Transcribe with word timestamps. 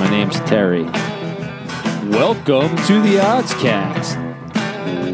My 0.00 0.08
name's 0.08 0.40
Terry. 0.40 0.84
Welcome 2.08 2.74
to 2.86 3.02
the 3.02 3.18
Oddscast. 3.20 4.16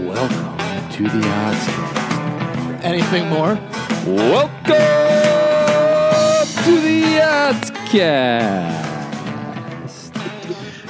Welcome 0.06 0.90
to 0.92 1.02
the 1.02 1.26
Oddscast. 1.26 2.84
Anything 2.84 3.28
more? 3.28 3.56
Welcome 4.06 4.76
to 6.62 6.80
the 6.80 7.02
Oddscast. 7.20 8.76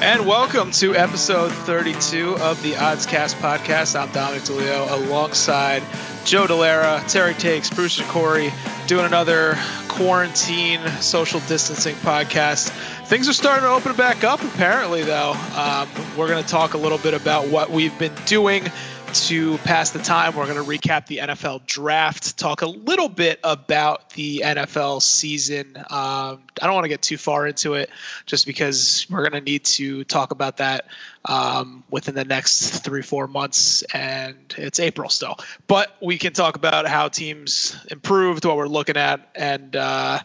And 0.02 0.26
welcome 0.26 0.72
to 0.72 0.94
episode 0.94 1.50
32 1.50 2.36
of 2.36 2.62
the 2.62 2.72
Oddscast 2.72 3.36
podcast. 3.40 3.98
I'm 3.98 4.12
Dominic 4.12 4.42
DeLeo 4.42 4.92
alongside 4.92 5.82
Joe 6.26 6.48
Delera, 6.48 7.08
Terry 7.08 7.34
Takes, 7.34 7.70
Bruce 7.70 8.00
and 8.00 8.08
Corey, 8.08 8.52
doing 8.88 9.06
another 9.06 9.56
quarantine 9.86 10.84
social 11.00 11.38
distancing 11.46 11.94
podcast. 11.96 12.70
Things 13.06 13.28
are 13.28 13.32
starting 13.32 13.62
to 13.62 13.70
open 13.70 13.94
back 13.94 14.24
up, 14.24 14.42
apparently, 14.42 15.04
though. 15.04 15.34
Um, 15.54 15.88
we're 16.18 16.26
going 16.26 16.42
to 16.42 16.48
talk 16.48 16.74
a 16.74 16.78
little 16.78 16.98
bit 16.98 17.14
about 17.14 17.46
what 17.46 17.70
we've 17.70 17.96
been 17.96 18.14
doing 18.26 18.64
to 19.12 19.56
pass 19.58 19.90
the 19.90 20.00
time. 20.00 20.34
We're 20.34 20.52
going 20.52 20.62
to 20.62 20.68
recap 20.68 21.06
the 21.06 21.18
NFL 21.18 21.64
draft, 21.64 22.36
talk 22.36 22.62
a 22.62 22.66
little 22.66 23.08
bit 23.08 23.38
about 23.44 24.10
the 24.10 24.42
NFL 24.44 25.02
season. 25.02 25.76
Um, 25.76 25.84
I 25.90 26.38
don't 26.62 26.74
want 26.74 26.86
to 26.86 26.88
get 26.88 27.02
too 27.02 27.16
far 27.16 27.46
into 27.46 27.74
it 27.74 27.88
just 28.26 28.46
because 28.46 29.06
we're 29.08 29.28
going 29.28 29.44
to 29.44 29.48
need 29.48 29.64
to 29.64 30.02
talk 30.04 30.32
about 30.32 30.56
that 30.56 30.86
um, 31.26 31.84
within 31.90 32.14
the 32.14 32.24
next 32.24 32.84
three, 32.84 33.02
four 33.02 33.26
months, 33.26 33.82
and 33.94 34.54
it's 34.56 34.80
April 34.80 35.10
still. 35.10 35.36
But 35.66 35.94
we 36.00 36.18
can 36.18 36.32
talk 36.32 36.56
about 36.56 36.86
how 36.86 37.08
teams 37.08 37.76
improved, 37.90 38.44
what 38.44 38.56
we're 38.56 38.68
looking 38.68 38.96
at, 38.96 39.28
and 39.34 39.76
uh, 39.76 40.20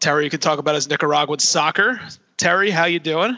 Terry, 0.00 0.24
you 0.24 0.30
can 0.30 0.40
talk 0.40 0.58
about 0.58 0.74
his 0.74 0.88
Nicaraguan 0.88 1.38
soccer. 1.38 2.00
Terry, 2.36 2.70
how 2.70 2.84
you 2.84 3.00
doing? 3.00 3.36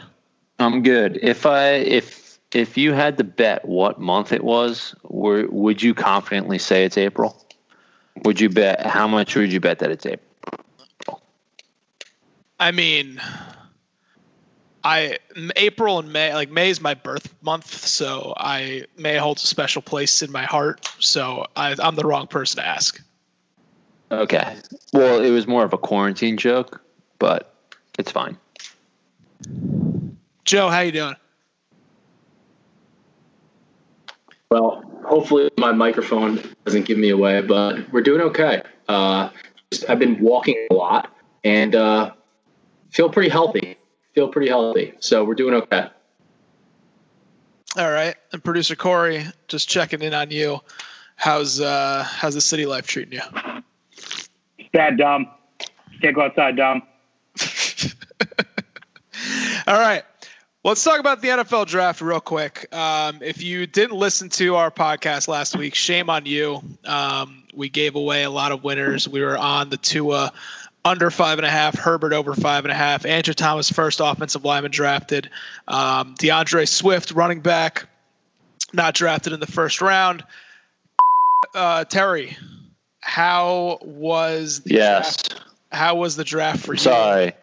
I'm 0.59 0.83
good. 0.83 1.19
If 1.21 1.45
I 1.45 1.69
if 1.69 2.39
if 2.51 2.77
you 2.77 2.93
had 2.93 3.17
to 3.17 3.23
bet 3.23 3.65
what 3.65 3.99
month 3.99 4.31
it 4.31 4.43
was, 4.43 4.93
were, 5.03 5.47
would 5.47 5.81
you 5.81 5.93
confidently 5.93 6.59
say 6.59 6.85
it's 6.85 6.97
April? 6.97 7.35
Would 8.25 8.41
you 8.41 8.49
bet 8.49 8.85
how 8.85 9.07
much 9.07 9.35
would 9.35 9.51
you 9.51 9.59
bet 9.59 9.79
that 9.79 9.89
it's 9.89 10.05
April? 10.05 11.21
I 12.59 12.71
mean, 12.71 13.19
I 14.83 15.17
April 15.55 15.99
and 15.99 16.11
May 16.11 16.33
like 16.33 16.49
May 16.49 16.69
is 16.69 16.81
my 16.81 16.93
birth 16.93 17.33
month, 17.41 17.85
so 17.85 18.33
I 18.37 18.85
May 18.97 19.17
holds 19.17 19.43
a 19.43 19.47
special 19.47 19.81
place 19.81 20.21
in 20.21 20.31
my 20.31 20.43
heart. 20.43 20.89
So 20.99 21.45
I, 21.55 21.75
I'm 21.79 21.95
the 21.95 22.05
wrong 22.05 22.27
person 22.27 22.61
to 22.61 22.67
ask. 22.67 23.01
Okay. 24.11 24.57
Well, 24.93 25.23
it 25.23 25.29
was 25.29 25.47
more 25.47 25.63
of 25.63 25.73
a 25.73 25.77
quarantine 25.77 26.37
joke, 26.37 26.81
but 27.19 27.53
it's 27.97 28.11
fine. 28.11 28.37
Joe, 30.43 30.69
how 30.69 30.81
you 30.81 30.91
doing? 30.91 31.15
Well, 34.49 34.83
hopefully 35.05 35.49
my 35.57 35.71
microphone 35.71 36.41
doesn't 36.65 36.85
give 36.85 36.97
me 36.97 37.09
away, 37.09 37.41
but 37.41 37.91
we're 37.93 38.01
doing 38.01 38.21
okay. 38.21 38.63
Uh, 38.89 39.29
just, 39.71 39.89
I've 39.89 39.99
been 39.99 40.19
walking 40.19 40.67
a 40.69 40.73
lot 40.73 41.15
and 41.45 41.73
uh, 41.73 42.11
feel 42.89 43.09
pretty 43.09 43.29
healthy. 43.29 43.77
Feel 44.13 44.27
pretty 44.27 44.49
healthy, 44.49 44.93
so 44.99 45.23
we're 45.23 45.35
doing 45.35 45.53
okay. 45.55 45.87
All 47.77 47.91
right, 47.91 48.15
and 48.33 48.43
producer 48.43 48.75
Corey, 48.75 49.25
just 49.47 49.69
checking 49.69 50.01
in 50.01 50.13
on 50.13 50.31
you. 50.31 50.59
How's 51.15 51.61
uh 51.61 52.03
how's 52.03 52.33
the 52.33 52.41
city 52.41 52.65
life 52.65 52.87
treating 52.87 53.13
you? 53.13 53.63
Bad, 54.73 54.97
Dom. 54.97 55.27
Can't 56.01 56.15
go 56.15 56.21
outside, 56.21 56.55
Dom. 56.55 56.81
All 59.67 59.79
right. 59.79 60.03
Let's 60.63 60.83
talk 60.83 60.99
about 60.99 61.21
the 61.21 61.29
NFL 61.29 61.65
draft 61.67 62.01
real 62.01 62.19
quick. 62.19 62.67
Um, 62.73 63.23
if 63.23 63.41
you 63.41 63.65
didn't 63.65 63.97
listen 63.97 64.29
to 64.29 64.55
our 64.57 64.69
podcast 64.69 65.27
last 65.27 65.57
week, 65.57 65.73
shame 65.73 66.09
on 66.09 66.27
you. 66.27 66.61
Um, 66.85 67.43
we 67.53 67.69
gave 67.69 67.95
away 67.95 68.23
a 68.23 68.29
lot 68.29 68.51
of 68.51 68.63
winners. 68.63 69.09
We 69.09 69.21
were 69.21 69.37
on 69.37 69.69
the 69.69 69.77
Tua 69.77 70.31
under 70.83 71.11
five 71.11 71.37
and 71.39 71.45
a 71.45 71.49
half, 71.49 71.75
Herbert 71.77 72.13
over 72.13 72.33
five 72.33 72.65
and 72.65 72.71
a 72.71 72.75
half, 72.75 73.05
Andrew 73.05 73.33
Thomas 73.33 73.69
first 73.71 73.99
offensive 74.03 74.43
lineman 74.43 74.71
drafted, 74.71 75.29
um, 75.67 76.15
DeAndre 76.15 76.67
Swift 76.67 77.11
running 77.11 77.41
back 77.41 77.87
not 78.73 78.93
drafted 78.93 79.33
in 79.33 79.39
the 79.39 79.47
first 79.47 79.81
round. 79.81 80.23
Uh, 81.53 81.83
Terry, 81.85 82.37
how 83.01 83.79
was 83.81 84.61
the 84.61 84.75
Yes. 84.75 85.17
draft? 85.23 85.41
How 85.71 85.95
was 85.95 86.15
the 86.15 86.23
draft 86.23 86.65
for 86.65 86.73
you? 86.73 86.79
Sorry. 86.79 87.33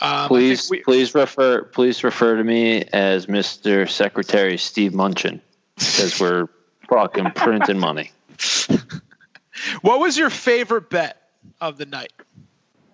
Um, 0.00 0.28
Please 0.28 0.70
we- 0.70 0.80
please 0.82 1.14
refer 1.14 1.62
please 1.64 2.04
refer 2.04 2.36
to 2.36 2.44
me 2.44 2.84
as 2.92 3.26
Mr. 3.26 3.88
Secretary 3.90 4.56
Steve 4.56 4.92
Mnuchin 4.92 5.40
because 5.76 6.18
we're 6.20 6.48
talking 6.88 7.30
printing 7.32 7.78
money. 7.78 8.12
What 9.82 10.00
was 10.00 10.16
your 10.16 10.30
favorite 10.30 10.88
bet 10.88 11.20
of 11.60 11.76
the 11.76 11.84
night? 11.84 12.12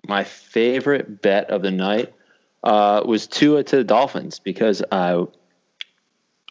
My 0.07 0.23
favorite 0.23 1.21
bet 1.21 1.49
of 1.49 1.61
the 1.61 1.71
night 1.71 2.13
uh, 2.63 3.03
was 3.05 3.27
Tua 3.27 3.63
to 3.63 3.77
the 3.77 3.83
Dolphins 3.83 4.39
because 4.39 4.83
I 4.91 5.25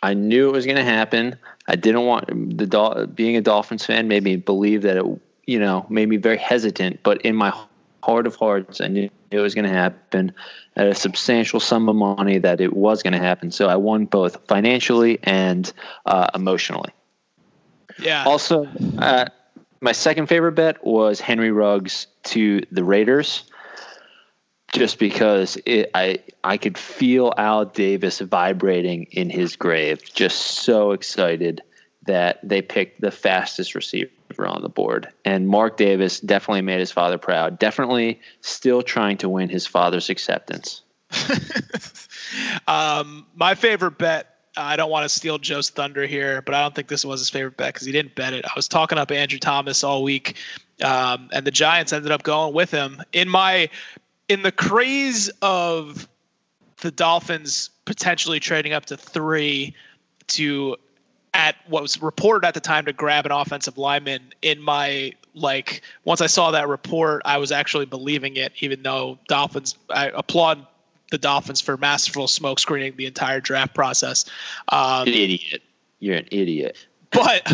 I 0.03 0.15
knew 0.15 0.49
it 0.49 0.53
was 0.53 0.67
going 0.67 0.77
to 0.77 0.85
happen. 0.85 1.37
I 1.67 1.77
didn't 1.77 2.05
want 2.05 2.59
the 2.59 2.67
Dol- 2.67 3.07
being 3.07 3.37
a 3.37 3.41
Dolphins 3.41 3.85
fan 3.85 4.09
made 4.09 4.23
me 4.23 4.37
believe 4.37 4.83
that 4.83 4.97
it 4.97 5.05
you 5.47 5.59
know 5.59 5.87
made 5.89 6.09
me 6.09 6.17
very 6.17 6.39
hesitant, 6.39 7.01
but 7.03 7.23
in 7.23 7.35
my 7.35 7.53
heart 8.03 8.27
of 8.27 8.37
hearts, 8.37 8.81
I 8.81 8.89
knew 8.89 9.11
it 9.31 9.41
was 9.41 9.55
going 9.55 9.65
to 9.65 9.73
happen 9.73 10.33
at 10.77 10.87
a 10.87 10.95
substantial 10.95 11.59
sum 11.59 11.89
of 11.89 11.97
money 11.97 12.39
that 12.39 12.61
it 12.61 12.73
was 12.73 13.03
going 13.03 13.15
to 13.15 13.19
happen. 13.19 13.51
So 13.51 13.69
I 13.69 13.77
won 13.77 14.05
both 14.07 14.47
financially 14.47 15.19
and 15.23 15.71
uh, 16.05 16.29
emotionally. 16.35 16.93
Yeah. 17.99 18.25
Also, 18.25 18.69
uh, 18.99 19.27
my 19.81 19.93
second 19.93 20.27
favorite 20.27 20.53
bet 20.53 20.85
was 20.85 21.21
Henry 21.21 21.51
Ruggs 21.51 22.07
to 22.25 22.63
the 22.71 22.85
Raiders, 22.85 23.45
just 24.73 24.99
because 24.99 25.59
it, 25.65 25.91
I 25.95 26.21
I 26.43 26.57
could 26.57 26.77
feel 26.77 27.33
Al 27.37 27.65
Davis 27.65 28.21
vibrating 28.21 29.05
in 29.11 29.31
his 29.31 29.57
grave, 29.57 30.03
just 30.15 30.39
so 30.39 30.93
excited 30.93 31.63
that 32.07 32.39
they 32.43 32.63
picked 32.63 33.01
the 33.01 33.11
fastest 33.11 33.75
receiver 33.75 34.11
on 34.39 34.63
the 34.63 34.69
board. 34.69 35.09
And 35.25 35.49
Mark 35.49 35.77
Davis 35.77 36.21
definitely 36.21 36.63
made 36.63 36.81
his 36.81 36.93
father 36.93 37.19
proud. 37.19 37.59
Definitely 37.59 38.21
still 38.41 38.83
trying 38.83 39.19
to 39.19 39.29
win 39.29 39.49
his 39.49 39.67
father's 39.67 40.09
acceptance. 40.09 40.83
um, 42.69 43.27
my 43.35 43.55
favorite 43.55 43.99
bet. 43.99 44.36
I 44.57 44.77
don't 44.77 44.91
want 44.91 45.05
to 45.05 45.09
steal 45.09 45.39
Joe's 45.39 45.71
thunder 45.71 46.07
here, 46.07 46.43
but 46.43 46.55
I 46.55 46.63
don't 46.63 46.75
think 46.75 46.89
this 46.89 47.05
was 47.05 47.21
his 47.21 47.31
favorite 47.31 47.57
bet 47.57 47.75
because 47.75 47.87
he 47.87 47.93
didn't 47.93 48.15
bet 48.15 48.33
it. 48.33 48.45
I 48.45 48.53
was 48.57 48.69
talking 48.69 48.99
up 48.99 49.11
Andrew 49.11 49.39
Thomas 49.39 49.85
all 49.85 50.03
week, 50.03 50.37
um, 50.83 51.29
and 51.33 51.47
the 51.47 51.51
Giants 51.51 51.93
ended 51.93 52.13
up 52.13 52.23
going 52.23 52.55
with 52.55 52.71
him. 52.71 53.03
In 53.13 53.29
my, 53.29 53.69
in 54.29 54.43
the 54.43 54.53
craze 54.53 55.29
of 55.43 56.09
the 56.81 56.91
Dolphins 56.91 57.71
potentially 57.85 58.41
trading 58.41 58.73
up 58.73 58.87
to 58.87 58.97
three 58.97 59.75
to 60.29 60.77
at 61.35 61.57
what 61.69 61.83
was 61.83 62.01
reported 62.01 62.47
at 62.47 62.55
the 62.55 62.61
time 62.61 62.87
to 62.87 62.93
grab 62.93 63.27
an 63.27 63.33
offensive 63.33 63.77
lineman 63.77 64.33
in 64.41 64.61
my 64.61 65.13
like 65.35 65.83
once 66.05 66.23
I 66.23 66.27
saw 66.27 66.51
that 66.53 66.67
report 66.67 67.23
I 67.25 67.37
was 67.39 67.53
actually 67.53 67.85
believing 67.85 68.37
it 68.37 68.53
even 68.61 68.83
though 68.83 69.19
Dolphins 69.29 69.77
I 69.91 70.09
applaud 70.09 70.67
the 71.11 71.19
Dolphins 71.19 71.61
for 71.61 71.77
masterful 71.77 72.29
smoke 72.29 72.59
screening 72.59 72.97
the 72.97 73.07
entire 73.07 73.41
draft 73.41 73.75
process 73.75 74.25
um, 74.69 75.03
An 75.03 75.15
idiot. 75.15 75.63
You're 76.01 76.17
an 76.17 76.29
idiot. 76.31 76.77
but 77.11 77.51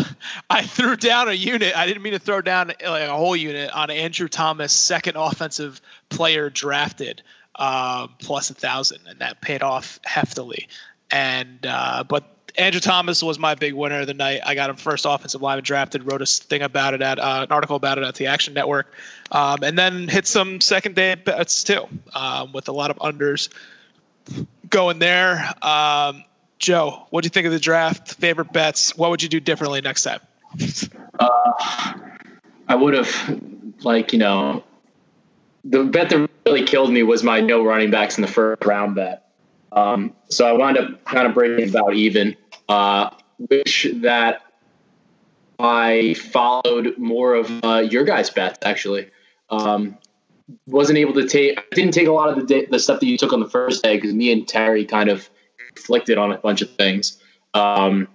I 0.49 0.63
threw 0.63 0.95
down 0.95 1.29
a 1.29 1.33
unit. 1.33 1.75
I 1.75 1.85
didn't 1.85 2.01
mean 2.01 2.13
to 2.13 2.19
throw 2.19 2.41
down 2.41 2.67
like 2.67 2.79
a 2.81 3.15
whole 3.15 3.35
unit 3.35 3.71
on 3.71 3.89
Andrew 3.91 4.27
Thomas, 4.27 4.73
second 4.73 5.15
offensive 5.15 5.79
player 6.09 6.49
drafted, 6.49 7.21
um, 7.55 8.15
plus 8.19 8.49
a 8.49 8.55
thousand, 8.55 9.01
and 9.07 9.19
that 9.19 9.41
paid 9.41 9.61
off 9.61 9.99
heftily. 10.07 10.67
And 11.11 11.65
uh, 11.65 12.03
but 12.03 12.32
Andrew 12.57 12.79
Thomas 12.79 13.23
was 13.23 13.39
my 13.39 13.55
big 13.55 13.73
winner 13.73 14.01
of 14.01 14.07
the 14.07 14.13
night. 14.13 14.41
I 14.45 14.53
got 14.53 14.69
him 14.69 14.75
first 14.75 15.05
offensive 15.07 15.41
lineman 15.41 15.63
drafted. 15.63 16.09
Wrote 16.09 16.21
a 16.21 16.25
thing 16.25 16.61
about 16.61 16.93
it 16.93 17.01
at 17.01 17.17
uh, 17.17 17.45
an 17.47 17.51
article 17.51 17.75
about 17.75 17.97
it 17.97 18.03
at 18.03 18.15
the 18.15 18.27
Action 18.27 18.53
Network, 18.53 18.93
um, 19.31 19.63
and 19.63 19.77
then 19.77 20.07
hit 20.07 20.27
some 20.27 20.61
second 20.61 20.95
day 20.95 21.15
bets 21.15 21.63
too, 21.63 21.87
um, 22.13 22.51
with 22.53 22.67
a 22.67 22.71
lot 22.71 22.91
of 22.91 22.97
unders 22.97 23.49
going 24.69 24.99
there. 24.99 25.49
Um, 25.61 26.23
Joe, 26.59 27.07
what 27.09 27.23
do 27.23 27.25
you 27.25 27.31
think 27.31 27.47
of 27.47 27.51
the 27.51 27.59
draft? 27.59 28.13
Favorite 28.15 28.53
bets? 28.53 28.95
What 28.95 29.09
would 29.09 29.23
you 29.23 29.29
do 29.29 29.39
differently 29.39 29.81
next 29.81 30.03
time? 30.03 30.19
I 32.67 32.75
would 32.75 32.93
have, 32.93 33.41
like, 33.81 34.13
you 34.13 34.19
know, 34.19 34.63
the 35.65 35.83
bet 35.83 36.09
that 36.09 36.29
really 36.45 36.63
killed 36.63 36.91
me 36.91 37.03
was 37.03 37.23
my 37.23 37.41
no 37.41 37.65
running 37.65 37.91
backs 37.91 38.17
in 38.17 38.21
the 38.21 38.27
first 38.27 38.63
round 38.63 38.95
bet. 38.95 39.29
Um, 39.71 40.13
so 40.29 40.45
I 40.45 40.53
wound 40.53 40.77
up 40.77 41.03
kind 41.05 41.27
of 41.27 41.33
breaking 41.33 41.69
about 41.69 41.95
even. 41.95 42.35
Uh, 42.69 43.09
wish 43.49 43.87
that 43.95 44.41
I 45.59 46.15
followed 46.15 46.97
more 46.97 47.35
of 47.35 47.51
uh, 47.63 47.85
your 47.89 48.03
guys' 48.03 48.29
bets 48.29 48.59
actually. 48.63 49.09
Um, 49.49 49.97
wasn't 50.67 50.97
able 50.97 51.13
to 51.13 51.27
take. 51.27 51.57
I 51.57 51.63
didn't 51.71 51.93
take 51.93 52.07
a 52.07 52.11
lot 52.11 52.29
of 52.29 52.47
the 52.47 52.67
the 52.69 52.79
stuff 52.79 52.99
that 52.99 53.05
you 53.05 53.17
took 53.17 53.33
on 53.33 53.39
the 53.39 53.49
first 53.49 53.83
day 53.83 53.95
because 53.95 54.13
me 54.13 54.31
and 54.31 54.47
Terry 54.47 54.85
kind 54.85 55.09
of 55.09 55.29
conflicted 55.73 56.17
on 56.17 56.31
a 56.31 56.37
bunch 56.37 56.61
of 56.61 56.71
things. 56.75 57.21
Um, 57.53 58.07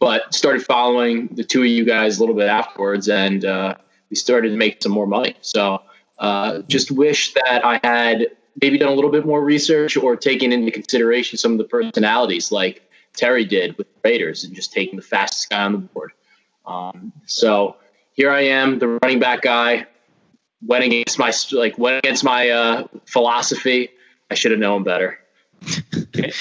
but 0.00 0.34
started 0.34 0.64
following 0.64 1.28
the 1.28 1.44
two 1.44 1.60
of 1.60 1.68
you 1.68 1.84
guys 1.84 2.16
a 2.16 2.20
little 2.20 2.34
bit 2.34 2.48
afterwards, 2.48 3.08
and 3.08 3.44
uh, 3.44 3.74
we 4.10 4.16
started 4.16 4.50
to 4.50 4.56
make 4.56 4.82
some 4.82 4.92
more 4.92 5.06
money. 5.06 5.36
So 5.40 5.82
uh, 6.18 6.62
just 6.62 6.90
wish 6.90 7.34
that 7.34 7.64
I 7.64 7.80
had 7.84 8.26
maybe 8.60 8.78
done 8.78 8.88
a 8.88 8.94
little 8.94 9.10
bit 9.10 9.26
more 9.26 9.44
research 9.44 9.96
or 9.96 10.16
taken 10.16 10.52
into 10.52 10.72
consideration 10.72 11.38
some 11.38 11.52
of 11.52 11.58
the 11.58 11.64
personalities 11.64 12.50
like 12.50 12.82
Terry 13.16 13.44
did 13.44 13.76
with 13.78 13.88
the 13.88 14.00
Raiders 14.08 14.44
and 14.44 14.54
just 14.54 14.72
taking 14.72 14.96
the 14.96 15.02
fastest 15.02 15.50
guy 15.50 15.62
on 15.62 15.72
the 15.72 15.78
board. 15.78 16.12
Um, 16.66 17.12
so 17.26 17.76
here 18.12 18.30
I 18.30 18.42
am, 18.42 18.78
the 18.78 18.98
running 19.02 19.18
back 19.18 19.42
guy, 19.42 19.86
went 20.64 20.84
against 20.84 21.18
my 21.18 21.32
like 21.52 21.78
went 21.78 21.98
against 21.98 22.24
my 22.24 22.50
uh, 22.50 22.86
philosophy. 23.06 23.90
I 24.30 24.34
should 24.34 24.50
have 24.50 24.60
known 24.60 24.82
better. 24.82 25.18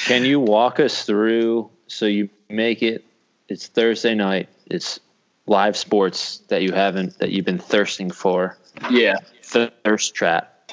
Can, 0.06 0.26
you 0.26 0.40
walk 0.40 0.80
us 0.80 1.04
through 1.06 1.70
so 1.88 2.06
you 2.06 2.30
make 2.50 2.82
it? 2.82 3.06
It's 3.48 3.68
Thursday 3.68 4.16
night. 4.16 4.50
It's 4.66 5.00
live 5.46 5.78
sports 5.78 6.40
that 6.48 6.64
you 6.64 6.72
haven't 6.72 7.20
that 7.20 7.32
you've 7.32 7.46
been 7.46 7.60
thirsting 7.60 8.12
for. 8.12 8.58
Yeah. 8.90 9.18
Thirst 9.44 10.16
trap. 10.16 10.72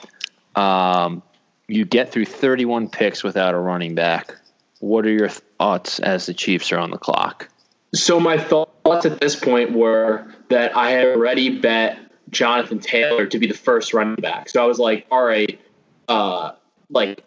Um, 0.56 1.22
you 1.68 1.84
get 1.84 2.10
through 2.10 2.26
31 2.26 2.88
picks 2.88 3.22
without 3.22 3.54
a 3.54 3.58
running 3.58 3.94
back. 3.94 4.34
What 4.82 5.06
are 5.06 5.12
your 5.12 5.28
thoughts 5.28 6.00
as 6.00 6.26
the 6.26 6.34
Chiefs 6.34 6.72
are 6.72 6.78
on 6.78 6.90
the 6.90 6.98
clock? 6.98 7.48
So 7.94 8.18
my 8.18 8.36
thoughts 8.36 9.06
at 9.06 9.20
this 9.20 9.36
point 9.36 9.70
were 9.70 10.26
that 10.48 10.76
I 10.76 10.90
had 10.90 11.06
already 11.06 11.60
bet 11.60 12.00
Jonathan 12.30 12.80
Taylor 12.80 13.26
to 13.26 13.38
be 13.38 13.46
the 13.46 13.54
first 13.54 13.94
running 13.94 14.16
back. 14.16 14.48
So 14.48 14.60
I 14.60 14.66
was 14.66 14.80
like, 14.80 15.06
all 15.08 15.22
right, 15.22 15.60
uh, 16.08 16.54
like 16.90 17.22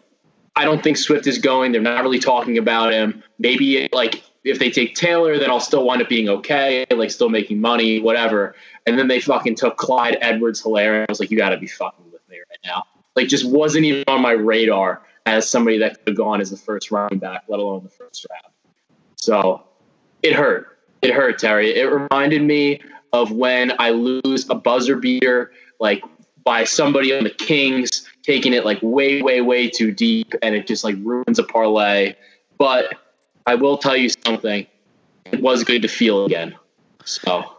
I 0.54 0.66
don't 0.66 0.82
think 0.82 0.98
Swift 0.98 1.26
is 1.26 1.38
going. 1.38 1.72
They're 1.72 1.80
not 1.80 2.02
really 2.02 2.18
talking 2.18 2.58
about 2.58 2.92
him. 2.92 3.22
Maybe 3.38 3.88
like 3.90 4.22
if 4.44 4.58
they 4.58 4.70
take 4.70 4.94
Taylor, 4.94 5.38
then 5.38 5.50
I'll 5.50 5.58
still 5.58 5.86
wind 5.86 6.02
up 6.02 6.10
being 6.10 6.28
okay, 6.28 6.84
like 6.90 7.10
still 7.10 7.30
making 7.30 7.62
money, 7.62 8.00
whatever. 8.00 8.54
And 8.86 8.98
then 8.98 9.08
they 9.08 9.18
fucking 9.18 9.54
took 9.54 9.78
Clyde 9.78 10.18
Edwards 10.20 10.60
Hilaire. 10.60 11.02
I 11.02 11.06
was 11.08 11.20
like, 11.20 11.30
you 11.30 11.38
got 11.38 11.50
to 11.50 11.56
be 11.56 11.68
fucking 11.68 12.04
with 12.12 12.28
me 12.28 12.36
right 12.36 12.58
now. 12.66 12.82
Like, 13.14 13.28
just 13.28 13.48
wasn't 13.48 13.86
even 13.86 14.04
on 14.08 14.20
my 14.20 14.32
radar 14.32 15.00
as 15.26 15.48
somebody 15.48 15.78
that 15.78 15.98
could 15.98 16.08
have 16.08 16.16
gone 16.16 16.40
as 16.40 16.50
the 16.50 16.56
first 16.56 16.90
running 16.90 17.18
back, 17.18 17.44
let 17.48 17.58
alone 17.58 17.82
the 17.82 17.90
first 17.90 18.24
round. 18.30 18.54
So 19.16 19.64
it 20.22 20.32
hurt. 20.34 20.78
It 21.02 21.12
hurt, 21.12 21.38
Terry. 21.38 21.74
It 21.74 21.84
reminded 21.84 22.42
me 22.42 22.80
of 23.12 23.32
when 23.32 23.72
I 23.78 23.90
lose 23.90 24.48
a 24.48 24.54
buzzer 24.54 24.96
beater, 24.96 25.52
like 25.80 26.02
by 26.44 26.64
somebody 26.64 27.12
on 27.12 27.24
the 27.24 27.30
Kings 27.30 28.08
taking 28.22 28.52
it 28.52 28.64
like 28.64 28.78
way, 28.82 29.20
way, 29.20 29.40
way 29.40 29.68
too 29.68 29.92
deep, 29.92 30.32
and 30.42 30.54
it 30.54 30.66
just 30.66 30.84
like 30.84 30.94
ruins 31.00 31.38
a 31.38 31.42
parlay. 31.42 32.14
But 32.56 32.94
I 33.46 33.56
will 33.56 33.78
tell 33.78 33.96
you 33.96 34.10
something. 34.24 34.66
It 35.32 35.42
was 35.42 35.64
good 35.64 35.82
to 35.82 35.88
feel 35.88 36.24
again. 36.24 36.54
So 37.04 37.55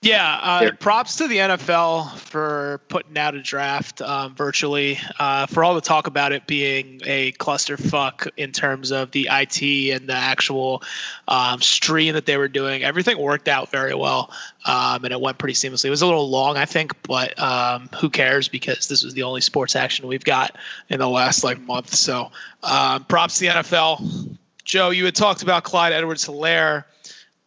Yeah, 0.00 0.38
uh, 0.40 0.70
props 0.78 1.16
to 1.16 1.26
the 1.26 1.38
NFL 1.38 2.16
for 2.18 2.80
putting 2.86 3.18
out 3.18 3.34
a 3.34 3.42
draft 3.42 4.00
um, 4.00 4.32
virtually. 4.32 4.96
Uh, 5.18 5.46
for 5.46 5.64
all 5.64 5.74
the 5.74 5.80
talk 5.80 6.06
about 6.06 6.30
it 6.30 6.46
being 6.46 7.00
a 7.04 7.32
clusterfuck 7.32 8.28
in 8.36 8.52
terms 8.52 8.92
of 8.92 9.10
the 9.10 9.28
IT 9.28 9.60
and 9.92 10.08
the 10.08 10.14
actual 10.14 10.84
um, 11.26 11.60
stream 11.60 12.14
that 12.14 12.26
they 12.26 12.36
were 12.36 12.46
doing, 12.46 12.84
everything 12.84 13.18
worked 13.18 13.48
out 13.48 13.72
very 13.72 13.92
well, 13.92 14.30
um, 14.66 15.04
and 15.04 15.12
it 15.12 15.20
went 15.20 15.36
pretty 15.36 15.54
seamlessly. 15.54 15.86
It 15.86 15.90
was 15.90 16.02
a 16.02 16.06
little 16.06 16.30
long, 16.30 16.56
I 16.56 16.64
think, 16.64 17.02
but 17.02 17.36
um, 17.36 17.88
who 18.00 18.08
cares? 18.08 18.46
Because 18.46 18.86
this 18.86 19.02
was 19.02 19.14
the 19.14 19.24
only 19.24 19.40
sports 19.40 19.74
action 19.74 20.06
we've 20.06 20.22
got 20.22 20.54
in 20.88 21.00
the 21.00 21.08
last 21.08 21.42
like 21.42 21.60
month. 21.60 21.92
So, 21.92 22.30
um, 22.62 23.04
props 23.06 23.38
to 23.38 23.40
the 23.40 23.46
NFL. 23.48 24.36
Joe, 24.62 24.90
you 24.90 25.06
had 25.06 25.16
talked 25.16 25.42
about 25.42 25.64
Clyde 25.64 25.92
Edwards-Hilaire. 25.92 26.86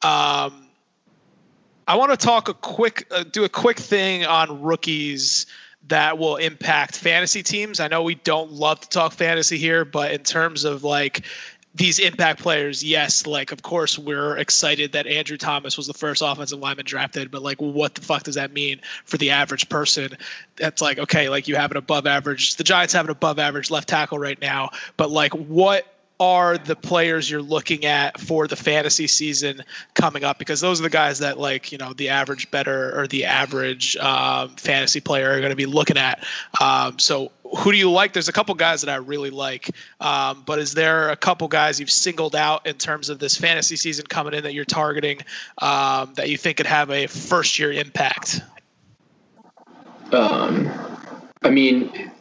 Um, 0.01 0.60
I 1.87 1.95
want 1.95 2.11
to 2.11 2.17
talk 2.17 2.49
a 2.49 2.53
quick, 2.53 3.07
uh, 3.11 3.23
do 3.23 3.43
a 3.43 3.49
quick 3.49 3.77
thing 3.77 4.25
on 4.25 4.61
rookies 4.61 5.45
that 5.87 6.17
will 6.17 6.37
impact 6.37 6.95
fantasy 6.95 7.43
teams. 7.43 7.79
I 7.79 7.87
know 7.87 8.03
we 8.03 8.15
don't 8.15 8.51
love 8.51 8.79
to 8.81 8.89
talk 8.89 9.13
fantasy 9.13 9.57
here, 9.57 9.83
but 9.83 10.11
in 10.11 10.23
terms 10.23 10.63
of 10.63 10.83
like 10.83 11.25
these 11.73 11.99
impact 11.99 12.41
players, 12.41 12.83
yes, 12.83 13.25
like 13.25 13.51
of 13.51 13.61
course 13.61 13.97
we're 13.97 14.37
excited 14.37 14.91
that 14.91 15.07
Andrew 15.07 15.37
Thomas 15.37 15.77
was 15.77 15.87
the 15.87 15.93
first 15.93 16.21
offensive 16.21 16.59
lineman 16.59 16.85
drafted, 16.85 17.31
but 17.31 17.41
like 17.41 17.61
what 17.61 17.95
the 17.95 18.01
fuck 18.01 18.23
does 18.23 18.35
that 18.35 18.51
mean 18.53 18.81
for 19.05 19.17
the 19.17 19.31
average 19.31 19.69
person? 19.69 20.17
That's 20.57 20.81
like 20.81 20.99
okay, 20.99 21.29
like 21.29 21.47
you 21.47 21.55
have 21.55 21.71
an 21.71 21.77
above 21.77 22.05
average. 22.05 22.55
The 22.55 22.63
Giants 22.63 22.93
have 22.93 23.05
an 23.05 23.11
above 23.11 23.39
average 23.39 23.71
left 23.71 23.89
tackle 23.89 24.19
right 24.19 24.39
now, 24.39 24.71
but 24.97 25.09
like 25.09 25.33
what 25.33 25.90
are 26.21 26.59
the 26.59 26.75
players 26.75 27.29
you're 27.29 27.41
looking 27.41 27.83
at 27.83 28.19
for 28.19 28.47
the 28.47 28.55
fantasy 28.55 29.07
season 29.07 29.63
coming 29.95 30.23
up? 30.23 30.37
Because 30.37 30.61
those 30.61 30.79
are 30.79 30.83
the 30.83 30.89
guys 30.89 31.19
that 31.19 31.39
like 31.39 31.71
you 31.71 31.79
know 31.79 31.93
the 31.93 32.09
average 32.09 32.51
better 32.51 32.97
or 32.97 33.07
the 33.07 33.25
average 33.25 33.97
um, 33.97 34.49
fantasy 34.49 35.01
player 35.01 35.31
are 35.31 35.39
going 35.39 35.49
to 35.49 35.55
be 35.55 35.65
looking 35.65 35.97
at. 35.97 36.23
Um, 36.61 36.99
so 36.99 37.31
who 37.57 37.71
do 37.71 37.77
you 37.77 37.89
like? 37.89 38.13
There's 38.13 38.29
a 38.29 38.33
couple 38.33 38.53
guys 38.55 38.81
that 38.81 38.89
i 38.89 38.95
really 38.95 39.31
like 39.31 39.71
um, 39.99 40.43
but 40.45 40.59
is 40.59 40.73
there 40.73 41.09
a 41.09 41.15
couple 41.15 41.47
guys 41.47 41.79
you've 41.79 41.91
singled 41.91 42.35
out 42.35 42.67
in 42.67 42.75
terms 42.75 43.09
of 43.09 43.19
this 43.19 43.37
fantasy 43.37 43.75
season 43.75 44.05
coming 44.05 44.33
in 44.33 44.43
that 44.43 44.53
you're 44.53 44.63
targeting 44.63 45.19
um, 45.57 46.13
that 46.15 46.29
you 46.29 46.37
think 46.37 46.57
could 46.57 46.67
have 46.67 46.91
a 46.91 47.07
first 47.07 47.57
year 47.57 47.71
impact? 47.71 48.41
Um, 50.11 50.69
I 51.41 51.49
mean, 51.49 52.11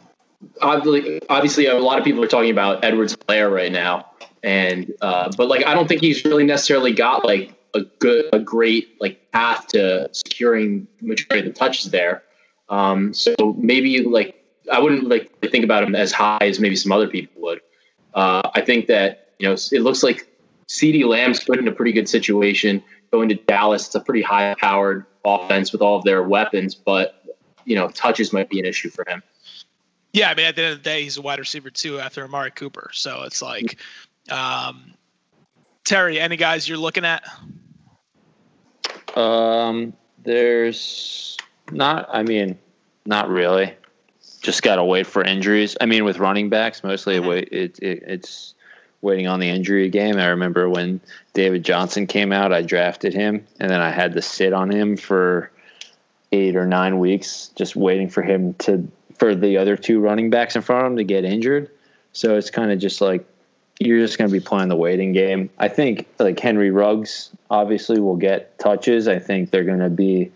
obviously, 0.61 1.21
obviously, 1.29 1.65
a 1.67 1.75
lot 1.75 1.99
of 1.99 2.05
people 2.05 2.23
are 2.23 2.27
talking 2.27 2.51
about 2.51 2.83
Edwards 2.83 3.15
Hilaire 3.27 3.49
right 3.49 3.71
now, 3.71 4.11
and 4.43 4.93
uh, 5.01 5.31
but 5.37 5.47
like, 5.47 5.65
I 5.65 5.73
don't 5.73 5.87
think 5.87 6.01
he's 6.01 6.23
really 6.25 6.43
necessarily 6.43 6.93
got 6.93 7.25
like 7.25 7.53
a 7.73 7.81
good, 7.81 8.25
a 8.33 8.39
great 8.39 8.99
like 8.99 9.31
path 9.31 9.67
to 9.67 10.09
securing 10.13 10.87
the 10.99 11.07
majority 11.07 11.47
of 11.47 11.53
the 11.53 11.59
touches 11.59 11.91
there. 11.91 12.23
Um, 12.69 13.13
so 13.13 13.35
maybe 13.57 14.03
like 14.03 14.43
I 14.71 14.79
wouldn't 14.79 15.07
like 15.07 15.39
think 15.51 15.63
about 15.63 15.83
him 15.83 15.95
as 15.95 16.11
high 16.11 16.39
as 16.41 16.59
maybe 16.59 16.75
some 16.75 16.91
other 16.91 17.07
people 17.07 17.41
would. 17.41 17.61
Uh, 18.13 18.49
I 18.53 18.61
think 18.61 18.87
that 18.87 19.33
you 19.39 19.47
know 19.47 19.53
it 19.53 19.81
looks 19.81 20.03
like 20.03 20.27
CeeDee 20.67 21.05
Lamb's 21.05 21.43
put 21.43 21.59
in 21.59 21.67
a 21.67 21.71
pretty 21.71 21.91
good 21.91 22.07
situation 22.07 22.83
going 23.11 23.29
to 23.29 23.35
Dallas. 23.35 23.87
It's 23.87 23.95
a 23.95 23.99
pretty 23.99 24.21
high-powered 24.21 25.05
offense 25.25 25.73
with 25.73 25.81
all 25.81 25.97
of 25.97 26.03
their 26.05 26.23
weapons, 26.23 26.73
but 26.75 27.21
you 27.65 27.75
know, 27.75 27.89
touches 27.89 28.33
might 28.33 28.49
be 28.49 28.59
an 28.59 28.65
issue 28.65 28.89
for 28.89 29.05
him. 29.07 29.21
Yeah, 30.13 30.29
I 30.29 30.35
mean, 30.35 30.45
at 30.45 30.55
the 30.55 30.63
end 30.63 30.73
of 30.73 30.79
the 30.79 30.83
day, 30.83 31.03
he's 31.03 31.17
a 31.17 31.21
wide 31.21 31.39
receiver 31.39 31.69
too 31.69 31.99
after 31.99 32.23
Amari 32.23 32.51
Cooper. 32.51 32.89
So 32.93 33.23
it's 33.23 33.41
like, 33.41 33.77
um, 34.29 34.93
Terry, 35.85 36.19
any 36.19 36.35
guys 36.35 36.67
you're 36.67 36.77
looking 36.77 37.05
at? 37.05 37.23
Um, 39.15 39.93
there's 40.23 41.37
not. 41.71 42.09
I 42.11 42.23
mean, 42.23 42.57
not 43.05 43.29
really. 43.29 43.73
Just 44.41 44.63
gotta 44.63 44.83
wait 44.83 45.07
for 45.07 45.23
injuries. 45.23 45.77
I 45.79 45.85
mean, 45.85 46.03
with 46.03 46.19
running 46.19 46.49
backs, 46.49 46.83
mostly 46.83 47.19
Mhm. 47.19 47.27
wait. 47.27 47.49
It, 47.51 47.79
it, 47.79 48.03
it's 48.07 48.53
waiting 49.01 49.27
on 49.27 49.39
the 49.39 49.49
injury 49.49 49.89
game. 49.89 50.17
I 50.17 50.27
remember 50.27 50.69
when 50.69 50.99
David 51.33 51.63
Johnson 51.63 52.05
came 52.07 52.31
out, 52.31 52.53
I 52.53 52.61
drafted 52.61 53.13
him, 53.13 53.45
and 53.59 53.69
then 53.69 53.81
I 53.81 53.89
had 53.89 54.13
to 54.13 54.21
sit 54.21 54.53
on 54.53 54.69
him 54.71 54.97
for 54.97 55.51
eight 56.31 56.55
or 56.55 56.65
nine 56.65 56.99
weeks, 56.99 57.49
just 57.55 57.75
waiting 57.75 58.09
for 58.09 58.21
him 58.21 58.53
to 58.55 58.87
for 59.21 59.35
the 59.35 59.57
other 59.57 59.77
two 59.77 59.99
running 59.99 60.31
backs 60.31 60.55
in 60.55 60.63
front 60.63 60.83
of 60.83 60.91
him 60.93 60.97
to 60.97 61.03
get 61.03 61.23
injured. 61.23 61.69
So 62.11 62.37
it's 62.37 62.49
kind 62.49 62.71
of 62.71 62.79
just 62.79 63.01
like 63.01 63.23
you're 63.79 63.99
just 63.99 64.17
going 64.17 64.27
to 64.27 64.33
be 64.33 64.43
playing 64.43 64.69
the 64.69 64.75
waiting 64.75 65.13
game. 65.13 65.51
I 65.59 65.67
think 65.67 66.07
like 66.17 66.39
Henry 66.39 66.71
Ruggs 66.71 67.29
obviously 67.47 67.99
will 67.99 68.15
get 68.15 68.57
touches. 68.57 69.07
I 69.07 69.19
think 69.19 69.51
they're 69.51 69.63
going 69.63 69.77
to 69.77 69.91
be 69.91 70.31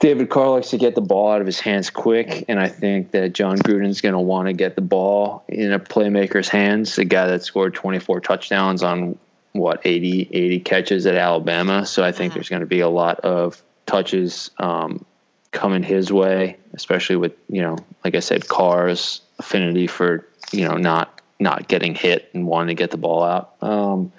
David 0.00 0.30
Carr 0.30 0.50
likes 0.50 0.70
to 0.70 0.78
get 0.78 0.96
the 0.96 1.00
ball 1.00 1.30
out 1.30 1.40
of 1.40 1.46
his 1.46 1.60
hands 1.60 1.90
quick, 1.90 2.46
and 2.48 2.58
I 2.58 2.66
think 2.66 3.12
that 3.12 3.34
Jon 3.34 3.56
Gruden's 3.58 4.00
going 4.00 4.14
to 4.14 4.18
want 4.18 4.48
to 4.48 4.52
get 4.52 4.74
the 4.74 4.82
ball 4.82 5.44
in 5.46 5.72
a 5.72 5.78
playmaker's 5.78 6.48
hands. 6.48 6.98
A 6.98 7.04
guy 7.04 7.28
that 7.28 7.44
scored 7.44 7.74
24 7.74 8.20
touchdowns 8.20 8.82
on 8.82 9.16
what 9.52 9.80
80 9.84 10.22
80 10.32 10.60
catches 10.60 11.06
at 11.06 11.14
Alabama. 11.14 11.86
So 11.86 12.02
I 12.02 12.10
think 12.10 12.34
there's 12.34 12.48
going 12.48 12.60
to 12.60 12.66
be 12.66 12.80
a 12.80 12.88
lot 12.88 13.20
of 13.20 13.62
touches 13.86 14.50
um, 14.58 15.04
coming 15.52 15.82
his 15.82 16.12
way, 16.12 16.56
especially 16.74 17.16
with 17.16 17.32
you 17.48 17.62
know, 17.62 17.76
like 18.04 18.14
I 18.14 18.20
said, 18.20 18.48
Carr's 18.48 19.20
affinity 19.38 19.86
for 19.86 20.26
you 20.52 20.66
know 20.66 20.76
not 20.76 21.20
not 21.38 21.68
getting 21.68 21.94
hit 21.94 22.30
and 22.34 22.46
wanting 22.46 22.68
to 22.68 22.80
get 22.80 22.90
the 22.90 22.96
ball 22.96 23.22
out. 23.22 23.54
Um, 23.62 24.12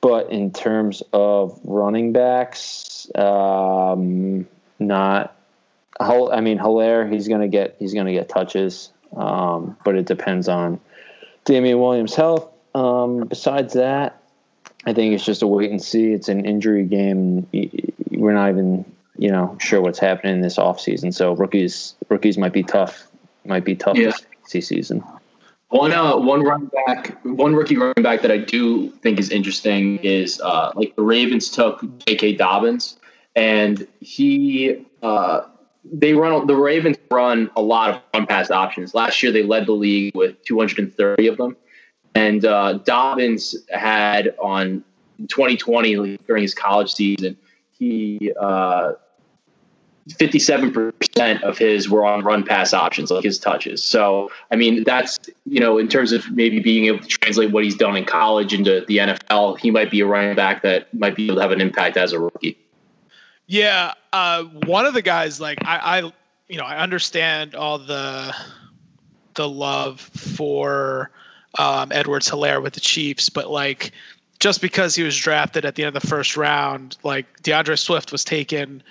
but 0.00 0.30
in 0.30 0.52
terms 0.52 1.02
of 1.12 1.58
running 1.64 2.12
backs, 2.12 3.08
um, 3.14 4.46
not. 4.78 5.36
I 6.00 6.40
mean, 6.40 6.58
Hilaire, 6.58 7.06
he's 7.06 7.28
gonna 7.28 7.48
get 7.48 7.76
he's 7.78 7.94
gonna 7.94 8.12
get 8.12 8.28
touches, 8.28 8.90
um, 9.16 9.76
but 9.84 9.94
it 9.94 10.06
depends 10.06 10.48
on 10.48 10.80
Damien 11.44 11.78
Williams' 11.78 12.14
health. 12.14 12.48
Um, 12.74 13.20
besides 13.28 13.74
that, 13.74 14.20
I 14.84 14.94
think 14.94 15.14
it's 15.14 15.24
just 15.24 15.42
a 15.42 15.46
wait 15.46 15.70
and 15.70 15.80
see. 15.80 16.12
It's 16.12 16.28
an 16.28 16.44
injury 16.44 16.84
game. 16.84 17.46
We're 18.10 18.32
not 18.32 18.48
even 18.48 18.84
you 19.16 19.30
know, 19.30 19.56
sure 19.60 19.80
what's 19.80 19.98
happening 19.98 20.34
in 20.34 20.40
this 20.40 20.56
offseason. 20.56 21.12
So 21.12 21.34
rookies 21.34 21.94
rookies 22.08 22.38
might 22.38 22.52
be 22.52 22.62
tough. 22.62 23.06
Might 23.44 23.64
be 23.64 23.74
tough 23.74 23.96
Yeah. 23.96 24.12
this 24.52 24.66
season. 24.66 25.02
One 25.68 25.92
uh, 25.92 26.16
one 26.18 26.42
running 26.42 26.70
back, 26.86 27.18
one 27.24 27.54
rookie 27.54 27.76
running 27.76 28.02
back 28.02 28.20
that 28.22 28.30
I 28.30 28.36
do 28.38 28.90
think 28.90 29.18
is 29.18 29.30
interesting 29.30 29.98
is 29.98 30.40
uh, 30.40 30.72
like 30.74 30.94
the 30.96 31.02
Ravens 31.02 31.48
took 31.50 31.82
J.K. 32.06 32.34
Dobbins, 32.34 32.98
and 33.34 33.86
he 34.00 34.84
uh, 35.02 35.42
they 35.90 36.12
run 36.12 36.46
the 36.46 36.54
Ravens 36.56 36.98
run 37.10 37.50
a 37.56 37.62
lot 37.62 37.88
of 37.88 38.02
run 38.12 38.26
pass 38.26 38.50
options. 38.50 38.94
Last 38.94 39.22
year 39.22 39.32
they 39.32 39.42
led 39.42 39.66
the 39.66 39.72
league 39.72 40.14
with 40.14 40.42
230 40.44 41.26
of 41.26 41.36
them, 41.38 41.56
and 42.14 42.44
uh, 42.44 42.74
Dobbins 42.74 43.56
had 43.70 44.34
on 44.38 44.84
2020 45.28 46.18
during 46.26 46.42
his 46.42 46.54
college 46.54 46.92
season 46.92 47.36
he. 47.70 48.32
Uh, 48.38 48.92
57% 50.08 51.42
of 51.42 51.58
his 51.58 51.88
were 51.88 52.04
on 52.04 52.24
run 52.24 52.44
pass 52.44 52.74
options, 52.74 53.10
like 53.10 53.24
his 53.24 53.38
touches. 53.38 53.84
So, 53.84 54.30
I 54.50 54.56
mean, 54.56 54.82
that's, 54.84 55.18
you 55.46 55.60
know, 55.60 55.78
in 55.78 55.88
terms 55.88 56.12
of 56.12 56.28
maybe 56.30 56.58
being 56.58 56.86
able 56.86 56.98
to 56.98 57.06
translate 57.06 57.52
what 57.52 57.62
he's 57.62 57.76
done 57.76 57.96
in 57.96 58.04
college 58.04 58.52
into 58.52 58.84
the 58.88 58.98
NFL, 58.98 59.58
he 59.58 59.70
might 59.70 59.90
be 59.90 60.00
a 60.00 60.06
running 60.06 60.34
back 60.34 60.62
that 60.62 60.92
might 60.92 61.14
be 61.14 61.26
able 61.26 61.36
to 61.36 61.42
have 61.42 61.52
an 61.52 61.60
impact 61.60 61.96
as 61.96 62.12
a 62.12 62.18
rookie. 62.18 62.58
Yeah, 63.46 63.94
uh, 64.12 64.44
one 64.44 64.86
of 64.86 64.94
the 64.94 65.02
guys 65.02 65.40
like 65.40 65.58
I, 65.64 66.00
I, 66.00 66.12
you 66.48 66.58
know, 66.58 66.64
I 66.64 66.78
understand 66.78 67.54
all 67.54 67.78
the 67.78 68.34
the 69.34 69.48
love 69.48 70.00
for 70.00 71.10
um, 71.58 71.92
Edwards 71.92 72.28
Hilaire 72.28 72.60
with 72.60 72.74
the 72.74 72.80
Chiefs, 72.80 73.28
but 73.28 73.50
like 73.50 73.92
just 74.40 74.60
because 74.60 74.94
he 74.94 75.02
was 75.02 75.16
drafted 75.16 75.64
at 75.64 75.74
the 75.74 75.84
end 75.84 75.94
of 75.96 76.02
the 76.02 76.08
first 76.08 76.36
round, 76.36 76.96
like 77.04 77.42
DeAndre 77.42 77.78
Swift 77.78 78.10
was 78.10 78.24
taken 78.24 78.82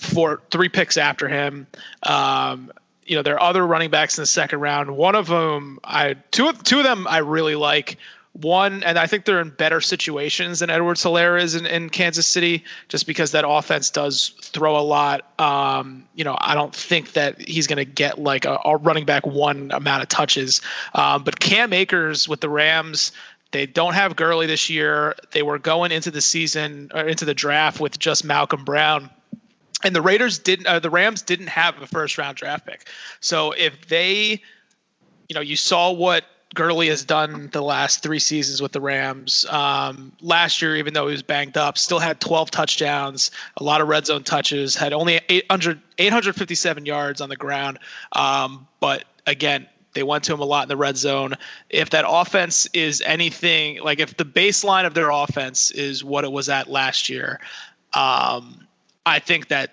for 0.00 0.40
three 0.50 0.68
picks 0.68 0.96
after 0.96 1.28
him. 1.28 1.66
Um, 2.02 2.72
you 3.04 3.16
know, 3.16 3.22
there 3.22 3.34
are 3.34 3.50
other 3.50 3.66
running 3.66 3.90
backs 3.90 4.18
in 4.18 4.22
the 4.22 4.26
second 4.26 4.60
round. 4.60 4.96
One 4.96 5.14
of 5.14 5.26
them, 5.26 5.78
I 5.84 6.14
two 6.30 6.48
of 6.48 6.62
two 6.62 6.78
of 6.78 6.84
them 6.84 7.06
I 7.06 7.18
really 7.18 7.54
like. 7.54 7.98
One, 8.32 8.84
and 8.84 8.96
I 8.96 9.08
think 9.08 9.24
they're 9.24 9.40
in 9.40 9.50
better 9.50 9.80
situations 9.80 10.60
than 10.60 10.70
Edwards 10.70 11.02
Hilaire 11.02 11.36
is 11.36 11.56
in, 11.56 11.66
in 11.66 11.90
Kansas 11.90 12.28
City, 12.28 12.62
just 12.88 13.04
because 13.04 13.32
that 13.32 13.44
offense 13.46 13.90
does 13.90 14.28
throw 14.40 14.78
a 14.78 14.82
lot. 14.82 15.28
Um, 15.40 16.06
you 16.14 16.22
know, 16.22 16.36
I 16.40 16.54
don't 16.54 16.72
think 16.72 17.14
that 17.14 17.40
he's 17.40 17.66
going 17.66 17.78
to 17.78 17.84
get 17.84 18.20
like 18.20 18.44
a, 18.44 18.56
a 18.64 18.76
running 18.76 19.04
back 19.04 19.26
one 19.26 19.72
amount 19.72 20.04
of 20.04 20.08
touches. 20.08 20.60
Um, 20.94 21.24
but 21.24 21.40
Cam 21.40 21.72
Akers 21.72 22.28
with 22.28 22.40
the 22.40 22.48
Rams, 22.48 23.10
they 23.50 23.66
don't 23.66 23.94
have 23.94 24.14
Gurley 24.14 24.46
this 24.46 24.70
year. 24.70 25.16
They 25.32 25.42
were 25.42 25.58
going 25.58 25.90
into 25.90 26.12
the 26.12 26.20
season 26.20 26.92
or 26.94 27.02
into 27.02 27.24
the 27.24 27.34
draft 27.34 27.80
with 27.80 27.98
just 27.98 28.24
Malcolm 28.24 28.64
Brown 28.64 29.10
and 29.84 29.94
the 29.94 30.02
Raiders 30.02 30.38
didn't 30.38 30.66
uh, 30.66 30.78
the 30.78 30.90
Rams 30.90 31.22
didn't 31.22 31.48
have 31.48 31.80
a 31.80 31.86
first 31.86 32.18
round 32.18 32.36
draft 32.36 32.66
pick. 32.66 32.88
So 33.20 33.52
if 33.52 33.88
they 33.88 34.42
you 35.30 35.34
know, 35.34 35.40
you 35.40 35.54
saw 35.54 35.92
what 35.92 36.24
Gurley 36.54 36.88
has 36.88 37.04
done 37.04 37.48
the 37.52 37.62
last 37.62 38.02
three 38.02 38.18
seasons 38.18 38.60
with 38.60 38.72
the 38.72 38.80
Rams. 38.80 39.46
Um, 39.48 40.12
last 40.20 40.60
year, 40.60 40.76
even 40.76 40.92
though 40.92 41.06
he 41.06 41.12
was 41.12 41.22
banged 41.22 41.56
up, 41.56 41.78
still 41.78 42.00
had 42.00 42.20
12 42.20 42.50
touchdowns, 42.50 43.30
a 43.56 43.62
lot 43.62 43.80
of 43.80 43.86
red 43.86 44.06
zone 44.06 44.24
touches, 44.24 44.74
had 44.74 44.92
only 44.92 45.20
800, 45.28 45.80
857 45.98 46.84
yards 46.84 47.20
on 47.20 47.28
the 47.28 47.36
ground. 47.36 47.78
Um, 48.10 48.66
but 48.80 49.04
again, 49.24 49.68
they 49.92 50.02
went 50.02 50.24
to 50.24 50.34
him 50.34 50.40
a 50.40 50.44
lot 50.44 50.64
in 50.64 50.68
the 50.68 50.76
red 50.76 50.96
zone. 50.96 51.34
If 51.68 51.90
that 51.90 52.04
offense 52.06 52.66
is 52.72 53.00
anything 53.02 53.80
like 53.82 54.00
if 54.00 54.16
the 54.16 54.24
baseline 54.24 54.86
of 54.86 54.94
their 54.94 55.10
offense 55.10 55.70
is 55.70 56.02
what 56.02 56.24
it 56.24 56.32
was 56.32 56.48
at 56.48 56.68
last 56.68 57.08
year, 57.08 57.38
um, 57.92 58.66
I 59.06 59.18
think 59.18 59.48
that 59.48 59.72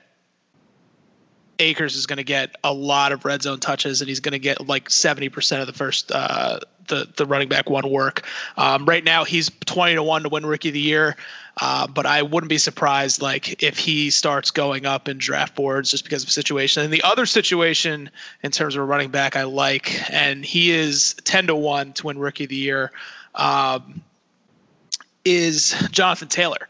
Akers 1.60 1.96
is 1.96 2.06
going 2.06 2.18
to 2.18 2.24
get 2.24 2.56
a 2.64 2.74
lot 2.74 3.12
of 3.12 3.26
red 3.26 3.42
zone 3.42 3.60
touches, 3.60 4.02
and 4.02 4.08
he's 4.08 4.20
going 4.20 4.34
to 4.34 4.40
get 4.40 4.68
like 4.68 4.90
seventy 4.90 5.30
percent 5.30 5.62
of 5.62 5.68
the 5.68 5.74
first 5.74 6.12
uh, 6.12 6.60
the 6.88 7.08
the 7.16 7.26
running 7.26 7.50
back 7.50 7.70
one 7.70 7.90
work. 7.90 8.24
Um, 8.58 8.86
right 8.86 9.04
now, 9.04 9.24
he's 9.24 9.52
twenty 9.66 9.96
to 9.96 10.04
one 10.04 10.24
to 10.24 10.30
win 10.30 10.46
Rookie 10.46 10.70
of 10.70 10.74
the 10.74 10.80
Year, 10.80 11.16
uh, 11.60 11.88
but 11.88 12.06
I 12.06 12.22
wouldn't 12.22 12.50
be 12.50 12.58
surprised 12.58 13.22
like 13.22 13.64
if 13.64 13.78
he 13.78 14.10
starts 14.10 14.52
going 14.52 14.86
up 14.86 15.08
in 15.08 15.18
draft 15.18 15.56
boards 15.56 15.92
just 15.92 16.04
because 16.04 16.24
of 16.24 16.30
situation. 16.30 16.84
And 16.84 16.94
the 16.94 17.04
other 17.04 17.26
situation 17.26 18.10
in 18.44 18.52
terms 18.52 18.76
of 18.76 18.82
a 18.82 18.86
running 18.86 19.10
back 19.10 19.36
I 19.36 19.44
like, 19.44 20.12
and 20.12 20.46
he 20.46 20.72
is 20.72 21.16
ten 21.24 21.48
to 21.48 21.56
one 21.56 21.94
to 21.94 22.08
win 22.08 22.20
Rookie 22.20 22.44
of 22.44 22.50
the 22.50 22.56
Year, 22.56 22.92
um, 23.34 24.02
is 25.26 25.76
Jonathan 25.92 26.28
Taylor 26.28 26.68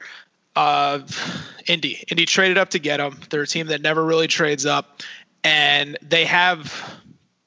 of 0.57 1.47
Indy. 1.67 2.03
Indy 2.09 2.25
traded 2.25 2.57
up 2.57 2.71
to 2.71 2.79
get 2.79 2.99
him. 2.99 3.19
They're 3.29 3.43
a 3.43 3.47
team 3.47 3.67
that 3.67 3.81
never 3.81 4.03
really 4.03 4.27
trades 4.27 4.65
up, 4.65 5.03
and 5.43 5.97
they 6.01 6.25
have 6.25 6.99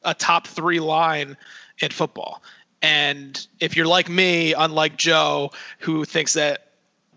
a 0.04 0.14
top 0.14 0.46
three 0.46 0.80
line 0.80 1.36
in 1.80 1.90
football. 1.90 2.42
And 2.80 3.46
if 3.58 3.76
you're 3.76 3.86
like 3.86 4.08
me, 4.08 4.54
unlike 4.54 4.96
Joe, 4.96 5.50
who 5.80 6.04
thinks 6.04 6.34
that 6.34 6.68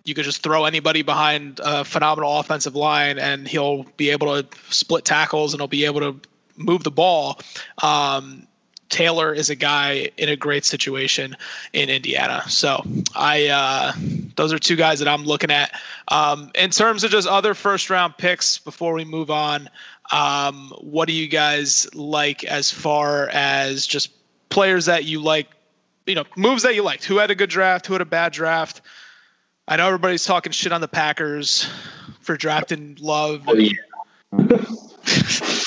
you 0.04 0.14
could 0.14 0.26
just 0.26 0.44
throw 0.44 0.66
anybody 0.66 1.04
behind 1.04 1.62
a 1.64 1.86
phenomenal 1.86 2.40
offensive 2.40 2.76
line 2.76 3.20
and 3.20 3.48
he'll 3.48 3.84
be 3.96 4.10
able 4.10 4.42
to 4.42 4.48
split 4.70 5.06
tackles 5.06 5.54
and 5.54 5.62
he'll 5.62 5.68
be 5.68 5.86
able 5.86 6.02
to 6.02 6.20
move 6.58 6.84
the 6.84 6.92
ball. 6.92 7.40
Um, 7.82 8.48
Taylor 8.90 9.34
is 9.34 9.50
a 9.50 9.56
guy 9.56 10.10
in 10.18 10.30
a 10.30 10.36
great 10.36 10.66
situation 10.66 11.36
in 11.74 11.90
Indiana. 11.90 12.44
So 12.48 12.84
I 13.16 13.48
uh, 13.48 13.94
those 14.36 14.54
are 14.54 14.60
two 14.60 14.76
guys 14.76 15.00
that 15.00 15.08
I'm 15.08 15.24
looking 15.24 15.52
at. 15.52 15.72
Um, 16.08 16.52
in 16.56 16.70
terms 16.70 17.04
of 17.04 17.12
just 17.12 17.28
other 17.28 17.54
first 17.54 17.90
round 17.90 18.18
picks 18.18 18.60
before 18.60 18.94
we 18.94 19.06
move 19.06 19.32
on, 19.32 19.70
um, 20.12 20.74
what 20.80 21.08
do 21.08 21.14
you 21.14 21.28
guys 21.28 21.94
like 21.96 22.44
as 22.44 22.72
far 22.72 23.30
as 23.30 23.88
just 23.88 24.12
players 24.50 24.86
that 24.86 25.06
you 25.06 25.22
like, 25.22 25.48
you 26.06 26.16
know, 26.16 26.26
moves 26.36 26.64
that 26.64 26.76
you 26.76 26.84
liked? 26.84 27.06
Who 27.06 27.18
had 27.18 27.32
a 27.32 27.36
good 27.36 27.50
draft? 27.50 27.88
Who 27.88 27.94
had 27.94 28.02
a 28.02 28.06
bad 28.06 28.34
draft? 28.34 28.82
I 29.68 29.78
know 29.78 29.88
everybody's 29.88 30.26
talking 30.26 30.52
shit 30.52 30.72
on 30.72 30.82
the 30.82 30.88
Packers 30.88 31.70
for 32.20 32.36
drafting 32.36 32.98
Love. 33.00 33.44
Oh, 33.48 33.56
yeah. 33.56 33.72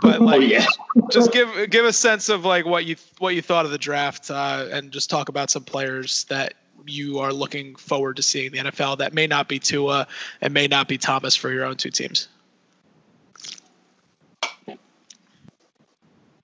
But 0.00 0.20
like, 0.22 0.40
Oh, 0.40 0.44
yeah. 0.44 0.66
just 1.10 1.32
give 1.32 1.70
give 1.70 1.84
a 1.84 1.92
sense 1.92 2.28
of 2.28 2.44
like 2.44 2.64
what 2.64 2.84
you 2.86 2.96
what 3.18 3.34
you 3.34 3.42
thought 3.42 3.64
of 3.64 3.70
the 3.70 3.78
draft, 3.78 4.30
uh, 4.30 4.66
and 4.70 4.90
just 4.92 5.10
talk 5.10 5.28
about 5.28 5.50
some 5.50 5.64
players 5.64 6.24
that 6.24 6.54
you 6.86 7.18
are 7.18 7.32
looking 7.32 7.74
forward 7.76 8.16
to 8.16 8.22
seeing 8.22 8.54
in 8.54 8.64
the 8.64 8.70
NFL 8.72 8.98
that 8.98 9.12
may 9.12 9.26
not 9.26 9.48
be 9.48 9.58
Tua 9.58 10.06
and 10.40 10.54
may 10.54 10.66
not 10.66 10.88
be 10.88 10.96
Thomas 10.98 11.36
for 11.36 11.50
your 11.50 11.64
own 11.64 11.76
two 11.76 11.90
teams. 11.90 12.28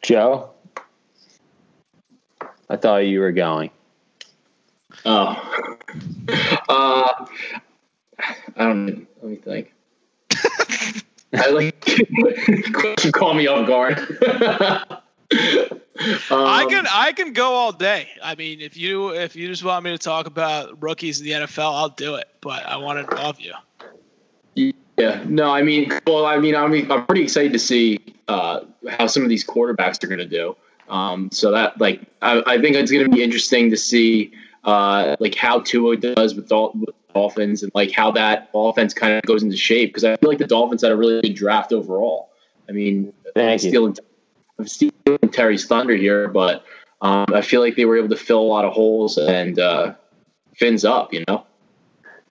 Joe, 0.03 0.51
I 2.71 2.77
thought 2.77 2.99
you 2.99 3.21
were 3.21 3.33
going. 3.33 3.71
Oh. 5.05 5.43
Uh, 6.69 7.27
I 8.57 8.65
don't. 8.65 9.07
Let 9.23 9.31
me 9.31 9.37
think. 9.37 9.73
I 11.37 11.51
like 11.51 13.13
call 13.13 13.35
me 13.35 13.47
off 13.47 13.67
guard. 13.67 13.99
I 15.31 16.63
Um, 16.63 16.69
can 16.69 16.87
I 16.93 17.13
can 17.17 17.33
go 17.33 17.55
all 17.55 17.73
day. 17.73 18.09
I 18.23 18.35
mean, 18.35 18.61
if 18.61 18.77
you 18.77 19.11
if 19.11 19.35
you 19.35 19.49
just 19.49 19.65
want 19.65 19.85
me 19.85 19.91
to 19.93 19.99
talk 19.99 20.27
about 20.27 20.83
rookies 20.83 21.21
in 21.21 21.27
the 21.27 21.33
NFL, 21.33 21.75
I'll 21.75 21.89
do 21.89 22.17
it. 22.17 22.29
But 22.41 22.67
I 22.67 22.77
want 22.77 22.99
to 22.99 23.11
involve 23.11 23.41
you. 23.41 23.55
Yeah, 24.97 25.23
no, 25.27 25.51
I 25.51 25.63
mean, 25.63 25.93
well, 26.07 26.25
I 26.25 26.39
mean, 26.39 26.55
I 26.55 26.67
mean, 26.69 26.91
I'm 26.91 27.05
pretty 27.05 27.23
excited 27.23 27.53
to 27.53 27.59
see 27.59 27.99
uh, 28.29 28.61
how 28.89 29.07
some 29.07 29.23
of 29.23 29.29
these 29.29 29.47
quarterbacks 29.47 30.03
are 30.03 30.07
going 30.07 30.19
to 30.21 30.25
do. 30.27 30.57
Um, 30.89 31.31
so 31.33 31.51
that, 31.51 31.79
like, 31.79 32.01
I, 32.23 32.43
I 32.47 32.61
think 32.61 32.77
it's 32.77 32.91
going 32.91 33.05
to 33.05 33.11
be 33.15 33.23
interesting 33.23 33.71
to 33.71 33.77
see, 33.77 34.33
uh, 34.65 35.17
like, 35.21 35.35
how 35.35 35.61
Tua 35.61 35.97
does 35.99 36.35
with, 36.35 36.51
all 36.51 36.73
with 36.75 36.95
Dolphins 37.17 37.63
and 37.63 37.73
like 37.75 37.93
how 37.93 38.11
that 38.11 38.51
offense 38.55 38.93
kind 38.93 39.15
of 39.15 39.23
goes 39.23 39.43
into 39.43 39.57
shape 39.57 39.89
because 39.89 40.05
I 40.05 40.17
feel 40.17 40.29
like 40.29 40.39
the 40.39 40.47
Dolphins 40.47 40.83
had 40.83 40.93
a 40.93 40.97
really 40.97 41.23
good 41.23 41.35
draft 41.35 41.73
overall. 41.73 42.31
I 42.69 42.73
mean, 42.73 43.15
Thank 43.35 43.53
I'm 43.53 43.59
stealing, 43.59 43.97
I'm 44.59 44.67
stealing 44.67 45.31
Terry's 45.33 45.67
thunder 45.67 45.97
here, 45.97 46.29
but 46.29 46.65
um, 47.01 47.27
I 47.33 47.41
feel 47.41 47.63
like 47.63 47.77
they 47.77 47.87
were 47.87 47.97
able 47.97 48.11
to 48.11 48.17
fill 48.17 48.41
a 48.41 48.51
lot 48.57 48.67
of 48.67 48.75
holes 48.75 49.17
and 49.17 49.59
uh, 49.59 49.95
fins 50.55 50.85
up. 50.85 51.15
You 51.15 51.25
know. 51.27 51.47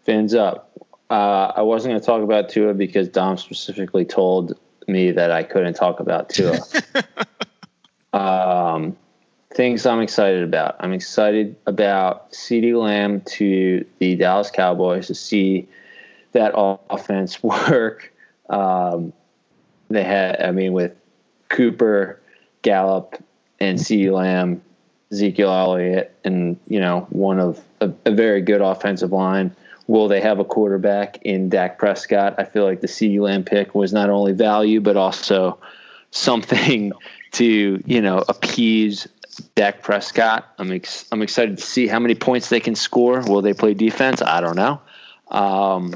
Fins 0.03 0.35
up. 0.35 0.71
Uh, 1.09 1.51
I 1.55 1.63
wasn't 1.63 1.93
going 1.93 2.01
to 2.01 2.05
talk 2.05 2.21
about 2.21 2.49
Tua 2.49 2.75
because 2.75 3.09
Dom 3.09 3.37
specifically 3.37 4.05
told 4.05 4.53
me 4.87 5.11
that 5.11 5.31
I 5.31 5.41
couldn't 5.41 5.73
talk 5.73 5.99
about 5.99 6.29
Tua. 6.29 6.59
um, 8.13 8.97
things 9.55 9.85
I'm 9.85 10.01
excited 10.01 10.43
about. 10.43 10.75
I'm 10.79 10.91
excited 10.91 11.55
about 11.65 12.31
CeeDee 12.33 12.79
Lamb 12.79 13.21
to 13.21 13.85
the 13.99 14.15
Dallas 14.15 14.51
Cowboys 14.51 15.07
to 15.07 15.15
see 15.15 15.67
that 16.33 16.51
offense 16.55 17.41
work. 17.43 18.13
Um, 18.49 19.13
they 19.89 20.03
had, 20.03 20.41
I 20.41 20.51
mean, 20.51 20.73
with 20.73 20.93
Cooper, 21.49 22.21
Gallup, 22.63 23.15
and 23.59 23.79
CeeDee 23.79 24.11
Lamb, 24.11 24.61
Ezekiel 25.11 25.51
Elliott, 25.51 26.13
and 26.25 26.59
you 26.67 26.79
know, 26.79 27.07
one 27.09 27.39
of 27.39 27.63
a, 27.79 27.91
a 28.05 28.11
very 28.11 28.41
good 28.41 28.61
offensive 28.61 29.11
line 29.11 29.55
will 29.87 30.07
they 30.07 30.19
have 30.19 30.39
a 30.39 30.43
quarterback 30.43 31.19
in 31.21 31.47
Dak 31.47 31.77
Prescott? 31.77 32.33
I 32.39 32.43
feel 32.43 32.63
like 32.63 32.81
the 32.81 32.87
CeeDee 32.87 33.19
Lamb 33.19 33.43
pick 33.43 33.75
was 33.75 33.93
not 33.93 34.09
only 34.09 34.31
value 34.31 34.81
but 34.81 34.97
also 34.97 35.59
something 36.11 36.91
to 37.33 37.83
you 37.85 38.01
know 38.01 38.23
appease 38.29 39.07
Dak 39.37 39.81
Prescott. 39.81 40.47
I'm 40.57 40.71
ex- 40.71 41.05
I'm 41.11 41.21
excited 41.21 41.57
to 41.57 41.63
see 41.63 41.87
how 41.87 41.99
many 41.99 42.15
points 42.15 42.49
they 42.49 42.59
can 42.59 42.75
score. 42.75 43.21
Will 43.21 43.41
they 43.41 43.53
play 43.53 43.73
defense? 43.73 44.21
I 44.21 44.41
don't 44.41 44.55
know. 44.55 44.81
Um, 45.29 45.95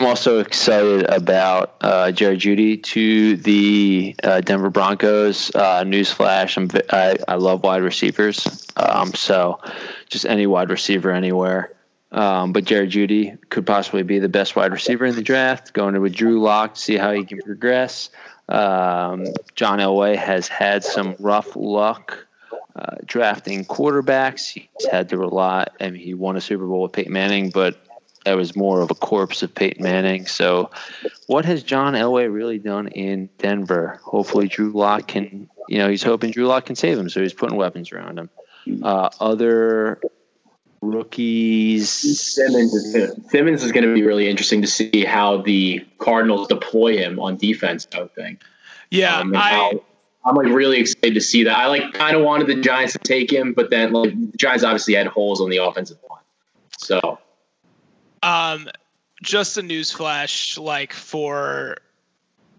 I'm 0.00 0.06
also 0.06 0.40
excited 0.40 1.04
about 1.04 1.76
uh, 1.80 2.10
Jerry 2.10 2.36
Jeudy 2.36 2.82
to 2.82 3.36
the 3.36 4.16
uh, 4.22 4.40
Denver 4.40 4.70
Broncos. 4.70 5.50
Uh, 5.54 5.84
newsflash: 5.84 6.56
I'm, 6.56 6.68
I, 6.90 7.16
I 7.28 7.36
love 7.36 7.62
wide 7.62 7.82
receivers, 7.82 8.66
um, 8.76 9.14
so 9.14 9.60
just 10.08 10.26
any 10.26 10.46
wide 10.46 10.70
receiver 10.70 11.10
anywhere. 11.10 11.72
Um, 12.10 12.52
but 12.52 12.64
Jerry 12.64 12.88
Jeudy 12.88 13.38
could 13.48 13.66
possibly 13.66 14.02
be 14.02 14.18
the 14.18 14.28
best 14.28 14.54
wide 14.54 14.72
receiver 14.72 15.04
in 15.04 15.14
the 15.14 15.22
draft. 15.22 15.72
Going 15.72 15.94
to 15.94 16.00
with 16.00 16.14
Drew 16.14 16.40
Lock, 16.40 16.74
to 16.74 16.80
see 16.80 16.96
how 16.96 17.12
he 17.12 17.24
can 17.24 17.40
progress. 17.40 18.10
Um, 18.48 19.26
John 19.54 19.78
Elway 19.78 20.16
has 20.16 20.48
had 20.48 20.84
some 20.84 21.16
rough 21.18 21.56
luck 21.56 22.23
uh, 22.76 22.96
drafting 23.04 23.64
quarterbacks. 23.64 24.48
He's 24.52 24.86
had 24.90 25.08
to 25.10 25.18
rely. 25.18 25.66
I 25.80 25.90
mean, 25.90 26.00
he 26.00 26.14
won 26.14 26.36
a 26.36 26.40
Super 26.40 26.66
Bowl 26.66 26.82
with 26.82 26.92
Peyton 26.92 27.12
Manning, 27.12 27.50
but 27.50 27.76
that 28.24 28.36
was 28.36 28.56
more 28.56 28.80
of 28.80 28.90
a 28.90 28.94
corpse 28.94 29.42
of 29.42 29.54
Peyton 29.54 29.82
Manning. 29.82 30.26
So, 30.26 30.70
what 31.26 31.44
has 31.44 31.62
John 31.62 31.92
Elway 31.94 32.32
really 32.32 32.58
done 32.58 32.88
in 32.88 33.28
Denver? 33.38 34.00
Hopefully, 34.02 34.48
Drew 34.48 34.72
Lock 34.72 35.08
can. 35.08 35.48
You 35.68 35.78
know, 35.78 35.88
he's 35.88 36.02
hoping 36.02 36.30
Drew 36.30 36.46
Lock 36.46 36.66
can 36.66 36.76
save 36.76 36.98
him, 36.98 37.08
so 37.08 37.20
he's 37.22 37.32
putting 37.32 37.56
weapons 37.56 37.92
around 37.92 38.18
him. 38.18 38.30
Uh, 38.82 39.08
other 39.20 40.00
rookies. 40.80 41.88
Simmons 41.88 42.74
is 42.74 42.92
gonna, 42.92 43.28
Simmons 43.30 43.62
is 43.62 43.72
going 43.72 43.84
to 43.86 43.94
be 43.94 44.02
really 44.02 44.28
interesting 44.28 44.62
to 44.62 44.68
see 44.68 45.04
how 45.04 45.38
the 45.38 45.84
Cardinals 45.98 46.48
deploy 46.48 46.96
him 46.98 47.18
on 47.18 47.36
defense. 47.36 47.86
I 47.94 48.00
would 48.00 48.14
think. 48.14 48.40
Yeah, 48.90 49.18
Um, 49.18 49.34
I 49.34 49.50
how- 49.50 49.84
I'm 50.24 50.34
like 50.34 50.46
really 50.46 50.78
excited 50.78 51.14
to 51.14 51.20
see 51.20 51.44
that. 51.44 51.56
I 51.56 51.66
like 51.66 51.92
kind 51.92 52.16
of 52.16 52.22
wanted 52.22 52.46
the 52.46 52.60
Giants 52.60 52.94
to 52.94 52.98
take 52.98 53.32
him, 53.32 53.52
but 53.52 53.70
then 53.70 53.92
like 53.92 54.10
the 54.10 54.36
Giants 54.36 54.64
obviously 54.64 54.94
had 54.94 55.06
holes 55.06 55.40
on 55.40 55.50
the 55.50 55.58
offensive 55.58 55.98
line. 56.08 56.22
So 56.78 57.18
um 58.22 58.68
just 59.22 59.58
a 59.58 59.62
news 59.62 59.90
flash 59.90 60.58
like 60.58 60.92
for 60.92 61.76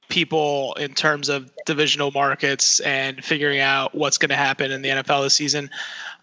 people 0.10 0.76
in 0.80 0.94
terms 0.94 1.30
of 1.30 1.52
divisional 1.66 2.12
markets 2.12 2.80
and 2.82 3.24
figuring 3.24 3.60
out 3.60 3.96
what's 3.96 4.18
going 4.18 4.30
to 4.30 4.36
happen 4.36 4.72
in 4.72 4.82
the 4.82 4.90
NFL 4.90 5.24
this 5.24 5.34
season. 5.34 5.70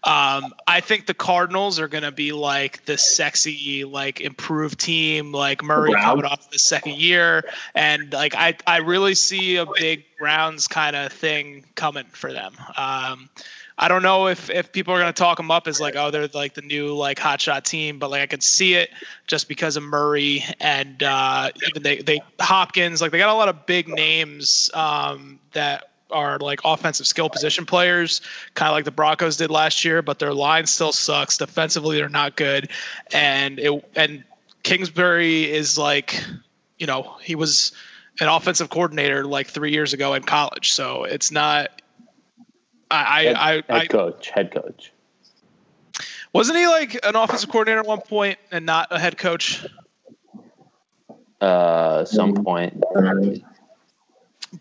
Um, 0.05 0.53
I 0.67 0.81
think 0.81 1.05
the 1.05 1.13
Cardinals 1.13 1.79
are 1.79 1.87
going 1.87 2.03
to 2.03 2.11
be 2.11 2.33
like 2.33 2.83
the 2.85 2.97
sexy, 2.97 3.85
like 3.85 4.19
improved 4.19 4.79
team, 4.79 5.31
like 5.31 5.63
Murray 5.63 5.91
Browns? 5.91 6.05
coming 6.05 6.25
off 6.25 6.51
the 6.51 6.59
second 6.59 6.97
year, 6.97 7.45
and 7.73 8.11
like 8.11 8.35
I, 8.35 8.57
I 8.67 8.77
really 8.77 9.15
see 9.15 9.55
a 9.55 9.65
big 9.65 10.03
Browns 10.19 10.67
kind 10.67 10.95
of 10.95 11.13
thing 11.13 11.65
coming 11.75 12.05
for 12.11 12.33
them. 12.33 12.53
Um, 12.75 13.29
I 13.77 13.87
don't 13.87 14.03
know 14.03 14.27
if 14.27 14.49
if 14.49 14.71
people 14.71 14.93
are 14.93 14.99
going 14.99 15.13
to 15.13 15.17
talk 15.17 15.37
them 15.37 15.49
up 15.49 15.67
as 15.67 15.79
like 15.79 15.95
oh 15.95 16.11
they're 16.11 16.27
like 16.33 16.53
the 16.53 16.61
new 16.61 16.93
like 16.93 17.17
hotshot 17.17 17.63
team, 17.63 17.97
but 17.97 18.11
like 18.11 18.21
I 18.21 18.27
could 18.27 18.43
see 18.43 18.75
it 18.75 18.89
just 19.25 19.47
because 19.47 19.77
of 19.77 19.83
Murray 19.83 20.43
and 20.59 21.01
uh, 21.01 21.49
even 21.69 21.81
they 21.81 21.97
they 21.97 22.21
Hopkins 22.39 23.01
like 23.01 23.11
they 23.11 23.17
got 23.17 23.29
a 23.29 23.33
lot 23.33 23.49
of 23.49 23.65
big 23.65 23.87
names 23.87 24.69
um, 24.73 25.39
that 25.53 25.92
are 26.13 26.37
like 26.39 26.61
offensive 26.63 27.07
skill 27.07 27.29
position 27.29 27.65
players, 27.65 28.21
kind 28.53 28.69
of 28.69 28.73
like 28.73 28.85
the 28.85 28.91
Broncos 28.91 29.37
did 29.37 29.51
last 29.51 29.83
year, 29.83 30.01
but 30.01 30.19
their 30.19 30.33
line 30.33 30.65
still 30.65 30.91
sucks. 30.91 31.37
Defensively, 31.37 31.97
they're 31.97 32.09
not 32.09 32.35
good, 32.35 32.69
and 33.11 33.59
it 33.59 33.91
and 33.95 34.23
Kingsbury 34.63 35.51
is 35.51 35.77
like, 35.77 36.23
you 36.77 36.87
know, 36.87 37.15
he 37.21 37.35
was 37.35 37.73
an 38.19 38.27
offensive 38.27 38.69
coordinator 38.69 39.25
like 39.25 39.47
three 39.47 39.71
years 39.71 39.93
ago 39.93 40.13
in 40.13 40.23
college, 40.23 40.71
so 40.71 41.03
it's 41.03 41.31
not. 41.31 41.81
I 42.91 43.23
Head, 43.23 43.35
I, 43.35 43.49
I, 43.49 43.53
head 43.53 43.65
I 43.69 43.87
coach, 43.87 44.29
head 44.29 44.51
coach. 44.51 44.91
wasn't 46.31 46.59
he 46.59 46.67
like 46.67 47.03
an 47.03 47.15
offensive 47.15 47.49
coordinator 47.49 47.79
at 47.79 47.87
one 47.87 48.01
point 48.01 48.37
and 48.51 48.65
not 48.65 48.87
a 48.91 48.99
head 48.99 49.17
coach. 49.17 49.65
Uh, 51.41 52.05
some 52.05 52.35
point, 52.35 52.81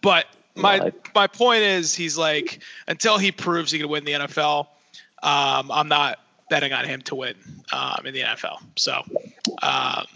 But 0.00 0.26
my 0.54 0.78
Like- 0.78 1.14
my 1.14 1.26
point 1.26 1.62
is, 1.62 1.94
he's 1.94 2.16
like 2.16 2.60
until 2.86 3.18
he 3.18 3.32
proves 3.32 3.70
he 3.70 3.78
can 3.78 3.88
win 3.88 4.04
the 4.04 4.12
NFL, 4.12 4.68
um, 5.22 5.70
I'm 5.70 5.88
not 5.88 6.18
betting 6.50 6.72
on 6.72 6.84
him 6.84 7.00
to 7.02 7.14
win 7.14 7.34
um, 7.72 8.04
in 8.04 8.12
the 8.12 8.20
NFL. 8.20 8.58
So 8.76 9.02
um, 9.62 10.06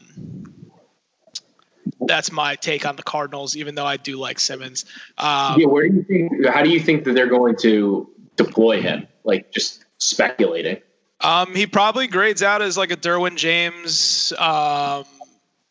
that's 2.00 2.30
my 2.32 2.56
take 2.56 2.86
on 2.86 2.96
the 2.96 3.02
Cardinals. 3.02 3.56
Even 3.56 3.74
though 3.74 3.86
I 3.86 3.96
do 3.96 4.16
like 4.16 4.38
Simmons, 4.38 4.84
um, 5.18 5.58
yeah, 5.60 5.66
where 5.66 5.88
do 5.88 5.94
you 5.94 6.02
think? 6.02 6.46
How 6.46 6.62
do 6.62 6.70
you 6.70 6.80
think 6.80 7.04
that 7.04 7.14
they're 7.14 7.28
going 7.28 7.56
to 7.60 8.08
deploy 8.36 8.80
him? 8.82 9.06
Like 9.24 9.50
just 9.52 9.84
speculating. 9.98 10.78
Um, 11.20 11.54
he 11.54 11.66
probably 11.66 12.06
grades 12.08 12.42
out 12.42 12.60
as 12.60 12.76
like 12.76 12.90
a 12.90 12.96
Derwin 12.96 13.36
James, 13.36 14.32
um, 14.38 15.04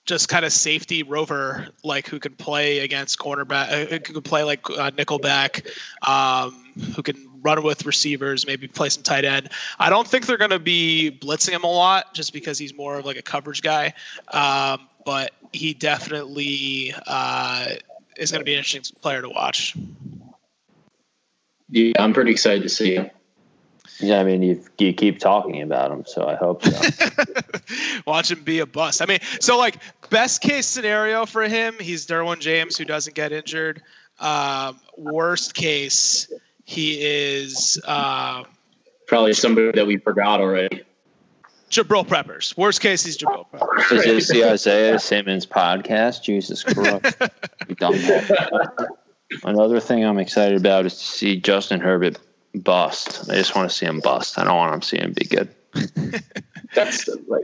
just 0.05 0.29
kind 0.29 0.45
of 0.45 0.53
safety 0.53 1.03
rover, 1.03 1.67
like 1.83 2.07
who 2.07 2.19
can 2.19 2.33
play 2.35 2.79
against 2.79 3.17
cornerback, 3.17 3.71
uh, 3.71 3.85
who 3.85 3.99
can 3.99 4.21
play 4.21 4.43
like 4.43 4.69
uh, 4.69 4.91
nickelback, 4.91 5.65
um, 6.07 6.53
who 6.95 7.01
can 7.01 7.15
run 7.41 7.63
with 7.63 7.85
receivers, 7.85 8.45
maybe 8.45 8.67
play 8.67 8.89
some 8.89 9.03
tight 9.03 9.25
end. 9.25 9.49
I 9.79 9.89
don't 9.89 10.07
think 10.07 10.25
they're 10.25 10.37
going 10.37 10.51
to 10.51 10.59
be 10.59 11.17
blitzing 11.21 11.51
him 11.51 11.63
a 11.63 11.71
lot, 11.71 12.13
just 12.13 12.33
because 12.33 12.57
he's 12.57 12.75
more 12.75 12.97
of 12.97 13.05
like 13.05 13.17
a 13.17 13.21
coverage 13.21 13.61
guy. 13.61 13.93
Um, 14.31 14.87
but 15.05 15.31
he 15.53 15.73
definitely 15.73 16.93
uh, 17.07 17.67
is 18.17 18.31
going 18.31 18.41
to 18.41 18.45
be 18.45 18.53
an 18.53 18.59
interesting 18.59 18.97
player 19.01 19.21
to 19.21 19.29
watch. 19.29 19.75
Yeah, 21.69 21.93
I'm 21.99 22.13
pretty 22.13 22.31
excited 22.31 22.63
to 22.63 22.69
see 22.69 22.95
him. 22.95 23.09
Yeah, 23.99 24.19
I 24.19 24.23
mean, 24.23 24.41
you 24.41 24.63
you 24.77 24.93
keep 24.93 25.19
talking 25.19 25.62
about 25.62 25.91
him, 25.91 26.03
so 26.05 26.27
I 26.27 26.36
hope 26.36 26.63
so. 26.65 27.08
Watch 28.05 28.31
him 28.31 28.43
be 28.43 28.60
a 28.60 28.65
bust. 28.65 29.01
I 29.01 29.05
mean, 29.05 29.19
so 29.39 29.58
like 29.58 29.77
best 30.10 30.41
case 30.41 30.65
scenario 30.65 31.25
for 31.25 31.43
him, 31.43 31.75
he's 31.79 32.05
Derwin 32.05 32.39
James 32.39 32.77
who 32.77 32.86
doesn't 32.86 33.15
get 33.15 33.31
injured. 33.31 33.81
Um, 34.19 34.79
worst 34.97 35.55
case, 35.55 36.31
he 36.65 36.99
is 37.01 37.81
um, 37.86 38.45
Probably 39.08 39.34
somebody 39.34 39.71
that 39.71 39.88
we 39.88 39.97
forgot 39.97 40.41
already. 40.41 40.84
Jabril 41.69 42.05
Preppers. 42.05 42.55
Worst 42.58 42.81
case, 42.81 43.03
he's 43.05 43.17
Jabril 43.17 43.45
Peppers. 43.51 43.91
Is 43.91 44.03
this 44.03 44.29
the 44.29 44.45
Isaiah 44.45 44.99
Simmons 44.99 45.45
podcast? 45.45 46.23
Jesus 46.23 46.63
Christ. 46.63 47.17
We 47.67 47.75
done 47.75 47.93
that. 47.93 48.89
Another 49.43 49.79
thing 49.79 50.03
I'm 50.03 50.19
excited 50.19 50.58
about 50.58 50.86
is 50.86 50.93
to 50.93 51.05
see 51.05 51.39
Justin 51.39 51.79
Herbert 51.79 52.17
bust. 52.59 53.29
I 53.29 53.35
just 53.35 53.55
want 53.55 53.69
to 53.69 53.75
see 53.75 53.85
him 53.85 53.99
bust. 53.99 54.37
I 54.39 54.43
don't 54.43 54.55
want 54.55 54.73
him 54.73 54.79
to 54.81 54.87
see 54.87 54.97
him 54.97 55.13
be 55.13 55.25
good. 55.25 55.49
That's 56.73 57.07
like 57.27 57.43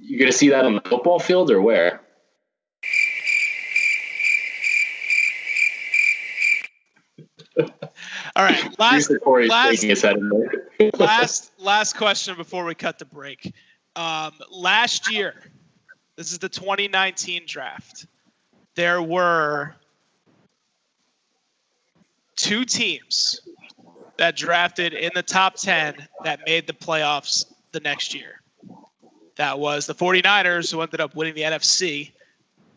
you're 0.00 0.20
gonna 0.20 0.32
see 0.32 0.48
that 0.50 0.64
on 0.64 0.74
the 0.74 0.80
football 0.80 1.18
field 1.18 1.50
or 1.50 1.60
where? 1.60 2.00
All 7.58 8.44
right, 8.44 8.62
last 8.78 9.10
last- 9.24 9.82
his 9.82 10.02
head. 10.02 10.18
last 10.98 11.52
last 11.58 11.96
question 11.96 12.36
before 12.36 12.64
we 12.64 12.74
cut 12.74 12.98
the 12.98 13.04
break. 13.04 13.52
Um, 13.96 14.32
last 14.50 15.10
year, 15.10 15.34
this 16.16 16.32
is 16.32 16.38
the 16.38 16.48
2019 16.48 17.42
draft. 17.46 18.06
There 18.76 19.02
were 19.02 19.74
two 22.36 22.64
teams 22.64 23.40
that 24.18 24.36
drafted 24.36 24.92
in 24.92 25.10
the 25.14 25.22
top 25.22 25.54
10 25.56 25.94
that 26.24 26.40
made 26.44 26.66
the 26.66 26.72
playoffs 26.72 27.46
the 27.72 27.80
next 27.80 28.14
year. 28.14 28.40
That 29.36 29.58
was 29.58 29.86
the 29.86 29.94
49ers, 29.94 30.72
who 30.72 30.80
ended 30.80 31.00
up 31.00 31.14
winning 31.14 31.34
the 31.34 31.42
NFC. 31.42 32.10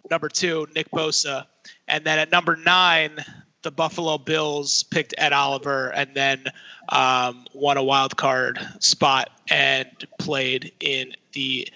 Number 0.10 0.30
two, 0.30 0.68
Nick 0.76 0.90
Bosa. 0.92 1.46
And 1.88 2.06
then 2.06 2.20
at 2.20 2.32
number 2.32 2.56
nine, 2.56 3.18
the 3.64 3.72
Buffalo 3.72 4.18
Bills 4.18 4.84
picked 4.84 5.14
Ed 5.18 5.34
Oliver 5.34 5.90
and 5.90 6.12
then 6.14 6.46
um, 6.90 7.46
won 7.54 7.78
a 7.78 7.84
wild 7.84 8.18
card 8.18 8.60
spot 8.80 9.30
and 9.50 9.88
played 10.20 10.72
in 10.80 11.14
the 11.34 11.68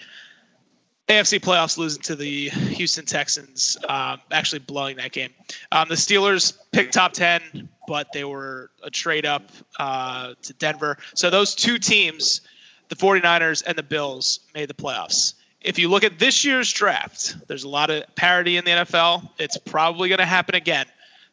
AFC 1.08 1.38
playoffs, 1.38 1.78
losing 1.78 2.02
to 2.02 2.16
the 2.16 2.48
Houston 2.48 3.04
Texans, 3.04 3.76
um, 3.88 4.20
actually 4.32 4.58
blowing 4.58 4.96
that 4.96 5.12
game. 5.12 5.30
Um, 5.70 5.88
the 5.88 5.94
Steelers 5.94 6.56
picked 6.72 6.94
top 6.94 7.12
10, 7.12 7.68
but 7.86 8.12
they 8.12 8.24
were 8.24 8.70
a 8.82 8.90
trade 8.90 9.24
up 9.24 9.50
uh, 9.78 10.34
to 10.42 10.52
Denver. 10.54 10.98
So 11.14 11.30
those 11.30 11.54
two 11.54 11.78
teams, 11.78 12.40
the 12.88 12.96
49ers 12.96 13.62
and 13.64 13.78
the 13.78 13.84
Bills, 13.84 14.40
made 14.52 14.68
the 14.68 14.74
playoffs. 14.74 15.34
If 15.60 15.78
you 15.78 15.88
look 15.88 16.02
at 16.02 16.18
this 16.18 16.44
year's 16.44 16.72
draft, 16.72 17.36
there's 17.46 17.64
a 17.64 17.68
lot 17.68 17.90
of 17.90 18.12
parity 18.16 18.56
in 18.56 18.64
the 18.64 18.72
NFL. 18.72 19.28
It's 19.38 19.58
probably 19.58 20.08
going 20.08 20.18
to 20.18 20.26
happen 20.26 20.56
again. 20.56 20.86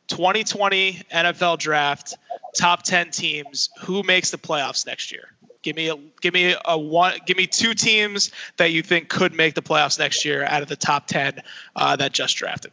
2020 0.07 1.01
NFL 1.11 1.57
draft, 1.57 2.15
top 2.55 2.83
10 2.83 3.09
teams. 3.09 3.69
Who 3.81 4.03
makes 4.03 4.29
the 4.29 4.37
playoffs 4.37 4.85
next 4.85 5.11
year? 5.11 5.29
Give 5.63 5.75
me 5.75 5.89
a 5.89 5.95
give 6.21 6.33
me 6.33 6.55
a 6.65 6.77
one. 6.77 7.15
Give 7.25 7.37
me 7.37 7.47
two 7.47 7.73
teams 7.73 8.31
that 8.57 8.71
you 8.71 8.83
think 8.83 9.09
could 9.09 9.33
make 9.33 9.55
the 9.55 9.61
playoffs 9.61 9.97
next 9.97 10.25
year 10.25 10.43
out 10.43 10.61
of 10.61 10.67
the 10.67 10.75
top 10.75 11.07
ten 11.07 11.41
uh, 11.75 11.95
that 11.95 12.11
just 12.11 12.35
drafted. 12.35 12.71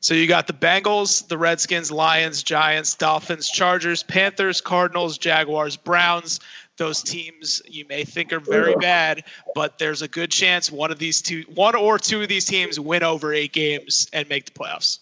So 0.00 0.14
you 0.14 0.26
got 0.26 0.48
the 0.48 0.52
Bengals, 0.52 1.28
the 1.28 1.38
Redskins, 1.38 1.92
Lions, 1.92 2.42
Giants, 2.42 2.96
Dolphins, 2.96 3.48
Chargers, 3.48 4.02
Panthers, 4.02 4.60
Cardinals, 4.60 5.16
Jaguars, 5.16 5.76
Browns. 5.76 6.40
Those 6.76 7.02
teams 7.02 7.62
you 7.68 7.86
may 7.88 8.04
think 8.04 8.32
are 8.32 8.40
very 8.40 8.74
bad, 8.74 9.24
but 9.54 9.78
there's 9.78 10.02
a 10.02 10.08
good 10.08 10.30
chance 10.30 10.72
one 10.72 10.90
of 10.90 10.98
these 10.98 11.22
two, 11.22 11.44
one 11.54 11.76
or 11.76 11.98
two 11.98 12.20
of 12.20 12.28
these 12.28 12.44
teams 12.44 12.80
win 12.80 13.04
over 13.04 13.32
eight 13.32 13.52
games 13.52 14.08
and 14.12 14.28
make 14.28 14.46
the 14.46 14.50
playoffs. 14.50 14.98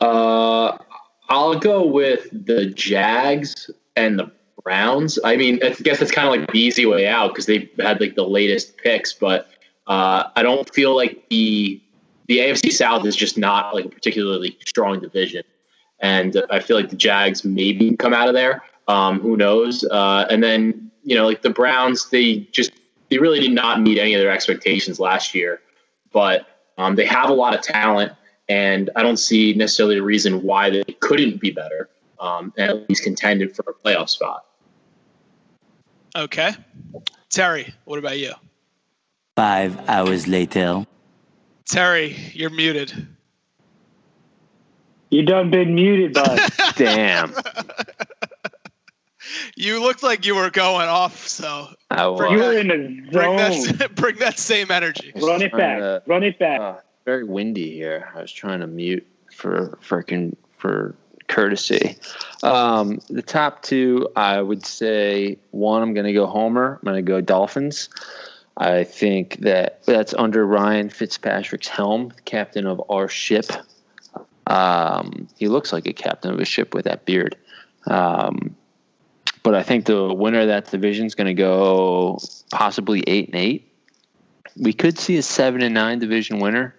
Uh, 0.00 0.78
I'll 1.28 1.58
go 1.58 1.86
with 1.86 2.28
the 2.32 2.66
Jags 2.66 3.70
and 3.96 4.18
the 4.18 4.30
Browns. 4.64 5.18
I 5.22 5.36
mean, 5.36 5.60
I 5.62 5.70
guess 5.70 5.98
that's 6.00 6.10
kind 6.10 6.26
of 6.26 6.32
like 6.32 6.50
the 6.50 6.58
easy 6.58 6.86
way 6.86 7.06
out 7.06 7.28
because 7.28 7.46
they 7.46 7.70
had 7.78 8.00
like 8.00 8.14
the 8.14 8.26
latest 8.26 8.78
picks, 8.78 9.12
but 9.12 9.48
uh, 9.86 10.24
I 10.34 10.42
don't 10.42 10.68
feel 10.74 10.96
like 10.96 11.28
the 11.28 11.80
the 12.26 12.38
AFC 12.38 12.72
South 12.72 13.04
is 13.04 13.14
just 13.14 13.36
not 13.36 13.74
like 13.74 13.84
a 13.84 13.88
particularly 13.90 14.56
strong 14.64 15.00
division, 15.00 15.44
and 16.00 16.42
I 16.50 16.60
feel 16.60 16.78
like 16.78 16.88
the 16.88 16.96
Jags 16.96 17.44
maybe 17.44 17.94
come 17.96 18.14
out 18.14 18.28
of 18.28 18.34
there. 18.34 18.62
Um, 18.88 19.20
who 19.20 19.36
knows? 19.36 19.84
Uh, 19.84 20.26
and 20.30 20.42
then 20.42 20.90
you 21.04 21.14
know, 21.14 21.26
like 21.26 21.42
the 21.42 21.50
Browns, 21.50 22.08
they 22.08 22.38
just 22.50 22.72
they 23.10 23.18
really 23.18 23.40
did 23.40 23.52
not 23.52 23.82
meet 23.82 23.98
any 23.98 24.14
of 24.14 24.20
their 24.20 24.30
expectations 24.30 24.98
last 24.98 25.34
year, 25.34 25.60
but 26.10 26.46
um, 26.78 26.96
they 26.96 27.04
have 27.04 27.28
a 27.28 27.34
lot 27.34 27.54
of 27.54 27.60
talent, 27.60 28.12
and 28.48 28.88
I 28.96 29.02
don't 29.02 29.18
see 29.18 29.52
necessarily 29.52 29.98
a 29.98 30.02
reason 30.02 30.42
why 30.42 30.70
they 30.70 30.84
couldn't 31.00 31.38
be 31.38 31.50
better 31.50 31.90
um, 32.18 32.54
and 32.56 32.70
at 32.70 32.88
least 32.88 33.04
contended 33.04 33.54
for 33.54 33.64
a 33.68 33.74
playoff 33.74 34.08
spot. 34.08 34.46
Okay, 36.16 36.52
Terry, 37.28 37.74
what 37.84 37.98
about 37.98 38.18
you? 38.18 38.32
Five 39.36 39.88
hours 39.88 40.28
later. 40.28 40.86
Terry, 41.66 42.16
you're 42.32 42.50
muted. 42.50 43.08
You 45.10 45.22
done 45.24 45.50
been 45.50 45.74
muted, 45.74 46.12
bud. 46.14 46.40
Damn. 46.76 47.34
You 49.56 49.82
looked 49.82 50.02
like 50.02 50.26
you 50.26 50.34
were 50.34 50.50
going 50.50 50.88
off, 50.88 51.26
so 51.26 51.68
I 51.90 52.06
was. 52.06 52.30
you 52.30 52.38
were 52.38 52.58
in 52.58 52.68
the 52.68 53.10
bring 53.10 53.38
zone. 53.38 53.76
that 53.78 53.94
bring 53.96 54.16
that 54.16 54.38
same 54.38 54.70
energy. 54.70 55.12
Run 55.16 55.42
it 55.42 55.52
back. 55.52 55.80
Uh, 55.80 56.00
Run 56.06 56.22
it 56.22 56.38
back. 56.38 56.60
Uh, 56.60 56.74
very 57.04 57.24
windy 57.24 57.72
here. 57.72 58.08
I 58.14 58.20
was 58.22 58.32
trying 58.32 58.60
to 58.60 58.66
mute 58.66 59.06
for 59.32 59.78
for 59.80 60.02
con- 60.02 60.36
for 60.58 60.94
courtesy. 61.28 61.96
Um, 62.42 63.00
the 63.08 63.22
top 63.22 63.62
two, 63.62 64.08
I 64.14 64.40
would 64.40 64.64
say 64.66 65.38
one. 65.50 65.82
I'm 65.82 65.94
going 65.94 66.06
to 66.06 66.12
go 66.12 66.26
Homer. 66.26 66.78
I'm 66.80 66.84
going 66.84 66.96
to 66.96 67.02
go 67.02 67.20
Dolphins. 67.20 67.88
I 68.56 68.84
think 68.84 69.38
that 69.40 69.84
that's 69.84 70.14
under 70.14 70.46
Ryan 70.46 70.88
Fitzpatrick's 70.88 71.68
helm, 71.68 72.12
captain 72.24 72.66
of 72.66 72.82
our 72.88 73.08
ship. 73.08 73.46
Um, 74.46 75.28
he 75.36 75.48
looks 75.48 75.72
like 75.72 75.86
a 75.86 75.92
captain 75.92 76.32
of 76.32 76.38
a 76.38 76.44
ship 76.44 76.74
with 76.74 76.84
that 76.84 77.04
beard. 77.04 77.36
Um, 77.86 78.54
but 79.42 79.54
I 79.54 79.62
think 79.62 79.86
the 79.86 80.12
winner 80.12 80.40
of 80.40 80.46
that 80.48 80.70
division 80.70 81.06
is 81.06 81.14
going 81.14 81.26
to 81.26 81.34
go 81.34 82.18
possibly 82.50 83.02
eight 83.06 83.28
and 83.28 83.36
eight. 83.36 83.70
We 84.56 84.72
could 84.72 84.98
see 84.98 85.16
a 85.16 85.22
seven 85.22 85.62
and 85.62 85.74
nine 85.74 85.98
division 85.98 86.38
winner. 86.38 86.74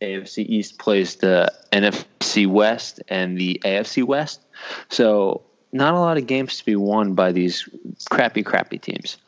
AFC 0.00 0.44
East 0.46 0.78
plays 0.78 1.16
the 1.16 1.52
NFC 1.72 2.46
West 2.46 3.00
and 3.08 3.38
the 3.38 3.60
AFC 3.64 4.04
West. 4.04 4.40
So 4.88 5.42
not 5.72 5.94
a 5.94 5.98
lot 5.98 6.18
of 6.18 6.26
games 6.26 6.58
to 6.58 6.64
be 6.64 6.76
won 6.76 7.14
by 7.14 7.32
these 7.32 7.68
crappy, 8.10 8.42
crappy 8.42 8.78
teams. 8.78 9.18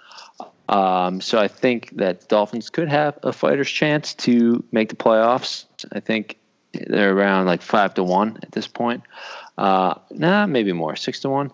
Um, 0.68 1.20
so 1.20 1.38
I 1.38 1.48
think 1.48 1.96
that 1.96 2.28
Dolphins 2.28 2.70
could 2.70 2.88
have 2.88 3.18
a 3.22 3.32
fighter's 3.32 3.70
chance 3.70 4.14
to 4.14 4.62
make 4.70 4.88
the 4.88 4.96
playoffs. 4.96 5.66
I 5.92 6.00
think 6.00 6.38
they're 6.72 7.14
around 7.14 7.46
like 7.46 7.62
five 7.62 7.94
to 7.94 8.04
one 8.04 8.38
at 8.42 8.52
this 8.52 8.68
point. 8.68 9.02
Uh, 9.58 9.94
nah, 10.10 10.46
maybe 10.46 10.72
more, 10.72 10.94
six 10.94 11.20
to 11.20 11.28
one. 11.28 11.50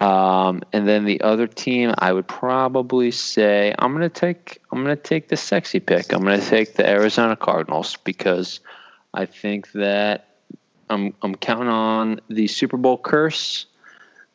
Um, 0.00 0.62
and 0.72 0.88
then 0.88 1.04
the 1.04 1.20
other 1.20 1.46
team, 1.46 1.92
I 1.98 2.12
would 2.12 2.26
probably 2.26 3.10
say 3.10 3.74
I'm 3.78 3.92
gonna 3.92 4.08
take 4.08 4.60
I'm 4.70 4.82
gonna 4.82 4.96
take 4.96 5.28
the 5.28 5.36
sexy 5.36 5.80
pick. 5.80 6.12
I'm 6.12 6.22
gonna 6.22 6.40
take 6.40 6.74
the 6.74 6.88
Arizona 6.88 7.36
Cardinals 7.36 7.96
because 8.04 8.60
I 9.12 9.26
think 9.26 9.72
that 9.72 10.28
I'm 10.88 11.14
I'm 11.22 11.34
counting 11.34 11.68
on 11.68 12.20
the 12.28 12.46
Super 12.46 12.76
Bowl 12.76 12.96
curse, 12.96 13.66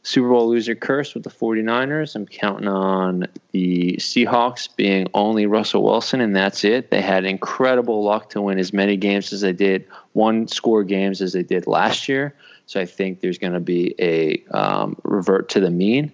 Super 0.04 0.30
Bowl 0.30 0.50
loser 0.50 0.76
curse 0.76 1.14
with 1.14 1.24
the 1.24 1.30
49ers. 1.30 2.16
I'm 2.16 2.28
counting 2.28 2.68
on 2.68 3.26
the 3.52 3.96
Seahawks 4.00 4.68
being 4.76 5.08
only 5.14 5.46
Russell 5.46 5.84
Wilson 5.84 6.20
and 6.22 6.36
that's 6.36 6.64
it. 6.66 6.92
They 6.92 7.02
had 7.02 7.26
incredible 7.26 8.04
luck 8.04 8.30
to 8.32 8.42
win 8.42 8.60
as 8.60 8.74
many 8.74 8.98
games 8.98 9.32
as 9.32 9.42
they 9.42 9.54
did, 9.54 9.88
one 10.12 10.48
score 10.48 10.84
games 10.84 11.22
as 11.22 11.34
they 11.34 11.44
did 11.44 11.66
last 11.66 12.10
year. 12.10 12.36
So 12.66 12.80
I 12.80 12.86
think 12.86 13.22
there's 13.22 13.38
going 13.38 13.54
to 13.54 13.60
be 13.60 13.96
a 14.00 14.44
um, 14.52 14.96
revert 15.04 15.50
to 15.50 15.60
the 15.60 15.70
mean. 15.70 16.12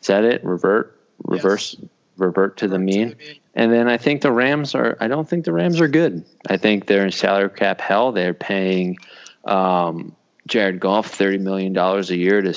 Is 0.00 0.06
that 0.06 0.24
it? 0.24 0.44
Revert, 0.44 0.98
reverse, 1.24 1.76
revert 2.16 2.56
to 2.58 2.68
the 2.68 2.78
mean. 2.78 3.16
And 3.54 3.72
then 3.72 3.88
I 3.88 3.96
think 3.96 4.22
the 4.22 4.30
Rams 4.32 4.74
are. 4.74 4.96
I 5.00 5.08
don't 5.08 5.28
think 5.28 5.44
the 5.44 5.52
Rams 5.52 5.80
are 5.80 5.88
good. 5.88 6.24
I 6.48 6.56
think 6.56 6.86
they're 6.86 7.04
in 7.04 7.12
salary 7.12 7.50
cap 7.50 7.80
hell. 7.80 8.12
They're 8.12 8.34
paying 8.34 8.98
um, 9.44 10.14
Jared 10.46 10.78
Goff 10.78 11.08
thirty 11.08 11.38
million 11.38 11.72
dollars 11.72 12.10
a 12.10 12.16
year 12.16 12.40
to 12.42 12.56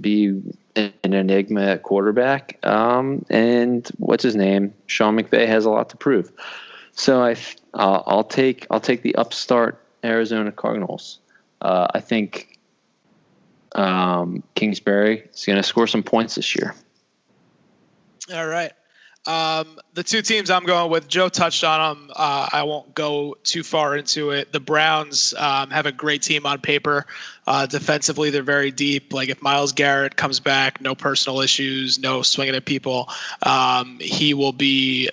be 0.00 0.40
an 0.76 0.92
enigma 1.02 1.62
at 1.62 1.82
quarterback. 1.82 2.64
Um, 2.64 3.24
and 3.28 3.88
what's 3.98 4.22
his 4.22 4.36
name? 4.36 4.72
Sean 4.86 5.18
McVay 5.18 5.46
has 5.48 5.64
a 5.64 5.70
lot 5.70 5.90
to 5.90 5.96
prove. 5.96 6.30
So 6.92 7.22
I, 7.22 7.36
uh, 7.74 8.02
I'll 8.06 8.24
take 8.24 8.66
I'll 8.70 8.80
take 8.80 9.02
the 9.02 9.14
upstart 9.16 9.84
Arizona 10.04 10.52
Cardinals. 10.52 11.18
Uh, 11.60 11.88
I 11.92 12.00
think 12.00 12.49
um, 13.74 14.42
Kingsbury 14.54 15.28
is 15.32 15.44
going 15.44 15.56
to 15.56 15.62
score 15.62 15.86
some 15.86 16.02
points 16.02 16.34
this 16.34 16.54
year. 16.56 16.74
All 18.32 18.46
right. 18.46 18.72
Um, 19.26 19.78
the 19.92 20.02
two 20.02 20.22
teams 20.22 20.48
I'm 20.50 20.64
going 20.64 20.90
with, 20.90 21.06
Joe 21.06 21.28
touched 21.28 21.62
on 21.62 21.98
them. 21.98 22.10
Uh, 22.16 22.48
I 22.50 22.62
won't 22.62 22.94
go 22.94 23.36
too 23.44 23.62
far 23.62 23.94
into 23.96 24.30
it. 24.30 24.50
The 24.50 24.60
Browns 24.60 25.34
um, 25.34 25.70
have 25.70 25.84
a 25.84 25.92
great 25.92 26.22
team 26.22 26.46
on 26.46 26.60
paper. 26.60 27.06
Uh, 27.46 27.66
defensively, 27.66 28.30
they're 28.30 28.42
very 28.42 28.70
deep. 28.70 29.12
Like 29.12 29.28
if 29.28 29.42
Myles 29.42 29.72
Garrett 29.72 30.16
comes 30.16 30.40
back, 30.40 30.80
no 30.80 30.94
personal 30.94 31.40
issues, 31.40 31.98
no 31.98 32.22
swinging 32.22 32.54
at 32.54 32.64
people, 32.64 33.10
um, 33.42 33.98
he 34.00 34.32
will 34.32 34.52
be 34.52 35.10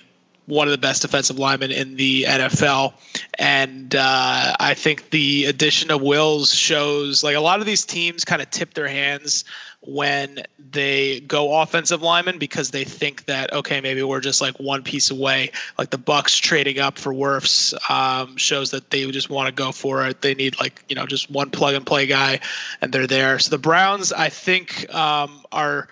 one 0.48 0.66
of 0.66 0.72
the 0.72 0.78
best 0.78 1.02
defensive 1.02 1.38
linemen 1.38 1.70
in 1.70 1.94
the 1.96 2.24
NFL. 2.24 2.94
And 3.38 3.94
uh, 3.94 4.56
I 4.58 4.74
think 4.74 5.10
the 5.10 5.44
addition 5.44 5.90
of 5.90 6.00
Wills 6.00 6.54
shows 6.54 7.22
like 7.22 7.36
a 7.36 7.40
lot 7.40 7.60
of 7.60 7.66
these 7.66 7.84
teams 7.84 8.24
kind 8.24 8.40
of 8.40 8.50
tip 8.50 8.72
their 8.72 8.88
hands 8.88 9.44
when 9.80 10.42
they 10.58 11.20
go 11.20 11.60
offensive 11.60 12.02
lineman 12.02 12.38
because 12.38 12.72
they 12.72 12.82
think 12.82 13.26
that 13.26 13.52
okay 13.52 13.80
maybe 13.80 14.02
we're 14.02 14.20
just 14.20 14.40
like 14.40 14.58
one 14.58 14.82
piece 14.82 15.10
away. 15.10 15.52
Like 15.76 15.90
the 15.90 15.98
bucks 15.98 16.36
trading 16.38 16.80
up 16.80 16.98
for 16.98 17.12
Wirfs 17.12 17.74
um, 17.90 18.36
shows 18.38 18.70
that 18.70 18.90
they 18.90 19.08
just 19.10 19.30
want 19.30 19.46
to 19.48 19.52
go 19.52 19.70
for 19.70 20.06
it. 20.06 20.22
They 20.22 20.34
need 20.34 20.58
like 20.58 20.82
you 20.88 20.96
know 20.96 21.06
just 21.06 21.30
one 21.30 21.50
plug 21.50 21.74
and 21.74 21.86
play 21.86 22.06
guy 22.06 22.40
and 22.80 22.92
they're 22.92 23.06
there. 23.06 23.38
So 23.38 23.50
the 23.50 23.58
browns 23.58 24.12
i 24.12 24.30
think 24.30 24.92
um, 24.94 25.42
are 25.52 25.88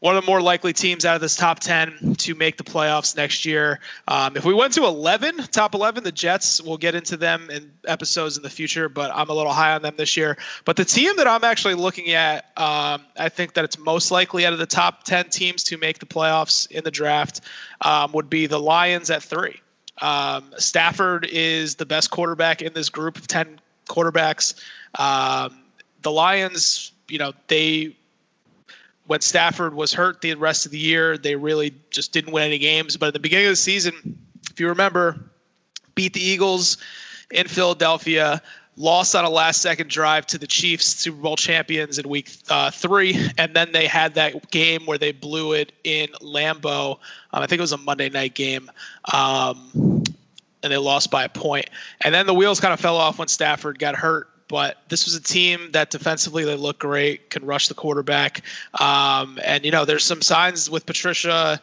one 0.00 0.16
of 0.16 0.24
the 0.24 0.30
more 0.30 0.40
likely 0.40 0.72
teams 0.72 1.04
out 1.04 1.16
of 1.16 1.20
this 1.20 1.34
top 1.34 1.58
10 1.58 2.14
to 2.18 2.34
make 2.34 2.56
the 2.56 2.62
playoffs 2.62 3.16
next 3.16 3.44
year. 3.44 3.80
Um, 4.06 4.36
if 4.36 4.44
we 4.44 4.54
went 4.54 4.74
to 4.74 4.84
11, 4.84 5.38
top 5.50 5.74
11, 5.74 6.04
the 6.04 6.12
Jets, 6.12 6.62
we'll 6.62 6.76
get 6.76 6.94
into 6.94 7.16
them 7.16 7.50
in 7.50 7.72
episodes 7.84 8.36
in 8.36 8.44
the 8.44 8.50
future, 8.50 8.88
but 8.88 9.10
I'm 9.12 9.28
a 9.28 9.32
little 9.32 9.52
high 9.52 9.74
on 9.74 9.82
them 9.82 9.94
this 9.96 10.16
year. 10.16 10.38
But 10.64 10.76
the 10.76 10.84
team 10.84 11.16
that 11.16 11.26
I'm 11.26 11.42
actually 11.42 11.74
looking 11.74 12.10
at, 12.10 12.44
um, 12.56 13.02
I 13.18 13.28
think 13.28 13.54
that 13.54 13.64
it's 13.64 13.78
most 13.78 14.12
likely 14.12 14.46
out 14.46 14.52
of 14.52 14.60
the 14.60 14.66
top 14.66 15.02
10 15.02 15.30
teams 15.30 15.64
to 15.64 15.78
make 15.78 15.98
the 15.98 16.06
playoffs 16.06 16.70
in 16.70 16.84
the 16.84 16.92
draft 16.92 17.40
um, 17.80 18.12
would 18.12 18.30
be 18.30 18.46
the 18.46 18.60
Lions 18.60 19.10
at 19.10 19.22
three. 19.22 19.60
Um, 20.00 20.54
Stafford 20.58 21.26
is 21.28 21.74
the 21.74 21.86
best 21.86 22.10
quarterback 22.12 22.62
in 22.62 22.72
this 22.72 22.88
group 22.88 23.16
of 23.16 23.26
10 23.26 23.60
quarterbacks. 23.88 24.54
Um, 24.96 25.58
the 26.02 26.12
Lions, 26.12 26.92
you 27.08 27.18
know, 27.18 27.32
they 27.48 27.96
when 29.08 29.22
Stafford 29.22 29.74
was 29.74 29.92
hurt 29.94 30.20
the 30.20 30.34
rest 30.34 30.66
of 30.66 30.72
the 30.72 30.78
year, 30.78 31.16
they 31.16 31.34
really 31.34 31.74
just 31.90 32.12
didn't 32.12 32.30
win 32.30 32.44
any 32.44 32.58
games. 32.58 32.98
But 32.98 33.06
at 33.06 33.12
the 33.14 33.20
beginning 33.20 33.46
of 33.46 33.52
the 33.52 33.56
season, 33.56 34.18
if 34.50 34.60
you 34.60 34.68
remember, 34.68 35.18
beat 35.94 36.12
the 36.12 36.20
Eagles 36.20 36.76
in 37.30 37.48
Philadelphia, 37.48 38.42
lost 38.76 39.16
on 39.16 39.24
a 39.24 39.30
last 39.30 39.62
second 39.62 39.88
drive 39.88 40.26
to 40.26 40.38
the 40.38 40.46
Chiefs, 40.46 40.84
Super 40.84 41.22
Bowl 41.22 41.36
champions 41.36 41.98
in 41.98 42.06
week 42.06 42.30
uh, 42.50 42.70
three. 42.70 43.18
And 43.38 43.56
then 43.56 43.72
they 43.72 43.86
had 43.86 44.14
that 44.16 44.50
game 44.50 44.84
where 44.84 44.98
they 44.98 45.12
blew 45.12 45.54
it 45.54 45.72
in 45.84 46.08
Lambeau. 46.20 46.98
Um, 47.32 47.42
I 47.42 47.46
think 47.46 47.60
it 47.60 47.62
was 47.62 47.72
a 47.72 47.78
Monday 47.78 48.10
night 48.10 48.34
game. 48.34 48.70
Um, 49.10 50.04
and 50.62 50.70
they 50.70 50.76
lost 50.76 51.10
by 51.10 51.24
a 51.24 51.30
point. 51.30 51.70
And 52.02 52.14
then 52.14 52.26
the 52.26 52.34
wheels 52.34 52.60
kind 52.60 52.74
of 52.74 52.80
fell 52.80 52.98
off 52.98 53.18
when 53.18 53.28
Stafford 53.28 53.78
got 53.78 53.94
hurt 53.94 54.28
but 54.48 54.78
this 54.88 55.04
was 55.04 55.14
a 55.14 55.20
team 55.20 55.72
that 55.72 55.90
defensively 55.90 56.44
they 56.44 56.56
look 56.56 56.78
great, 56.78 57.30
can 57.30 57.44
rush 57.44 57.68
the 57.68 57.74
quarterback, 57.74 58.42
um, 58.80 59.38
and 59.44 59.64
you 59.64 59.70
know 59.70 59.84
there's 59.84 60.04
some 60.04 60.22
signs 60.22 60.70
with 60.70 60.86
Patricia. 60.86 61.60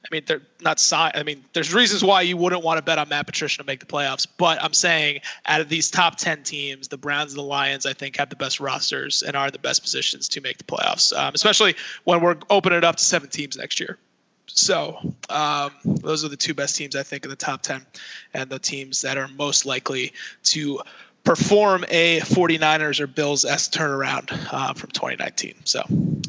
I 0.00 0.14
mean, 0.14 0.22
they're 0.26 0.42
not 0.60 0.78
sign. 0.78 1.10
I 1.16 1.24
mean, 1.24 1.44
there's 1.52 1.74
reasons 1.74 2.04
why 2.04 2.22
you 2.22 2.36
wouldn't 2.36 2.62
want 2.62 2.78
to 2.78 2.82
bet 2.82 2.98
on 2.98 3.08
Matt 3.08 3.26
Patricia 3.26 3.58
to 3.58 3.64
make 3.64 3.80
the 3.80 3.86
playoffs. 3.86 4.26
But 4.38 4.62
I'm 4.62 4.72
saying, 4.72 5.20
out 5.44 5.60
of 5.60 5.68
these 5.68 5.90
top 5.90 6.16
ten 6.16 6.44
teams, 6.44 6.88
the 6.88 6.96
Browns 6.96 7.32
and 7.32 7.38
the 7.38 7.44
Lions, 7.44 7.84
I 7.84 7.92
think, 7.92 8.16
have 8.16 8.30
the 8.30 8.36
best 8.36 8.60
rosters 8.60 9.22
and 9.22 9.36
are 9.36 9.50
the 9.50 9.58
best 9.58 9.82
positions 9.82 10.28
to 10.28 10.40
make 10.40 10.58
the 10.58 10.64
playoffs. 10.64 11.12
Um, 11.12 11.32
especially 11.34 11.74
when 12.04 12.20
we're 12.20 12.36
opening 12.48 12.78
it 12.78 12.84
up 12.84 12.96
to 12.96 13.04
seven 13.04 13.28
teams 13.28 13.56
next 13.58 13.80
year. 13.80 13.98
So 14.46 14.98
um, 15.28 15.72
those 15.84 16.24
are 16.24 16.28
the 16.28 16.36
two 16.36 16.54
best 16.54 16.76
teams 16.76 16.96
I 16.96 17.02
think 17.02 17.24
in 17.24 17.30
the 17.30 17.36
top 17.36 17.62
ten, 17.62 17.84
and 18.32 18.48
the 18.48 18.58
teams 18.58 19.02
that 19.02 19.18
are 19.18 19.28
most 19.28 19.66
likely 19.66 20.12
to 20.44 20.80
perform 21.28 21.84
a 21.90 22.20
49ers 22.20 23.00
or 23.00 23.06
Bills 23.06 23.44
s 23.44 23.68
turnaround 23.68 24.32
uh, 24.50 24.72
from 24.72 24.90
2019. 24.92 25.56
So, 25.64 25.82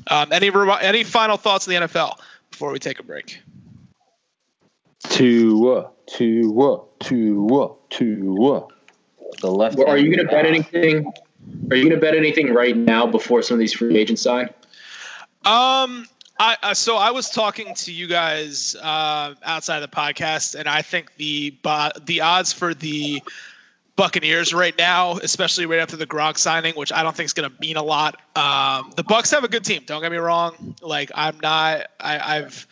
um, 0.07 0.33
any 0.33 0.51
any 0.81 1.05
final 1.05 1.38
thoughts 1.38 1.69
on 1.69 1.73
the 1.73 1.88
NFL 1.88 2.19
before 2.51 2.73
we 2.73 2.79
take 2.79 2.99
a 2.99 3.03
break? 3.03 3.39
Tua, 5.03 5.89
Tua, 6.05 6.81
Tua, 6.99 7.75
Tua. 7.89 8.67
The 9.39 9.49
left. 9.49 9.77
Well, 9.77 9.88
are 9.88 9.97
you 9.97 10.13
going 10.13 10.27
to 10.27 10.29
bet 10.29 10.45
anything? 10.45 11.05
Are 11.71 11.77
you 11.77 11.83
going 11.83 11.95
to 11.95 12.01
bet 12.01 12.13
anything 12.13 12.53
right 12.53 12.75
now 12.75 13.07
before 13.07 13.41
some 13.41 13.55
of 13.55 13.59
these 13.59 13.73
free 13.73 13.97
agents 13.97 14.21
sign? 14.21 14.49
Um, 15.45 16.07
I 16.38 16.57
uh, 16.62 16.73
so 16.73 16.97
I 16.97 17.12
was 17.12 17.29
talking 17.29 17.73
to 17.73 17.93
you 17.93 18.07
guys 18.07 18.75
uh, 18.75 19.33
outside 19.45 19.81
of 19.81 19.89
the 19.89 19.95
podcast, 19.95 20.55
and 20.55 20.67
I 20.67 20.81
think 20.81 21.15
the 21.15 21.55
the 22.03 22.19
odds 22.19 22.51
for 22.51 22.73
the 22.73 23.23
Buccaneers 23.99 24.53
right 24.53 24.77
now, 24.77 25.17
especially 25.17 25.65
right 25.65 25.81
after 25.81 25.97
the 25.97 26.07
Gronk 26.07 26.38
signing, 26.38 26.73
which 26.75 26.93
I 26.93 27.03
don't 27.03 27.13
think 27.13 27.25
is 27.25 27.33
going 27.33 27.51
to 27.51 27.59
mean 27.59 27.75
a 27.75 27.83
lot. 27.83 28.15
Um, 28.33 28.93
the 28.95 29.03
Bucks 29.03 29.31
have 29.31 29.43
a 29.43 29.49
good 29.49 29.65
team. 29.65 29.83
Don't 29.85 30.01
get 30.01 30.09
me 30.09 30.17
wrong. 30.17 30.73
Like 30.81 31.12
I'm 31.13 31.38
not. 31.41 31.88
I, 31.99 32.38
I've 32.38 32.65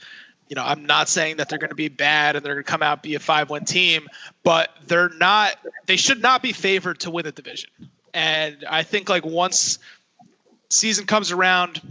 you 0.47 0.55
know, 0.55 0.63
I'm 0.63 0.85
not 0.85 1.09
saying 1.09 1.37
that 1.37 1.49
they're 1.49 1.59
going 1.59 1.71
to 1.71 1.75
be 1.75 1.89
bad 1.89 2.37
and 2.37 2.45
they're 2.45 2.53
going 2.53 2.63
to 2.63 2.71
come 2.71 2.81
out 2.81 3.03
be 3.03 3.15
a 3.15 3.19
five 3.19 3.49
win 3.49 3.65
team, 3.65 4.07
but 4.45 4.69
they're 4.85 5.09
not. 5.09 5.57
They 5.85 5.97
should 5.97 6.21
not 6.21 6.41
be 6.41 6.53
favored 6.53 7.01
to 7.01 7.11
win 7.11 7.25
the 7.25 7.33
division. 7.33 7.71
And 8.13 8.63
I 8.69 8.83
think 8.83 9.09
like 9.09 9.25
once 9.25 9.79
season 10.69 11.07
comes 11.07 11.33
around, 11.33 11.81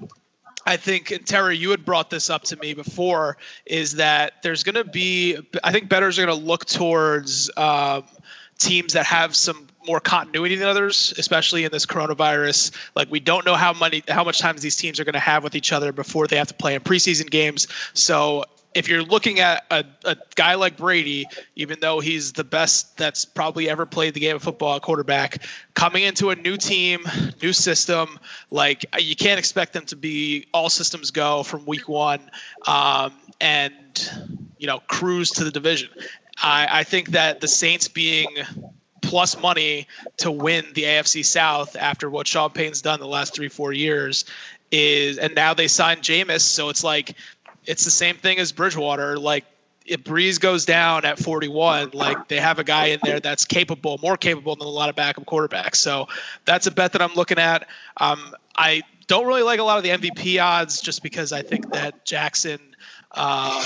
I 0.65 0.79
think 0.79 1.11
and 1.11 1.27
Terry, 1.27 1.59
you 1.59 1.73
had 1.73 1.85
brought 1.85 2.09
this 2.09 2.31
up 2.31 2.45
to 2.45 2.57
me 2.57 2.73
before, 2.73 3.37
is 3.67 3.97
that 3.97 4.43
there's 4.43 4.63
going 4.63 4.77
to 4.77 4.91
be. 4.91 5.37
I 5.63 5.73
think 5.73 5.91
bettors 5.91 6.19
are 6.19 6.25
going 6.25 6.39
to 6.39 6.43
look 6.43 6.65
towards 6.65 7.51
um, 7.59 8.05
teams 8.59 8.95
that 8.95 9.07
have 9.07 9.37
some 9.37 9.67
more 9.87 10.01
continuity 10.01 10.57
than 10.57 10.69
others, 10.69 11.15
especially 11.17 11.65
in 11.65 11.71
this 11.71 11.87
coronavirus. 11.87 12.73
Like 12.95 13.11
we 13.11 13.21
don't 13.21 13.47
know 13.47 13.55
how 13.55 13.73
many 13.73 14.03
how 14.09 14.25
much 14.25 14.39
times 14.39 14.63
these 14.63 14.77
teams 14.77 15.01
are 15.01 15.05
going 15.05 15.15
to 15.15 15.21
have 15.21 15.45
with 15.45 15.55
each 15.55 15.73
other 15.73 15.93
before 15.93 16.27
they 16.27 16.37
have 16.37 16.49
to 16.49 16.55
play 16.55 16.75
in 16.75 16.81
preseason 16.81 17.31
games. 17.31 17.69
So 17.95 18.45
if 18.77 18.91
you're 18.91 19.03
looking 19.03 19.41
at 19.41 19.65
a, 19.71 19.85
a 20.05 20.17
guy 20.35 20.55
like 20.55 20.77
Brady, 20.77 21.27
even 21.55 21.81
though 21.81 22.01
he's 22.01 22.35
the 22.35 22.45
best 22.45 22.99
that's 22.99 23.25
probably 23.25 23.71
ever 23.71 23.87
played 23.87 24.13
the 24.13 24.21
game 24.21 24.37
of 24.37 24.43
football, 24.43 24.79
quarterback, 24.81 25.43
coming 25.73 26.03
into 26.03 26.29
a 26.29 26.37
new 26.37 26.59
team, 26.59 27.01
new 27.41 27.55
system, 27.55 28.19
like 28.51 28.85
you 28.99 29.17
can't 29.17 29.39
expect 29.39 29.73
them 29.73 29.87
to 29.87 29.97
be 29.97 30.47
all 30.53 30.69
systems 30.69 31.11
go 31.11 31.43
from 31.43 31.65
week 31.65 31.89
one, 31.89 32.21
um, 32.67 33.13
and 33.41 33.73
you 34.59 34.67
know 34.67 34.81
cruise 34.87 35.31
to 35.31 35.45
the 35.45 35.51
division. 35.51 35.89
I, 36.43 36.69
I 36.71 36.85
think 36.85 37.11
that 37.11 37.41
the 37.41 37.49
Saints 37.49 37.89
being 37.89 38.29
plus 39.03 39.41
money 39.41 39.87
to 40.19 40.31
win 40.31 40.65
the 40.75 40.83
AFC 40.83 41.25
South 41.25 41.77
after 41.77 42.11
what 42.11 42.27
Sean 42.27 42.51
Payton's 42.51 42.83
done 42.83 43.01
the 43.01 43.07
last 43.07 43.35
three, 43.35 43.49
four 43.49 43.73
years 43.73 44.25
is, 44.71 45.19
and 45.19 45.35
now 45.35 45.55
they 45.55 45.69
signed 45.69 46.03
Jameis. 46.03 46.41
So 46.41 46.69
it's 46.69 46.83
like, 46.83 47.15
it's 47.65 47.85
the 47.85 47.91
same 47.91 48.17
thing 48.17 48.39
as 48.39 48.53
Bridgewater. 48.53 49.19
Like, 49.19 49.45
if 49.87 50.03
Brees 50.03 50.41
goes 50.41 50.65
down 50.65 51.05
at 51.05 51.19
41, 51.19 51.91
like 51.95 52.29
they 52.29 52.41
have 52.41 52.59
a 52.59 52.65
guy 52.65 52.87
in 52.87 53.01
there 53.05 53.21
that's 53.21 53.45
capable, 53.45 53.99
more 54.03 54.17
capable 54.17 54.57
than 54.57 54.67
a 54.67 54.71
lot 54.71 54.89
of 54.89 54.97
backup 54.97 55.25
quarterbacks. 55.25 55.77
So 55.77 56.09
that's 56.45 56.67
a 56.67 56.73
bet 56.73 56.93
that 56.93 57.03
I'm 57.03 57.15
looking 57.15 57.39
at. 57.39 57.69
Um, 57.97 58.35
I 58.57 58.83
don't 59.07 59.27
really 59.27 59.43
like 59.43 59.61
a 59.61 59.63
lot 59.63 59.79
of 59.79 59.85
the 59.85 59.91
MVP 59.91 60.43
odds 60.43 60.81
just 60.81 61.03
because 61.03 61.33
I 61.33 61.43
think 61.43 61.73
that 61.73 62.05
Jackson 62.05 62.59
uh, 63.13 63.65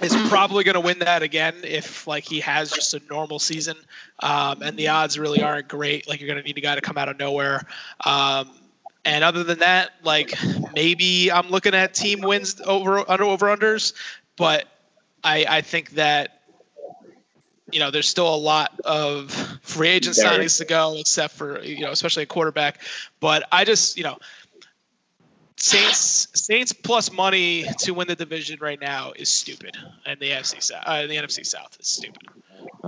is 0.00 0.14
probably 0.28 0.64
going 0.64 0.74
to 0.74 0.80
win 0.80 0.98
that 1.00 1.22
again 1.22 1.54
if 1.62 2.06
like 2.06 2.24
he 2.24 2.40
has 2.40 2.70
just 2.70 2.94
a 2.94 3.02
normal 3.10 3.38
season. 3.38 3.76
Um, 4.20 4.62
and 4.62 4.76
the 4.76 4.88
odds 4.88 5.18
really 5.18 5.42
aren't 5.42 5.68
great. 5.68 6.08
Like 6.08 6.20
you're 6.20 6.28
going 6.28 6.40
to 6.40 6.46
need 6.46 6.58
a 6.58 6.60
guy 6.60 6.74
to 6.74 6.80
come 6.80 6.98
out 6.98 7.08
of 7.08 7.18
nowhere. 7.18 7.62
Um, 8.04 8.50
and 9.04 9.22
other 9.22 9.44
than 9.44 9.58
that 9.58 9.90
like 10.02 10.32
maybe 10.74 11.30
i'm 11.30 11.50
looking 11.50 11.74
at 11.74 11.92
team 11.92 12.22
wins 12.22 12.58
over 12.64 13.04
under 13.10 13.24
over 13.24 13.54
unders 13.54 13.92
but 14.34 14.64
i 15.22 15.44
i 15.46 15.60
think 15.60 15.90
that 15.90 16.34
you 17.70 17.80
know 17.80 17.90
there's 17.90 18.08
still 18.08 18.32
a 18.32 18.36
lot 18.36 18.78
of 18.84 19.32
free 19.62 19.88
agent 19.88 20.16
signings 20.16 20.58
to 20.58 20.64
go 20.64 20.96
except 20.98 21.34
for 21.34 21.60
you 21.62 21.80
know 21.80 21.90
especially 21.90 22.22
a 22.22 22.26
quarterback. 22.26 22.80
But 23.20 23.48
i 23.50 23.64
just 23.64 23.96
you 23.96 24.04
know 24.04 24.18
Saints 25.64 26.28
Saints 26.34 26.74
plus 26.74 27.10
money 27.10 27.64
to 27.78 27.92
win 27.94 28.06
the 28.06 28.14
division 28.14 28.58
right 28.60 28.78
now 28.78 29.12
is 29.16 29.30
stupid, 29.30 29.76
and 30.04 30.20
the 30.20 30.30
NFC 30.30 30.62
South, 30.62 30.82
uh, 30.84 31.06
the 31.06 31.16
NFC 31.16 31.44
South 31.46 31.74
is 31.80 31.88
stupid. 31.88 32.28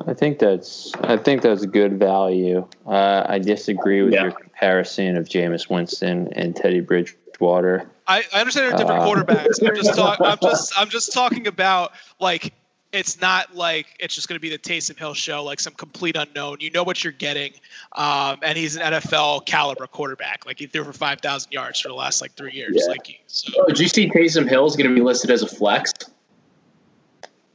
I 0.07 0.13
think 0.13 0.39
that's 0.39 0.93
I 1.01 1.17
think 1.17 1.41
that's 1.41 1.63
a 1.63 1.67
good 1.67 1.99
value. 1.99 2.69
Uh, 2.87 3.25
I 3.27 3.39
disagree 3.39 4.03
with 4.03 4.13
Yeah. 4.13 4.25
your 4.25 4.33
comparison 4.33 5.17
of 5.17 5.27
Jameis 5.27 5.71
Winston 5.71 6.29
and 6.33 6.55
Teddy 6.55 6.81
Bridgewater. 6.81 7.89
I, 8.07 8.25
I 8.35 8.41
understand 8.41 8.71
they're 8.73 8.77
different 8.77 9.01
Uh, 9.01 9.07
quarterbacks. 9.07 9.67
I'm 9.67 9.75
just 9.75 9.95
talk, 9.95 10.21
I'm 10.23 10.39
just 10.43 10.73
I'm 10.79 10.89
just 10.91 11.13
talking 11.15 11.47
about 11.47 11.93
like 12.21 12.53
it's 12.97 13.21
not 13.21 13.55
like 13.55 13.87
it's 14.01 14.15
just 14.15 14.29
going 14.29 14.37
to 14.37 14.41
be 14.41 14.49
the 14.49 14.59
Taysom 14.59 14.99
Hill 14.99 15.15
show, 15.15 15.45
like 15.45 15.61
some 15.61 15.75
complete 15.75 16.17
unknown. 16.17 16.59
You 16.61 16.71
know 16.71 16.83
what 16.83 17.05
you're 17.05 17.13
getting, 17.13 17.53
um, 17.93 18.39
and 18.43 18.57
he's 18.57 18.77
an 18.77 18.83
NFL 18.83 19.47
caliber 19.47 19.87
quarterback. 19.87 20.47
Like 20.47 20.59
he 20.59 20.67
threw 20.67 20.85
for 20.85 20.93
five 20.93 21.21
thousand 21.21 21.53
yards 21.53 21.81
for 21.81 21.89
the 21.89 21.95
last 21.95 22.21
like 22.21 22.33
three 22.33 22.53
years. 22.53 22.77
Yeah. 22.79 22.87
Like 22.87 23.21
so, 23.27 23.53
Oh, 23.59 23.67
did 23.69 23.79
you 23.79 23.89
see 23.89 24.11
Taysom 24.11 24.49
Hill's 24.49 24.77
going 24.77 24.89
to 24.89 24.95
be 24.95 25.03
listed 25.03 25.31
as 25.31 25.43
a 25.43 25.49
flex 25.49 25.93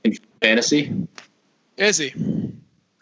in 0.03 0.15
fantasy? 0.41 1.07
is 1.77 1.97
he? 1.97 2.13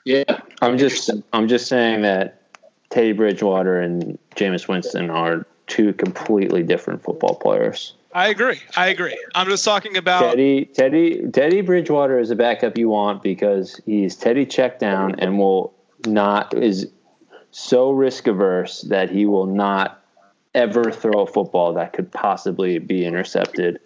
Yeah. 0.06 0.24
I'm 0.62 0.78
just 0.78 1.10
I'm 1.34 1.48
just 1.48 1.68
saying 1.68 2.02
that 2.02 2.42
Teddy 2.90 3.12
Bridgewater 3.12 3.80
and 3.80 4.18
Jameis 4.36 4.68
Winston 4.68 5.10
are 5.10 5.46
two 5.68 5.94
completely 5.94 6.64
different 6.64 7.04
football 7.04 7.36
players. 7.36 7.94
I 8.14 8.30
agree. 8.30 8.60
I 8.76 8.88
agree. 8.88 9.18
I'm 9.36 9.48
just 9.48 9.64
talking 9.64 9.98
about 9.98 10.32
Teddy 10.32 10.66
Teddy 10.66 11.28
Teddy 11.32 11.62
Bridgewater 11.62 12.20
is 12.20 12.32
a 12.32 12.36
backup 12.36 12.78
you 12.78 12.90
want 12.90 13.22
because 13.22 13.80
he's 13.86 14.16
Teddy 14.16 14.46
checked 14.46 14.80
down 14.80 15.20
and 15.20 15.38
will 15.38 15.74
not 16.06 16.54
is 16.56 16.88
so 17.52 17.92
risk 17.92 18.28
averse 18.28 18.82
that 18.84 19.10
he 19.10 19.26
will 19.26 19.46
not 19.46 20.04
ever 20.56 20.92
throw 20.92 21.22
a 21.22 21.28
football 21.28 21.74
that 21.74 21.94
could 21.94 22.12
possibly 22.12 22.80
be 22.80 23.06
intercepted. 23.06 23.80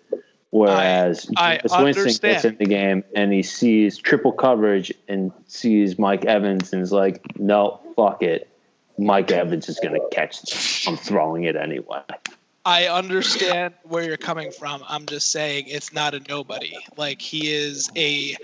Whereas 0.52 1.30
I 1.36 1.58
Jameis 1.58 1.84
Winston 1.84 2.30
gets 2.30 2.46
in 2.46 2.58
the 2.58 2.66
game 2.66 3.04
and 3.16 3.34
he 3.34 3.42
sees 3.42 3.98
triple 3.98 4.32
coverage 4.32 4.94
and 5.08 5.32
sees 5.48 5.98
Mike 5.98 6.26
Evans 6.26 6.72
and 6.72 6.82
is 6.82 6.92
like, 6.92 7.40
no, 7.40 7.82
fuck 7.96 8.22
it. 8.22 8.48
Mike 8.98 9.32
Evans 9.32 9.68
is 9.68 9.80
going 9.80 9.96
to 9.96 10.08
catch 10.12 10.42
this. 10.42 10.88
I'm 10.88 10.96
throwing 10.96 11.46
it 11.46 11.56
anyway. 11.56 12.02
I 12.66 12.88
understand 12.88 13.74
where 13.84 14.04
you're 14.04 14.18
coming 14.18 14.52
from. 14.52 14.84
I'm 14.88 15.06
just 15.06 15.32
saying 15.32 15.66
it's 15.68 15.92
not 15.92 16.14
a 16.14 16.22
nobody. 16.30 16.78
Like 16.96 17.22
he 17.22 17.52
is 17.52 17.92
a 17.96 18.38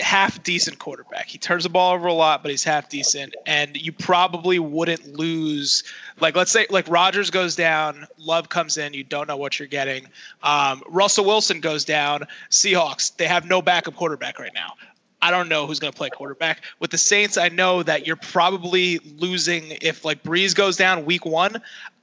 half 0.00 0.42
decent 0.42 0.78
quarterback. 0.78 1.28
He 1.28 1.38
turns 1.38 1.62
the 1.62 1.68
ball 1.68 1.94
over 1.94 2.08
a 2.08 2.12
lot, 2.12 2.42
but 2.42 2.50
he's 2.50 2.64
half 2.64 2.88
decent. 2.88 3.36
And 3.46 3.76
you 3.76 3.92
probably 3.92 4.58
wouldn't 4.58 5.16
lose. 5.16 5.84
Like 6.18 6.34
let's 6.34 6.50
say 6.50 6.66
like 6.70 6.88
Rodgers 6.88 7.30
goes 7.30 7.54
down, 7.54 8.06
Love 8.18 8.48
comes 8.48 8.76
in, 8.76 8.94
you 8.94 9.04
don't 9.04 9.28
know 9.28 9.36
what 9.36 9.58
you're 9.58 9.68
getting. 9.68 10.08
Um, 10.42 10.82
Russell 10.88 11.24
Wilson 11.24 11.60
goes 11.60 11.84
down, 11.84 12.24
Seahawks. 12.50 13.16
They 13.16 13.26
have 13.26 13.46
no 13.46 13.62
backup 13.62 13.94
quarterback 13.94 14.40
right 14.40 14.54
now. 14.54 14.74
I 15.22 15.30
don't 15.30 15.48
know 15.48 15.66
who's 15.66 15.78
going 15.78 15.92
to 15.92 15.96
play 15.96 16.08
quarterback. 16.08 16.62
With 16.78 16.90
the 16.90 16.98
Saints, 16.98 17.36
I 17.36 17.50
know 17.50 17.82
that 17.82 18.06
you're 18.06 18.16
probably 18.16 18.98
losing 19.18 19.76
if 19.82 20.04
like 20.04 20.22
Brees 20.22 20.54
goes 20.54 20.76
down 20.76 21.04
week 21.04 21.26
one. 21.26 21.60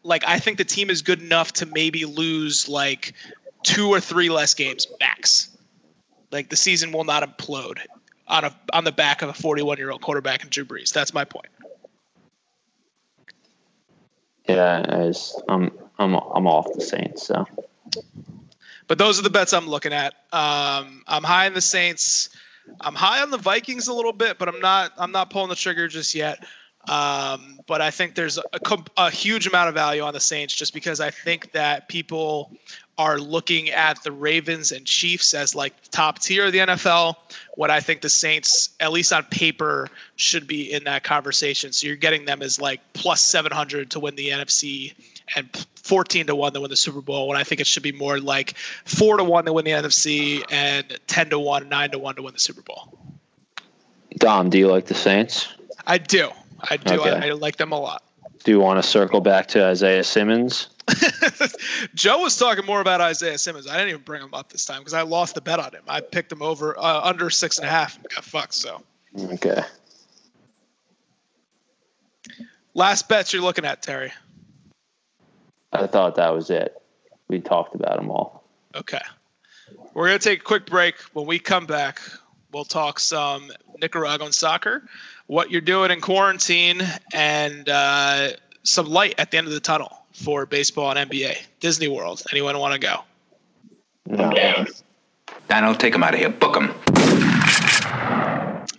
Like 0.08 0.24
I 0.26 0.39
think 0.39 0.58
the 0.58 0.63
team 0.63 0.89
is 0.89 1.02
good 1.02 1.22
enough 1.22 1.54
to 1.54 1.65
maybe 1.65 2.06
lose 2.06 2.70
like 2.70 3.13
two 3.63 3.89
or 3.89 4.00
three 4.00 4.30
less 4.30 4.54
games 4.54 4.88
max. 5.02 5.50
Like 6.32 6.50
the 6.50 6.56
season 6.56 6.93
will 6.93 7.04
not 7.04 7.24
implode 7.24 7.80
on 8.28 8.46
a 8.46 8.56
on 8.72 8.86
the 8.86 8.93
back 8.93 9.22
of 9.22 9.30
a 9.30 9.34
41 9.34 9.78
year 9.78 9.91
old 9.91 10.02
quarterback 10.02 10.43
and 10.43 10.50
Drew 10.50 10.63
Brees. 10.63 10.93
That's 10.93 11.13
my 11.13 11.26
point. 11.26 11.48
Yeah, 14.48 14.80
as 14.88 15.36
I'm 15.50 15.72
I'm 16.00 16.15
I'm 16.15 16.48
off 16.48 16.74
the 16.74 16.82
Saints, 16.82 17.28
so 17.28 17.46
But 18.88 18.98
those 18.98 19.20
are 19.20 19.24
the 19.24 19.30
bets 19.30 19.52
I'm 19.52 19.67
looking 19.67 19.91
at. 19.91 20.13
Um, 20.32 21.04
I'm 21.06 21.24
high 21.24 21.48
on 21.48 21.54
the 21.54 21.62
Saints. 21.62 22.30
I'm 22.80 22.96
high 22.96 23.22
on 23.22 23.32
the 23.32 23.38
Vikings 23.38 23.89
a 23.89 23.93
little 23.93 24.13
bit, 24.13 24.38
but 24.38 24.48
I'm 24.48 24.62
not. 24.62 24.93
I'm 24.98 25.12
not 25.12 25.32
pulling 25.32 25.50
the 25.50 25.56
trigger 25.56 25.89
just 25.89 26.15
yet. 26.15 26.46
Um, 26.88 27.60
but 27.67 27.82
I 27.82 27.91
think 27.91 28.15
there's 28.15 28.38
a, 28.38 28.43
a 28.95 29.12
huge 29.12 29.45
amount 29.45 29.69
of 29.69 29.76
value 29.76 30.02
on 30.02 30.13
the 30.13 30.19
Saints 30.19 30.54
just 30.54 30.73
because 30.73 31.00
I 31.00 31.12
think 31.12 31.52
that 31.52 31.89
people 31.89 32.52
are 32.97 33.19
looking 33.19 33.69
at 33.69 34.02
the 34.04 34.12
Ravens 34.12 34.71
and 34.71 34.86
Chiefs 34.86 35.34
as 35.34 35.54
like 35.54 35.73
top 35.91 36.19
tier 36.19 36.45
of 36.45 36.52
the 36.52 36.60
NFL. 36.60 37.15
What 37.56 37.69
I 37.69 37.80
think 37.80 38.02
the 38.02 38.10
Saints, 38.10 38.71
at 38.80 38.91
least 38.91 39.13
on 39.13 39.23
paper, 39.26 39.89
should 40.15 40.47
be 40.47 40.71
in 40.71 40.86
that 40.86 41.04
conversation. 41.04 41.73
So 41.73 41.88
you're 41.88 41.95
getting 41.95 42.26
them 42.26 42.41
as 42.41 42.60
like 42.60 42.82
plus 42.93 43.21
700 43.21 43.91
to 43.91 44.00
win 44.00 44.15
the 44.15 44.30
NFC 44.30 44.95
and 45.36 45.47
14 45.84 46.28
to 46.28 46.36
1 46.36 46.54
to 46.54 46.62
win 46.62 46.69
the 46.69 46.76
Super 46.76 47.02
Bowl. 47.02 47.28
When 47.28 47.38
I 47.38 47.43
think 47.43 47.62
it 47.62 47.67
should 47.67 47.84
be 47.84 47.91
more 47.91 48.19
like 48.19 48.58
4 48.86 49.17
to 49.17 49.23
1 49.23 49.45
to 49.45 49.54
win 49.54 49.65
the 49.65 49.71
NFC 49.71 50.43
and 50.50 51.00
10 51.06 51.30
to 51.32 51.39
1, 51.39 51.69
9 51.69 51.91
to 51.91 52.00
1 52.00 52.15
to 52.15 52.21
win 52.23 52.34
the 52.34 52.39
Super 52.39 52.62
Bowl. 52.62 52.97
Dom, 54.17 54.50
do 54.50 54.58
you 54.58 54.67
like 54.67 54.86
the 54.86 54.95
Saints? 54.95 55.47
I 55.86 56.00
do. 56.00 56.32
I 56.60 56.78
do. 56.78 57.02
Okay. 57.02 57.12
I, 57.12 57.28
I 57.28 57.32
like 57.32 57.58
them 57.58 57.72
a 57.72 57.80
lot. 57.80 58.04
Do 58.43 58.52
you 58.52 58.60
want 58.60 58.82
to 58.82 58.88
circle 58.88 59.22
back 59.22 59.48
to 59.50 59.65
Isaiah 59.65 60.04
Simmons? 60.04 60.70
Joe 61.96 62.22
was 62.22 62.38
talking 62.38 62.65
more 62.65 62.80
about 62.80 63.02
Isaiah 63.02 63.38
Simmons. 63.38 63.67
I 63.67 63.74
didn't 63.74 63.89
even 63.89 64.02
bring 64.04 64.22
him 64.22 64.34
up 64.34 64.50
this 64.52 64.65
time 64.65 64.80
because 64.80 64.93
I 64.93 65.02
lost 65.02 65.36
the 65.36 65.41
bet 65.41 65.60
on 65.60 65.74
him. 65.74 65.84
I 65.88 66.02
picked 66.02 66.32
him 66.32 66.41
over 66.41 66.78
uh, 66.78 67.02
under 67.04 67.30
six 67.30 67.58
and 67.58 67.67
a 67.67 67.70
half 67.70 67.98
and 67.98 68.08
got 68.10 68.24
fucked. 68.24 68.54
So 68.54 68.82
Okay. 69.17 69.62
last 72.74 73.10
bets 73.10 73.34
you're 73.34 73.41
looking 73.41 73.65
at, 73.65 73.82
Terry. 73.82 74.13
I 75.74 75.88
thought 75.88 76.15
that 76.15 76.34
was 76.34 76.50
it. 76.50 76.82
We 77.28 77.41
talked 77.41 77.76
about 77.76 77.98
them 77.98 78.10
all. 78.10 78.43
Okay. 78.76 79.02
We're 79.93 80.08
going 80.08 80.20
to 80.20 80.24
take 80.24 80.39
a 80.39 80.43
quick 80.43 80.65
break. 80.65 80.96
When 81.13 81.26
we 81.26 81.39
come 81.39 81.65
back, 81.65 82.00
we'll 82.54 82.63
talk 82.65 83.00
some 83.00 83.52
Nicaraguan 83.82 84.32
soccer, 84.32 84.84
what 85.27 85.51
you're 85.51 85.61
doing 85.61 85.91
in 85.91 86.01
quarantine, 86.01 86.81
and 87.13 87.69
uh, 87.69 88.29
some 88.63 88.87
light 88.87 89.15
at 89.17 89.31
the 89.31 89.37
end 89.37 89.47
of 89.47 89.53
the 89.53 89.59
tunnel 89.59 89.91
for 90.13 90.45
baseball 90.45 90.91
and 90.91 91.09
NBA. 91.09 91.37
Disney 91.59 91.87
World. 91.87 92.23
Anyone 92.31 92.57
want 92.57 92.73
to 92.73 92.79
go? 92.79 92.95
No. 94.07 94.65
Dino, 95.49 95.73
take 95.73 95.93
him 95.93 96.03
out 96.03 96.13
of 96.13 96.19
here. 96.19 96.29
Book 96.29 96.55
him. 96.55 96.73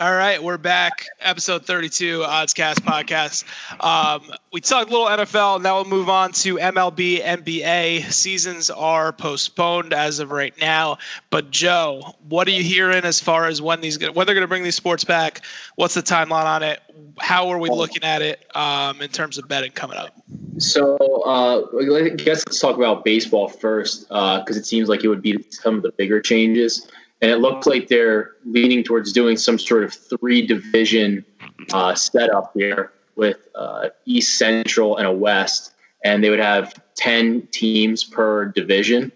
All 0.01 0.15
right, 0.15 0.41
we're 0.41 0.59
back. 0.59 1.07
Episode 1.21 1.67
32, 1.67 2.21
Oddscast 2.21 2.83
podcast. 2.83 3.43
Um, 3.83 4.33
we 4.53 4.61
talked 4.61 4.91
a 4.91 4.93
little 4.93 5.09
NFL. 5.09 5.61
Now 5.61 5.75
we'll 5.75 5.87
move 5.87 6.09
on 6.09 6.31
to 6.35 6.55
MLB, 6.55 7.21
NBA. 7.21 8.05
Seasons 8.13 8.71
are 8.71 9.13
postponed 9.13 9.93
as 9.93 10.21
of 10.21 10.31
right 10.31 10.55
now. 10.61 10.99
But 11.31 11.51
Joe, 11.51 12.15
what 12.29 12.47
are 12.47 12.53
you 12.53 12.63
hearing 12.63 13.03
as 13.05 13.19
far 13.19 13.49
as 13.49 13.61
when 13.61 13.81
these 13.81 13.99
when 13.99 14.25
they're 14.25 14.37
going 14.37 14.43
to 14.43 14.47
bring 14.47 14.63
these 14.63 14.77
sports 14.77 15.03
back? 15.03 15.41
What's 15.75 15.95
the 15.95 16.03
timeline 16.03 16.45
on 16.45 16.63
it? 16.63 16.81
How 17.19 17.49
are 17.49 17.59
we 17.59 17.69
looking 17.69 18.05
at 18.05 18.23
it 18.23 18.47
um, 18.55 19.03
in 19.03 19.09
terms 19.09 19.37
of 19.37 19.49
betting 19.49 19.73
coming 19.73 19.97
up? 19.97 20.15
So 20.59 20.97
uh, 21.27 21.63
I 21.77 22.11
guess 22.11 22.45
let's 22.47 22.61
talk 22.61 22.77
about 22.77 23.05
baseball 23.05 23.49
first 23.49 24.07
because 24.09 24.57
it 24.57 24.65
seems 24.65 24.89
like 24.89 25.03
it 25.03 25.09
would 25.09 25.23
be 25.23 25.45
some 25.51 25.75
of 25.75 25.83
the 25.83 25.91
bigger 25.91 26.21
changes. 26.21 26.89
And 27.21 27.31
it 27.31 27.39
looks 27.39 27.67
like 27.67 27.89
they're 27.89 28.33
leaning 28.45 28.85
towards 28.85 29.13
doing 29.13 29.37
some 29.37 29.59
sort 29.59 29.85
of 29.85 29.93
three 29.93 30.47
division 30.47 31.25
uh, 31.73 31.95
setup 31.95 32.53
here 32.55 32.93
with 33.17 33.39
uh, 33.55 33.89
East 34.05 34.39
Central 34.39 34.97
and 34.97 35.07
a 35.07 35.13
West. 35.13 35.73
And 36.05 36.23
they 36.23 36.31
would 36.31 36.39
have 36.39 36.81
10 36.95 37.49
teams 37.51 38.05
per 38.05 38.47
division. 38.47 39.11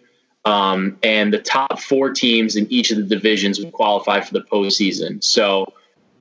Um, 0.45 0.99
and 1.05 1.33
the 1.33 1.39
top 1.39 1.79
four 1.79 2.11
teams 2.11 2.57
in 2.57 2.67
each 2.73 2.91
of 2.91 2.97
the 2.97 3.05
divisions 3.05 3.61
would 3.61 3.73
qualify 3.73 4.21
for 4.21 4.33
the 4.33 4.43
postseason. 4.43 5.23
So 5.23 5.73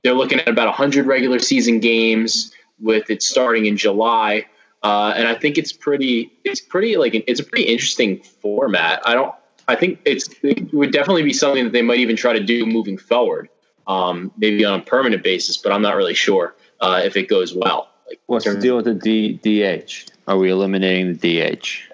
they're 0.04 0.14
looking 0.14 0.38
at 0.38 0.48
about 0.48 0.66
100 0.66 1.06
regular 1.06 1.40
season 1.40 1.80
games 1.80 2.52
with 2.80 3.10
it 3.10 3.22
starting 3.22 3.66
in 3.66 3.76
July. 3.76 4.46
Uh, 4.84 5.14
and 5.16 5.26
I 5.26 5.34
think 5.34 5.58
it's 5.58 5.72
pretty, 5.72 6.32
it's 6.44 6.60
pretty 6.60 6.96
like, 6.96 7.14
it's 7.14 7.40
a 7.40 7.44
pretty 7.44 7.64
interesting 7.64 8.22
format. 8.22 9.00
I 9.04 9.14
don't, 9.14 9.34
I 9.72 9.76
think 9.76 10.00
it's 10.04 10.28
it 10.42 10.72
would 10.74 10.92
definitely 10.92 11.22
be 11.22 11.32
something 11.32 11.64
that 11.64 11.72
they 11.72 11.80
might 11.82 11.98
even 12.00 12.14
try 12.14 12.34
to 12.34 12.42
do 12.44 12.66
moving 12.66 12.98
forward, 12.98 13.48
um, 13.86 14.30
maybe 14.36 14.64
on 14.66 14.80
a 14.80 14.82
permanent 14.82 15.22
basis. 15.24 15.56
But 15.56 15.72
I'm 15.72 15.80
not 15.80 15.96
really 15.96 16.12
sure 16.14 16.54
uh, 16.80 17.00
if 17.02 17.16
it 17.16 17.28
goes 17.28 17.54
well. 17.54 17.88
Like, 18.06 18.20
What's 18.26 18.44
the 18.44 18.60
deal 18.60 18.76
with 18.76 18.84
the 18.84 18.94
D- 18.94 19.40
DH? 19.42 20.10
Are 20.28 20.36
we 20.36 20.50
eliminating 20.50 21.16
the 21.16 21.56
DH? 21.56 21.88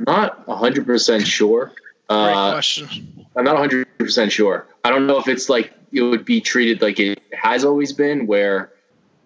Not 0.00 0.46
100 0.48 0.84
percent 0.84 1.26
sure. 1.26 1.66
Great 2.08 2.18
Uh, 2.18 2.50
question. 2.52 2.88
I'm 3.36 3.44
not 3.44 3.54
100 3.54 3.86
percent 3.98 4.32
sure. 4.32 4.66
I 4.84 4.90
don't 4.90 5.06
know 5.06 5.18
if 5.18 5.28
it's 5.28 5.48
like 5.48 5.72
it 5.92 6.02
would 6.02 6.24
be 6.24 6.40
treated 6.40 6.82
like 6.82 6.98
it 6.98 7.20
has 7.32 7.64
always 7.64 7.92
been, 7.92 8.26
where 8.26 8.72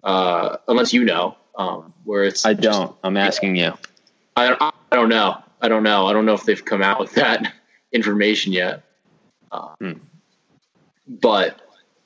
uh, 0.03 0.57
unless 0.67 0.93
you 0.93 1.03
know, 1.03 1.35
um, 1.57 1.93
where 2.03 2.23
it's 2.25 2.45
I 2.45 2.53
don't. 2.53 2.95
I'm 3.03 3.17
asking 3.17 3.55
you. 3.55 3.73
I, 4.35 4.53
I 4.53 4.71
I 4.91 4.95
don't 4.95 5.09
know. 5.09 5.37
I 5.61 5.67
don't 5.67 5.83
know. 5.83 6.07
I 6.07 6.13
don't 6.13 6.25
know 6.25 6.33
if 6.33 6.43
they've 6.43 6.63
come 6.63 6.81
out 6.81 6.99
with 6.99 7.13
that 7.13 7.53
information 7.91 8.53
yet. 8.53 8.83
Uh, 9.51 9.69
Hmm. 9.79 9.91
But 11.07 11.59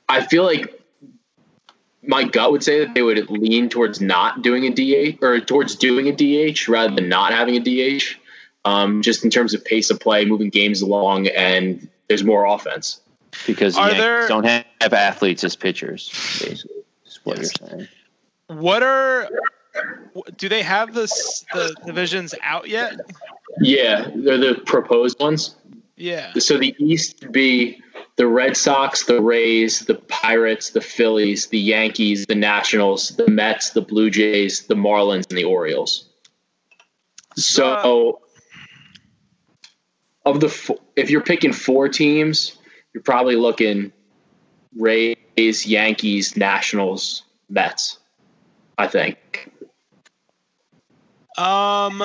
I 0.08 0.20
feel 0.22 0.42
like 0.44 0.80
my 2.02 2.24
gut 2.24 2.50
would 2.52 2.62
say 2.64 2.80
that 2.84 2.94
they 2.94 3.02
would 3.02 3.30
lean 3.30 3.68
towards 3.68 4.00
not 4.00 4.42
doing 4.42 4.64
a 4.64 4.70
DH 4.70 5.22
or 5.22 5.38
towards 5.40 5.74
doing 5.76 6.08
a 6.08 6.12
DH 6.12 6.68
rather 6.68 6.94
than 6.94 7.08
not 7.08 7.32
having 7.32 7.56
a 7.56 7.60
DH. 7.60 8.16
Um, 8.64 9.00
just 9.02 9.24
in 9.24 9.30
terms 9.30 9.54
of 9.54 9.64
pace 9.64 9.90
of 9.90 10.00
play, 10.00 10.24
moving 10.24 10.50
games 10.50 10.80
along, 10.82 11.28
and 11.28 11.88
there's 12.08 12.24
more 12.24 12.44
offense. 12.46 13.00
Because 13.46 13.74
the 13.76 13.80
Are 13.80 13.94
there- 13.94 14.26
don't 14.26 14.44
have, 14.44 14.64
have 14.80 14.92
athletes 14.92 15.44
as 15.44 15.54
pitchers, 15.54 16.08
basically. 16.42 16.82
Is 17.06 17.20
what 17.22 17.38
Yes. 17.38 17.52
you're 17.60 17.68
saying. 17.68 17.88
What 18.48 18.82
are 18.82 19.28
do 20.36 20.48
they 20.48 20.62
have 20.62 20.94
this 20.94 21.44
the 21.52 21.76
divisions 21.84 22.34
out 22.42 22.68
yet? 22.68 22.96
Yeah, 23.60 24.10
they're 24.16 24.38
the 24.38 24.54
proposed 24.66 25.20
ones. 25.20 25.54
Yeah. 25.96 26.32
So 26.34 26.58
the 26.58 26.74
East 26.78 27.22
would 27.22 27.32
be 27.32 27.82
the 28.16 28.26
Red 28.26 28.56
Sox, 28.56 29.04
the 29.04 29.20
Rays, 29.20 29.80
the 29.80 29.94
Pirates, 29.94 30.70
the 30.70 30.80
Phillies, 30.80 31.46
the 31.46 31.58
Yankees, 31.58 32.26
the 32.26 32.34
Nationals, 32.34 33.10
the 33.10 33.28
Mets, 33.28 33.70
the 33.70 33.80
Blue 33.80 34.10
Jays, 34.10 34.66
the 34.66 34.74
Marlins, 34.74 35.28
and 35.28 35.38
the 35.38 35.44
Orioles. 35.44 36.08
So, 37.36 38.20
of 40.24 40.40
the 40.40 40.78
if 40.96 41.10
you're 41.10 41.22
picking 41.22 41.52
four 41.52 41.88
teams, 41.88 42.56
you're 42.92 43.02
probably 43.02 43.36
looking 43.36 43.92
Rays, 44.74 45.66
Yankees, 45.66 46.36
Nationals, 46.36 47.22
Mets. 47.48 47.98
I 48.78 48.86
think. 48.88 49.50
Um. 51.38 52.02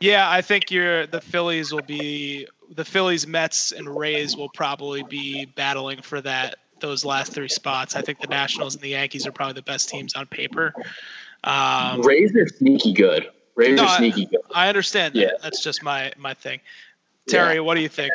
Yeah, 0.00 0.30
I 0.30 0.42
think 0.42 0.70
you're 0.70 1.06
the 1.06 1.20
Phillies 1.20 1.72
will 1.72 1.82
be 1.82 2.46
the 2.70 2.84
Phillies, 2.84 3.26
Mets, 3.26 3.72
and 3.72 3.88
Rays 3.88 4.36
will 4.36 4.48
probably 4.48 5.02
be 5.02 5.46
battling 5.46 6.02
for 6.02 6.20
that 6.20 6.56
those 6.80 7.04
last 7.04 7.32
three 7.32 7.48
spots. 7.48 7.96
I 7.96 8.02
think 8.02 8.20
the 8.20 8.28
Nationals 8.28 8.74
and 8.74 8.82
the 8.82 8.90
Yankees 8.90 9.26
are 9.26 9.32
probably 9.32 9.54
the 9.54 9.62
best 9.62 9.88
teams 9.88 10.14
on 10.14 10.26
paper. 10.26 10.72
Um, 11.44 12.02
Rays 12.02 12.34
are 12.36 12.46
sneaky 12.46 12.92
good. 12.92 13.28
Rays 13.56 13.76
No, 13.76 13.84
are 13.84 13.96
sneaky 13.96 14.26
good. 14.26 14.40
I 14.54 14.68
understand 14.68 15.14
that. 15.14 15.20
Yeah. 15.20 15.30
That's 15.42 15.62
just 15.62 15.82
my 15.82 16.12
my 16.16 16.34
thing. 16.34 16.60
Terry, 17.28 17.60
what 17.60 17.74
do 17.74 17.80
you 17.80 17.88
think? 17.88 18.12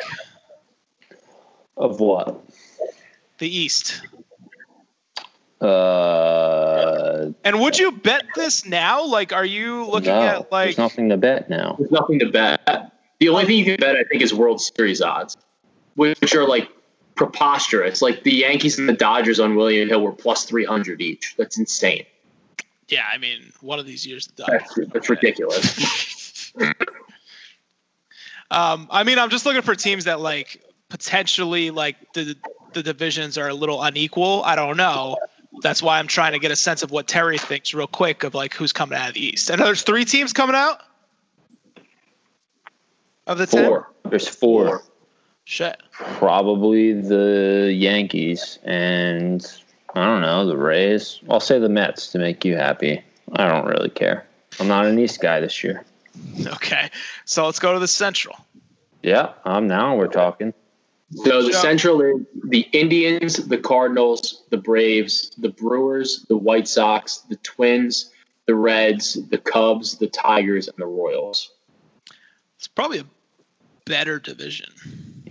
Of 1.76 2.00
what? 2.00 2.40
The 3.38 3.48
East. 3.48 4.00
Uh, 5.64 7.32
And 7.44 7.60
would 7.60 7.78
you 7.78 7.92
bet 7.92 8.24
this 8.34 8.64
now? 8.66 9.04
Like, 9.04 9.32
are 9.32 9.44
you 9.44 9.84
looking 9.86 10.10
no, 10.10 10.20
at 10.20 10.52
like? 10.52 10.66
there's 10.66 10.78
nothing 10.78 11.08
to 11.10 11.16
bet 11.16 11.48
now. 11.50 11.76
There's 11.78 11.90
nothing 11.90 12.18
to 12.20 12.26
bet. 12.30 12.92
The 13.20 13.28
only 13.28 13.44
thing 13.46 13.58
you 13.58 13.64
can 13.64 13.76
bet, 13.78 13.96
I 13.96 14.04
think, 14.04 14.22
is 14.22 14.34
World 14.34 14.60
Series 14.60 15.00
odds, 15.00 15.36
which 15.96 16.34
are 16.34 16.46
like 16.46 16.68
preposterous. 17.14 18.02
Like 18.02 18.22
the 18.24 18.32
Yankees 18.34 18.78
and 18.78 18.88
the 18.88 18.92
Dodgers 18.94 19.40
on 19.40 19.54
William 19.54 19.88
Hill 19.88 20.02
were 20.02 20.12
plus 20.12 20.44
300 20.44 21.00
each. 21.00 21.34
That's 21.36 21.58
insane. 21.58 22.04
Yeah, 22.88 23.04
I 23.10 23.16
mean, 23.18 23.52
one 23.60 23.78
of 23.78 23.86
these 23.86 24.06
years. 24.06 24.26
the 24.36 24.44
That's, 24.46 24.68
Dodgers- 24.74 24.88
that's 24.92 25.10
ridiculous. 25.10 26.52
Um, 28.50 28.86
I 28.90 29.02
mean, 29.04 29.18
I'm 29.18 29.30
just 29.30 29.46
looking 29.46 29.62
for 29.62 29.74
teams 29.74 30.04
that 30.04 30.20
like 30.20 30.62
potentially 30.88 31.70
like 31.70 32.12
the 32.12 32.36
the 32.72 32.82
divisions 32.82 33.36
are 33.38 33.48
a 33.48 33.54
little 33.54 33.82
unequal. 33.82 34.42
I 34.44 34.54
don't 34.54 34.76
know. 34.76 35.16
That's 35.62 35.82
why 35.82 35.98
I'm 35.98 36.06
trying 36.06 36.32
to 36.32 36.38
get 36.38 36.50
a 36.50 36.56
sense 36.56 36.82
of 36.82 36.90
what 36.90 37.06
Terry 37.06 37.38
thinks 37.38 37.74
real 37.74 37.86
quick 37.86 38.24
of 38.24 38.34
like 38.34 38.54
who's 38.54 38.72
coming 38.72 38.98
out 38.98 39.08
of 39.08 39.14
the 39.14 39.24
East. 39.24 39.50
And 39.50 39.60
there's 39.60 39.82
three 39.82 40.04
teams 40.04 40.32
coming 40.32 40.56
out 40.56 40.82
of 43.26 43.38
the 43.38 43.46
ten. 43.46 43.66
Four. 43.66 43.90
There's 44.04 44.28
four. 44.28 44.82
Shit. 45.44 45.82
Probably 45.92 46.92
the 46.92 47.72
Yankees 47.74 48.58
and 48.64 49.46
I 49.94 50.04
don't 50.04 50.22
know 50.22 50.46
the 50.46 50.56
Rays. 50.56 51.20
I'll 51.30 51.40
say 51.40 51.58
the 51.58 51.68
Mets 51.68 52.08
to 52.12 52.18
make 52.18 52.44
you 52.44 52.56
happy. 52.56 53.02
I 53.32 53.46
don't 53.46 53.66
really 53.66 53.90
care. 53.90 54.26
I'm 54.58 54.68
not 54.68 54.86
an 54.86 54.98
East 54.98 55.20
guy 55.20 55.40
this 55.40 55.62
year. 55.62 55.84
Okay. 56.46 56.90
So 57.24 57.46
let's 57.46 57.58
go 57.58 57.72
to 57.74 57.78
the 57.78 57.88
Central. 57.88 58.36
Yeah, 59.02 59.32
I'm 59.44 59.66
now. 59.66 59.96
We're 59.96 60.08
talking. 60.08 60.54
So 61.12 61.42
the 61.42 61.52
Central 61.52 62.00
is 62.00 62.22
the 62.44 62.66
Indians, 62.72 63.36
the 63.36 63.58
Cardinals, 63.58 64.44
the 64.50 64.56
Braves, 64.56 65.30
the 65.38 65.50
Brewers, 65.50 66.24
the 66.28 66.36
White 66.36 66.66
Sox, 66.66 67.18
the 67.28 67.36
Twins, 67.36 68.10
the 68.46 68.54
Reds, 68.54 69.18
the 69.28 69.38
Cubs, 69.38 69.98
the 69.98 70.08
Tigers, 70.08 70.66
and 70.68 70.76
the 70.78 70.86
Royals. 70.86 71.52
It's 72.56 72.68
probably 72.68 73.00
a 73.00 73.06
better 73.84 74.18
division. 74.18 74.72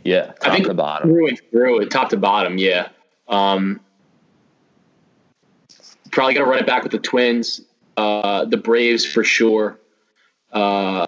Yeah, 0.04 0.34
I 0.42 0.46
top 0.46 0.54
think 0.54 0.68
to 0.68 0.74
bottom. 0.74 1.10
through 1.10 1.28
and 1.30 1.42
through 1.52 1.82
it, 1.82 1.92
top 1.92 2.10
to 2.10 2.18
bottom. 2.18 2.58
Yeah. 2.58 2.90
Um, 3.28 3.80
probably 6.12 6.36
gonna 6.36 6.50
run 6.50 6.60
it 6.60 6.68
back 6.68 6.84
with 6.84 6.92
the 6.92 7.00
Twins, 7.00 7.62
uh, 7.98 8.46
the 8.46 8.58
Braves 8.58 9.06
for 9.06 9.24
sure. 9.24 9.80
Uh, 10.52 11.08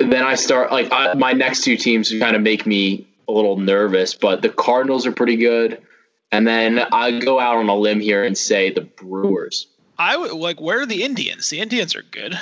then 0.00 0.22
I 0.24 0.34
start 0.34 0.72
like 0.72 0.88
I, 0.90 1.14
my 1.14 1.32
next 1.32 1.64
two 1.64 1.76
teams 1.76 2.10
kind 2.10 2.34
of 2.34 2.42
make 2.42 2.66
me 2.66 3.06
a 3.28 3.32
little 3.32 3.56
nervous, 3.56 4.14
but 4.14 4.42
the 4.42 4.48
Cardinals 4.48 5.06
are 5.06 5.12
pretty 5.12 5.36
good. 5.36 5.80
And 6.32 6.46
then 6.46 6.78
I 6.78 7.18
go 7.18 7.40
out 7.40 7.56
on 7.56 7.68
a 7.68 7.74
limb 7.74 8.00
here 8.00 8.24
and 8.24 8.38
say 8.38 8.70
the 8.70 8.82
Brewers. 8.82 9.66
I 9.98 10.16
would 10.16 10.32
like 10.32 10.60
where 10.60 10.80
are 10.80 10.86
the 10.86 11.02
Indians? 11.02 11.50
The 11.50 11.60
Indians 11.60 11.94
are 11.94 12.02
good. 12.02 12.38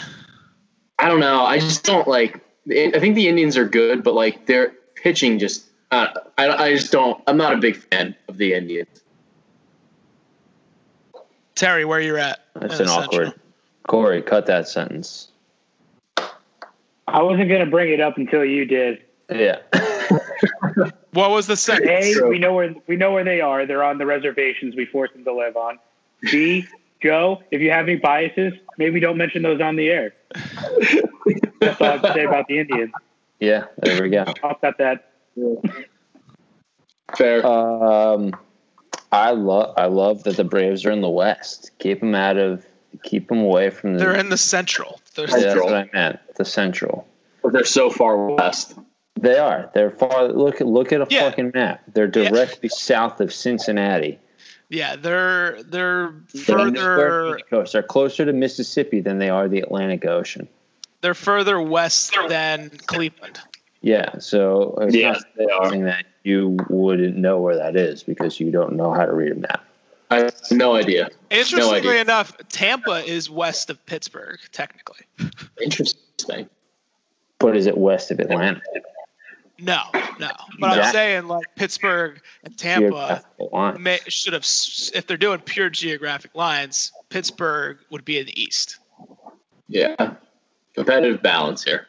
I 0.99 1.09
don't 1.09 1.21
know. 1.21 1.45
I 1.45 1.59
just 1.59 1.85
don't 1.85 2.07
like. 2.07 2.41
I 2.71 2.99
think 2.99 3.15
the 3.15 3.29
Indians 3.29 3.57
are 3.57 3.67
good, 3.67 4.03
but 4.03 4.15
like 4.15 4.47
their 4.47 4.73
pitching 4.95 5.39
just. 5.39 5.65
Uh, 5.91 6.09
I 6.37 6.49
I 6.49 6.75
just 6.75 6.93
don't. 6.93 7.23
I'm 7.27 7.37
not 7.37 7.55
a 7.55 7.57
big 7.57 7.77
fan 7.77 8.15
of 8.29 8.37
the 8.37 8.53
Indians. 8.55 9.03
Terry, 11.55 11.85
where 11.85 12.01
you're 12.01 12.19
at? 12.19 12.41
That's 12.55 12.79
an 12.79 12.89
awkward. 12.89 13.29
Central? 13.29 13.43
Corey, 13.89 14.23
cut 14.23 14.47
that 14.47 14.69
sentence. 14.69 15.33
I 17.09 17.23
wasn't 17.23 17.49
going 17.49 17.65
to 17.65 17.71
bring 17.71 17.93
it 17.93 18.01
up 18.01 18.17
until 18.19 18.45
you 18.45 18.65
did. 18.65 19.03
Yeah. 19.31 19.59
What 21.13 21.31
was 21.31 21.47
the 21.47 21.57
second? 21.57 21.89
A, 21.89 22.13
True. 22.13 22.29
we 22.29 22.39
know 22.39 22.53
where 22.55 22.75
we 22.87 22.95
know 22.95 23.13
where 23.13 23.25
they 23.25 23.41
are. 23.41 23.67
They're 23.67 23.83
on 23.83 23.99
the 23.99 24.07
reservations 24.07 24.77
we 24.77 24.85
force 24.85 25.11
them 25.13 25.25
to 25.25 25.33
live 25.35 25.57
on. 25.57 25.79
B, 26.31 26.67
Joe, 27.03 27.43
if 27.51 27.61
you 27.61 27.71
have 27.71 27.89
any 27.89 27.97
biases, 27.97 28.53
maybe 28.77 29.01
don't 29.01 29.17
mention 29.17 29.43
those 29.43 29.61
on 29.61 29.77
the 29.77 29.89
air. 29.89 30.15
That's 31.61 31.81
all 31.81 31.87
I 31.87 31.91
have 31.93 32.03
to 32.03 32.13
say 32.13 32.25
about 32.25 32.47
the 32.47 32.59
Indians. 32.59 32.93
yeah, 33.41 33.65
there 33.79 34.03
we 34.03 34.11
go. 34.11 34.27
I'll 34.45 34.55
cut 34.57 34.79
that. 34.79 35.13
Fair. 37.17 37.45
Um, 37.45 38.33
I 39.11 39.31
love 39.33 39.75
I 39.77 39.87
love 39.87 40.23
that 40.25 40.37
the 40.37 40.45
Braves 40.45 40.85
are 40.85 40.91
in 40.91 41.01
the 41.01 41.09
West. 41.09 41.71
Keep 41.79 42.01
them 42.01 42.15
out 42.15 42.37
of 42.37 42.65
keep 43.03 43.28
them 43.28 43.39
away 43.41 43.70
from 43.70 43.95
the. 43.95 43.99
They're 44.01 44.14
in 44.16 44.28
the 44.28 44.36
Central. 44.39 45.01
They're 45.14 45.28
Yeah, 45.28 45.36
that's 45.55 45.61
what 45.62 45.74
I 45.74 45.91
meant. 45.93 46.18
The 46.36 46.45
Central. 46.45 47.07
but 47.43 47.53
they're 47.53 47.64
so 47.64 47.91
far 47.91 48.16
west. 48.34 48.74
They 49.20 49.39
are. 49.39 49.70
They're 49.74 49.91
far. 49.91 50.28
Look 50.28 50.61
at 50.61 50.66
look 50.66 50.93
at 50.93 51.01
a 51.01 51.07
Yeah. 51.11 51.28
fucking 51.28 51.53
map. 51.55 51.82
They're 51.93 52.05
Yeah. 52.14 52.28
directly 52.30 52.68
south 52.68 53.20
of 53.20 53.32
Cincinnati. 53.32 54.18
yeah, 54.70 54.97
they're 54.97 55.62
they're 55.62 56.12
They're 56.34 56.45
further 56.45 57.39
They're 57.72 57.82
closer 57.82 58.24
to 58.24 58.32
Mississippi 58.32 59.01
than 59.01 59.18
they 59.18 59.28
are 59.30 59.49
the 59.49 59.61
Atlantic 59.61 60.05
Ocean. 60.07 60.47
they're 61.01 61.14
further 61.14 61.61
west 61.61 62.14
than 62.28 62.70
Cleveland. 62.86 63.41
Yeah, 63.80 64.18
so 64.18 64.76
it's 64.82 64.95
Yeah, 64.95 65.12
not 65.12 65.22
they 65.36 65.45
are. 65.47 65.70
that 65.84 66.05
you 66.24 66.57
wouldn't 66.68 67.16
know 67.16 67.41
where 67.41 67.57
that 67.57 67.76
is 67.76 68.03
because 68.03 68.41
you 68.41 68.51
don't 68.51 68.74
know 68.74 68.93
how 68.93 69.07
to 69.07 69.12
read 69.12 69.30
a 69.32 69.36
map. 69.36 69.64
I 70.11 70.17
have 70.21 70.35
no 70.51 70.75
idea. 70.75 71.11
Interestingly 71.31 71.91
idea. 71.91 72.01
enough, 72.01 72.37
Tampa 72.49 73.05
is 73.05 73.29
west 73.29 73.69
of 73.71 73.85
Pittsburgh, 73.87 74.39
technically. 74.53 75.05
Interesting. 75.63 76.49
But 77.39 77.57
is 77.57 77.67
it 77.67 77.77
west 77.77 78.11
of 78.11 78.21
Atlanta? 78.21 78.61
No, 79.61 79.83
no. 80.19 80.31
But 80.59 80.79
I'm 80.79 80.93
saying 80.93 81.27
like 81.27 81.47
Pittsburgh 81.57 82.21
and 82.45 82.57
Tampa 82.57 83.23
may, 83.79 83.99
should 84.09 84.33
have, 84.33 84.47
if 84.95 85.07
they're 85.07 85.17
doing 85.17 85.41
pure 85.41 85.69
geographic 85.69 86.35
lines, 86.35 86.93
Pittsburgh 87.11 87.79
would 87.91 88.05
be 88.05 88.19
in 88.19 88.27
the 88.27 88.41
east. 88.41 88.79
Yeah. 89.69 90.15
Competitive 90.75 91.23
balance 91.23 91.65
here. 91.65 91.87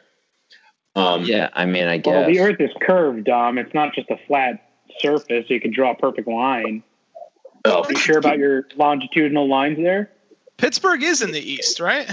Um, 0.96 1.24
Yeah, 1.24 1.48
I 1.54 1.64
mean, 1.64 1.86
I 1.86 1.98
guess. 1.98 2.12
Well, 2.12 2.26
the 2.26 2.40
Earth 2.40 2.60
is 2.60 2.70
curved, 2.80 3.24
Dom. 3.24 3.56
It's 3.58 3.72
not 3.72 3.94
just 3.94 4.10
a 4.10 4.18
flat 4.26 4.68
surface. 4.98 5.46
So 5.48 5.54
you 5.54 5.60
can 5.60 5.72
draw 5.72 5.92
a 5.92 5.94
perfect 5.94 6.28
line. 6.28 6.82
Oh, 7.64 7.84
You 7.88 7.96
sure 7.96 8.18
about 8.18 8.38
your 8.38 8.66
longitudinal 8.76 9.48
lines 9.48 9.76
there? 9.78 10.10
Pittsburgh 10.56 11.02
is 11.02 11.22
in 11.22 11.32
the 11.32 11.40
east, 11.40 11.80
right? 11.80 12.10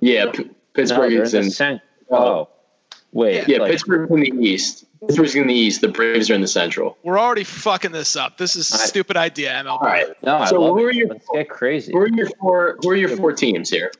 yeah. 0.00 0.30
P- 0.32 0.50
Pittsburgh 0.74 1.12
they're 1.12 1.22
is 1.22 1.34
in 1.34 1.40
in. 1.40 1.44
the 1.46 1.50
cent- 1.52 1.80
Oh, 2.10 2.48
wait. 3.12 3.46
Yeah, 3.48 3.58
like- 3.58 3.72
Pittsburgh's 3.72 4.10
in 4.10 4.20
the 4.20 4.32
east. 4.46 4.84
Pittsburgh's 5.00 5.34
in 5.34 5.46
the 5.46 5.54
east. 5.54 5.80
The 5.82 5.88
Braves 5.88 6.30
are 6.30 6.34
in 6.34 6.40
the 6.40 6.48
central. 6.48 6.96
We're 7.02 7.18
already 7.18 7.44
fucking 7.44 7.92
this 7.92 8.16
up. 8.16 8.38
This 8.38 8.56
is 8.56 8.70
a 8.72 8.74
I- 8.74 8.78
stupid 8.78 9.16
idea, 9.16 9.50
MLB. 9.52 9.68
All 9.70 9.78
right. 9.80 10.06
No, 10.22 10.36
I 10.36 10.46
So 10.46 10.60
love 10.60 10.74
who 10.74 10.86
it. 10.86 10.88
are 10.88 10.92
your- 10.92 11.08
Let's 11.08 11.26
get 11.32 11.48
crazy. 11.48 11.92
Who 11.92 11.98
are 11.98 12.08
your 12.08 12.28
four? 12.40 12.76
Who 12.82 12.90
are 12.90 12.96
your 12.96 13.10
four 13.10 13.32
teams 13.32 13.70
here? 13.70 13.92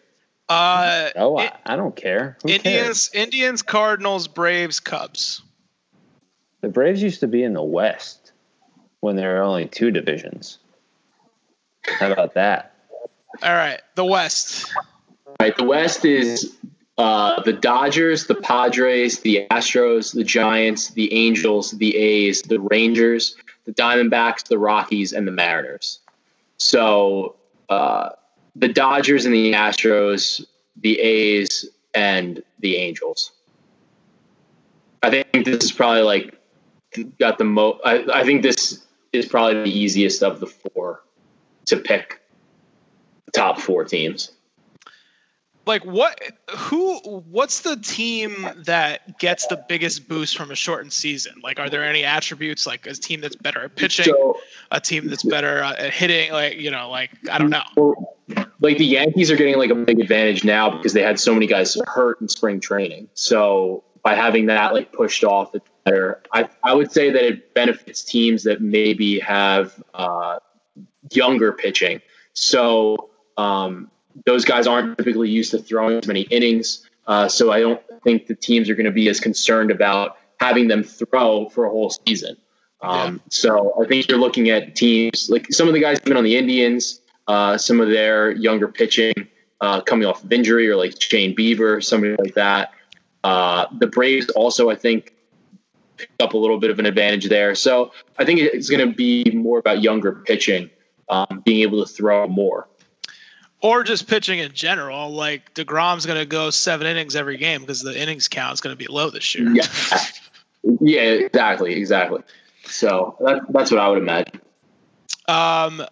Uh, 0.48 1.10
Oh, 1.16 1.36
I- 1.36 1.44
I, 1.44 1.74
I 1.74 1.76
don't 1.76 1.94
care. 1.96 2.38
Who 2.42 2.48
cares? 2.48 2.64
Indians, 2.64 3.10
Indians, 3.14 3.62
Cardinals, 3.62 4.28
Braves, 4.28 4.80
Cubs. 4.80 5.42
The 6.60 6.68
Braves 6.68 7.02
used 7.02 7.20
to 7.20 7.26
be 7.28 7.42
in 7.42 7.52
the 7.52 7.62
West 7.62 8.25
when 9.06 9.14
there 9.14 9.38
are 9.38 9.42
only 9.44 9.66
two 9.66 9.92
divisions. 9.92 10.58
How 11.84 12.10
about 12.10 12.34
that? 12.34 12.74
All 13.40 13.54
right, 13.54 13.80
the 13.94 14.04
West. 14.04 14.68
All 15.24 15.36
right. 15.38 15.56
The 15.56 15.64
West 15.64 16.04
is 16.04 16.56
uh, 16.98 17.40
the 17.42 17.52
Dodgers, 17.52 18.26
the 18.26 18.34
Padres, 18.34 19.20
the 19.20 19.46
Astros, 19.52 20.12
the 20.12 20.24
Giants, 20.24 20.90
the 20.90 21.12
Angels, 21.12 21.70
the 21.70 21.96
A's, 21.96 22.42
the 22.42 22.58
Rangers, 22.58 23.36
the 23.64 23.72
Diamondbacks, 23.72 24.48
the 24.48 24.58
Rockies, 24.58 25.12
and 25.12 25.24
the 25.24 25.32
Mariners. 25.32 26.00
So 26.58 27.36
uh, 27.68 28.10
the 28.56 28.68
Dodgers 28.68 29.24
and 29.24 29.32
the 29.32 29.52
Astros, 29.52 30.44
the 30.80 30.98
A's, 30.98 31.64
and 31.94 32.42
the 32.58 32.76
Angels. 32.76 33.30
I 35.04 35.10
think 35.10 35.44
this 35.44 35.62
is 35.62 35.70
probably 35.70 36.02
like 36.02 36.36
got 37.20 37.38
the 37.38 37.44
most. 37.44 37.80
I, 37.84 38.04
I 38.12 38.24
think 38.24 38.42
this 38.42 38.85
is 39.12 39.26
probably 39.26 39.62
the 39.62 39.78
easiest 39.78 40.22
of 40.22 40.40
the 40.40 40.46
four 40.46 41.02
to 41.66 41.76
pick. 41.76 42.20
Top 43.32 43.60
four 43.60 43.84
teams. 43.84 44.32
Like 45.66 45.84
what? 45.84 46.20
Who? 46.56 46.98
What's 47.28 47.60
the 47.62 47.76
team 47.76 48.46
that 48.66 49.18
gets 49.18 49.48
the 49.48 49.62
biggest 49.68 50.08
boost 50.08 50.36
from 50.36 50.52
a 50.52 50.54
shortened 50.54 50.92
season? 50.92 51.34
Like, 51.42 51.58
are 51.58 51.68
there 51.68 51.82
any 51.82 52.04
attributes 52.04 52.68
like 52.68 52.86
a 52.86 52.94
team 52.94 53.20
that's 53.20 53.34
better 53.34 53.64
at 53.64 53.74
pitching, 53.74 54.04
So, 54.04 54.38
a 54.70 54.80
team 54.80 55.08
that's 55.08 55.24
better 55.24 55.58
at 55.58 55.92
hitting? 55.92 56.30
Like, 56.30 56.56
you 56.58 56.70
know, 56.70 56.88
like 56.88 57.10
I 57.30 57.38
don't 57.38 57.50
know. 57.50 57.96
like 58.60 58.78
the 58.78 58.86
Yankees 58.86 59.28
are 59.32 59.36
getting 59.36 59.58
like 59.58 59.70
a 59.70 59.74
big 59.74 59.98
advantage 59.98 60.44
now 60.44 60.70
because 60.70 60.92
they 60.92 61.02
had 61.02 61.18
so 61.18 61.34
many 61.34 61.48
guys 61.48 61.76
hurt 61.88 62.20
in 62.20 62.28
spring 62.28 62.60
training. 62.60 63.08
So 63.14 63.82
by 64.04 64.14
having 64.14 64.46
that 64.46 64.72
like 64.72 64.92
pushed 64.92 65.24
off, 65.24 65.52
it's 65.52 65.68
better. 65.86 66.22
I 66.32 66.48
I 66.62 66.74
would 66.74 66.92
say 66.92 67.10
that 67.10 67.24
it 67.24 67.54
benefits 67.54 68.04
teams 68.04 68.42
that 68.44 68.60
maybe 68.60 69.18
have 69.20 69.82
uh, 69.94 70.38
younger 71.12 71.52
pitching. 71.52 72.02
So 72.34 73.10
um, 73.38 73.90
those 74.26 74.44
guys 74.44 74.66
aren't 74.66 74.98
typically 74.98 75.30
used 75.30 75.50
to 75.52 75.58
throwing 75.58 75.98
as 75.98 76.06
many 76.06 76.22
innings. 76.22 76.86
Uh, 77.06 77.28
so 77.28 77.52
I 77.52 77.60
don't 77.60 77.80
think 78.02 78.26
the 78.26 78.34
teams 78.34 78.68
are 78.68 78.74
going 78.74 78.86
to 78.86 78.92
be 78.92 79.08
as 79.08 79.20
concerned 79.20 79.70
about 79.70 80.18
having 80.40 80.68
them 80.68 80.82
throw 80.82 81.48
for 81.48 81.64
a 81.64 81.70
whole 81.70 81.90
season. 82.06 82.36
Um, 82.82 83.20
So 83.30 83.72
I 83.80 83.86
think 83.86 84.08
you're 84.08 84.18
looking 84.18 84.50
at 84.50 84.76
teams 84.76 85.30
like 85.30 85.46
some 85.50 85.66
of 85.66 85.74
the 85.74 85.80
guys 85.80 85.98
even 86.04 86.16
on 86.16 86.24
the 86.24 86.36
Indians, 86.36 87.00
uh, 87.26 87.56
some 87.56 87.80
of 87.80 87.88
their 87.88 88.32
younger 88.32 88.68
pitching 88.68 89.14
uh, 89.60 89.80
coming 89.80 90.06
off 90.06 90.22
of 90.22 90.32
injury, 90.32 90.68
or 90.68 90.76
like 90.76 91.00
Shane 91.00 91.34
Bieber, 91.34 91.82
somebody 91.82 92.16
like 92.18 92.34
that. 92.34 92.72
Uh, 93.24 93.66
the 93.78 93.86
Braves 93.86 94.28
also, 94.30 94.68
I 94.68 94.76
think, 94.76 95.14
picked 95.96 96.22
up 96.22 96.34
a 96.34 96.38
little 96.38 96.58
bit 96.58 96.70
of 96.70 96.78
an 96.78 96.86
advantage 96.86 97.28
there. 97.28 97.54
So 97.54 97.92
I 98.18 98.24
think 98.24 98.40
it's 98.40 98.70
going 98.70 98.86
to 98.86 98.94
be 98.94 99.30
more 99.34 99.58
about 99.58 99.82
younger 99.82 100.12
pitching, 100.12 100.70
um, 101.08 101.42
being 101.44 101.62
able 101.62 101.84
to 101.84 101.92
throw 101.92 102.26
more. 102.28 102.68
Or 103.62 103.82
just 103.82 104.06
pitching 104.06 104.38
in 104.38 104.52
general. 104.52 105.12
Like 105.12 105.54
deGrom's 105.54 106.06
going 106.06 106.18
to 106.18 106.26
go 106.26 106.50
seven 106.50 106.86
innings 106.86 107.16
every 107.16 107.36
game 107.36 107.62
because 107.62 107.80
the 107.80 108.00
innings 108.00 108.28
count 108.28 108.54
is 108.54 108.60
going 108.60 108.76
to 108.76 108.78
be 108.78 108.90
low 108.90 109.10
this 109.10 109.34
year. 109.34 109.50
Yeah, 109.52 109.66
yeah, 110.80 111.00
exactly, 111.00 111.74
exactly. 111.74 112.22
So 112.64 113.16
that, 113.20 113.42
that's 113.50 113.70
what 113.70 113.80
I 113.80 113.88
would 113.88 113.98
imagine. 113.98 114.40
Um, 115.28 115.82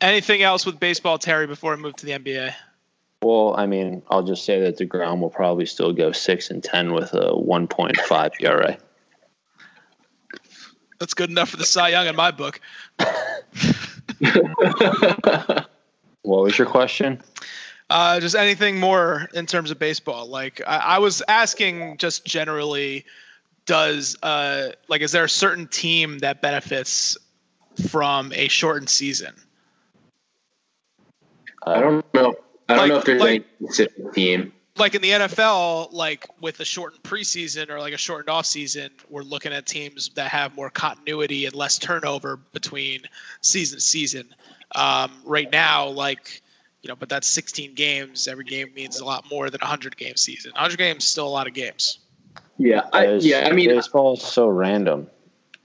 anything 0.00 0.42
else 0.42 0.66
with 0.66 0.80
baseball, 0.80 1.18
Terry? 1.18 1.46
Before 1.46 1.74
we 1.74 1.82
move 1.82 1.96
to 1.96 2.06
the 2.06 2.12
NBA. 2.12 2.54
Well, 3.22 3.54
I 3.56 3.66
mean, 3.66 4.02
I'll 4.10 4.22
just 4.22 4.44
say 4.44 4.60
that 4.60 4.78
Degrom 4.78 5.20
will 5.20 5.30
probably 5.30 5.64
still 5.64 5.92
go 5.92 6.12
six 6.12 6.50
and 6.50 6.62
ten 6.62 6.92
with 6.92 7.14
a 7.14 7.34
one 7.34 7.68
point 7.68 7.96
five 7.96 8.32
ERA. 8.40 8.76
That's 11.04 11.12
good 11.12 11.28
enough 11.28 11.50
for 11.50 11.58
the 11.58 11.66
Cy 11.66 11.90
Young 11.90 12.06
in 12.06 12.16
my 12.16 12.30
book. 12.30 12.62
What 16.22 16.42
was 16.44 16.56
your 16.56 16.66
question? 16.66 17.22
Uh, 17.90 18.18
just 18.20 18.34
anything 18.34 18.80
more 18.80 19.28
in 19.34 19.44
terms 19.44 19.70
of 19.70 19.78
baseball? 19.78 20.26
Like 20.26 20.62
I, 20.66 20.76
I 20.78 20.98
was 21.00 21.22
asking, 21.28 21.98
just 21.98 22.24
generally, 22.24 23.04
does 23.66 24.16
uh 24.22 24.70
like 24.88 25.02
is 25.02 25.12
there 25.12 25.24
a 25.24 25.28
certain 25.28 25.66
team 25.68 26.20
that 26.20 26.40
benefits 26.40 27.18
from 27.90 28.32
a 28.32 28.48
shortened 28.48 28.88
season? 28.88 29.34
I 31.66 31.80
don't 31.80 32.14
know. 32.14 32.34
I 32.70 32.76
don't 32.76 32.78
Like- 32.78 32.88
know 32.88 32.96
if 32.96 33.04
there's 33.04 33.20
like- 33.20 33.44
any 33.60 33.66
specific 33.68 34.14
team. 34.14 34.53
Like 34.76 34.96
in 34.96 35.02
the 35.02 35.10
NFL, 35.10 35.92
like 35.92 36.26
with 36.40 36.58
a 36.58 36.64
shortened 36.64 37.02
preseason 37.04 37.70
or 37.70 37.78
like 37.78 37.94
a 37.94 37.96
shortened 37.96 38.28
off 38.28 38.44
season, 38.44 38.90
we're 39.08 39.22
looking 39.22 39.52
at 39.52 39.66
teams 39.66 40.08
that 40.16 40.30
have 40.32 40.56
more 40.56 40.68
continuity 40.68 41.46
and 41.46 41.54
less 41.54 41.78
turnover 41.78 42.36
between 42.52 43.02
season 43.40 43.78
to 43.78 43.80
season. 43.82 44.34
Um, 44.74 45.12
right 45.24 45.50
now, 45.50 45.88
like 45.88 46.42
you 46.82 46.88
know, 46.88 46.96
but 46.96 47.08
that's 47.08 47.28
16 47.28 47.74
games. 47.74 48.26
Every 48.26 48.44
game 48.44 48.72
means 48.74 48.98
a 48.98 49.04
lot 49.04 49.24
more 49.30 49.48
than 49.48 49.60
a 49.62 49.64
100 49.64 49.96
game 49.96 50.16
season. 50.16 50.50
100 50.52 50.76
games 50.76 51.04
still 51.04 51.26
a 51.26 51.30
lot 51.30 51.46
of 51.46 51.54
games. 51.54 52.00
Yeah, 52.58 52.82
I, 52.92 53.06
There's- 53.06 53.24
yeah. 53.24 53.48
I 53.48 53.52
mean, 53.52 53.68
baseball 53.70 54.14
is 54.14 54.22
so 54.22 54.48
random. 54.48 55.08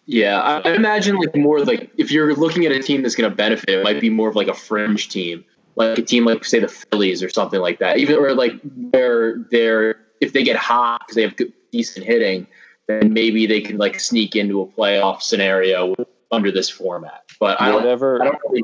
Yeah, 0.05 0.39
I 0.39 0.69
I 0.69 0.73
imagine 0.73 1.17
like 1.17 1.35
more 1.35 1.59
like 1.65 1.91
if 1.97 2.11
you're 2.11 2.33
looking 2.35 2.65
at 2.65 2.71
a 2.71 2.79
team 2.79 3.01
that's 3.01 3.15
going 3.15 3.29
to 3.29 3.35
benefit, 3.35 3.69
it 3.69 3.83
might 3.83 4.01
be 4.01 4.09
more 4.09 4.29
of 4.29 4.35
like 4.35 4.47
a 4.47 4.53
fringe 4.55 5.09
team, 5.09 5.45
like 5.79 5.97
a 5.97 6.01
team 6.01 6.25
like 6.25 6.43
say 6.43 6.59
the 6.59 6.67
Phillies 6.67 7.23
or 7.23 7.29
something 7.29 7.61
like 7.61 7.79
that. 7.79 7.97
Even 7.97 8.17
or 8.17 8.35
like 8.35 8.53
they're 8.63 9.37
they're 9.49 9.95
if 10.21 10.33
they 10.33 10.43
get 10.43 10.57
hot 10.57 10.99
because 10.99 11.15
they 11.15 11.21
have 11.21 11.35
good, 11.37 11.53
decent 11.71 12.05
hitting, 12.05 12.45
then 12.87 13.13
maybe 13.13 13.47
they 13.47 13.61
can 13.61 13.77
like 13.77 13.99
sneak 13.99 14.35
into 14.35 14.61
a 14.61 14.67
playoff 14.67 15.21
scenario 15.21 15.95
under 16.31 16.51
this 16.51 16.69
format. 16.69 17.23
But 17.39 17.61
I 17.61 17.67
don't, 17.69 17.75
Whatever, 17.75 18.21
I 18.21 18.25
don't 18.25 18.41
really. 18.49 18.63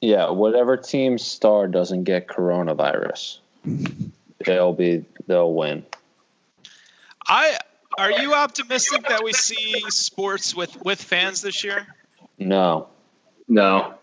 yeah, 0.00 0.30
whatever 0.30 0.76
team 0.76 1.18
star 1.18 1.66
doesn't 1.66 2.04
get 2.04 2.28
coronavirus, 2.28 3.38
they'll 4.46 4.72
be 4.72 5.04
they'll 5.26 5.52
win. 5.52 5.84
I 7.26 7.58
are 7.98 8.12
you 8.12 8.32
optimistic 8.34 9.08
that 9.08 9.24
we 9.24 9.32
see 9.32 9.82
sports 9.88 10.54
with 10.54 10.80
with 10.84 11.02
fans 11.02 11.42
this 11.42 11.64
year? 11.64 11.86
No, 12.38 12.88
No, 13.48 13.94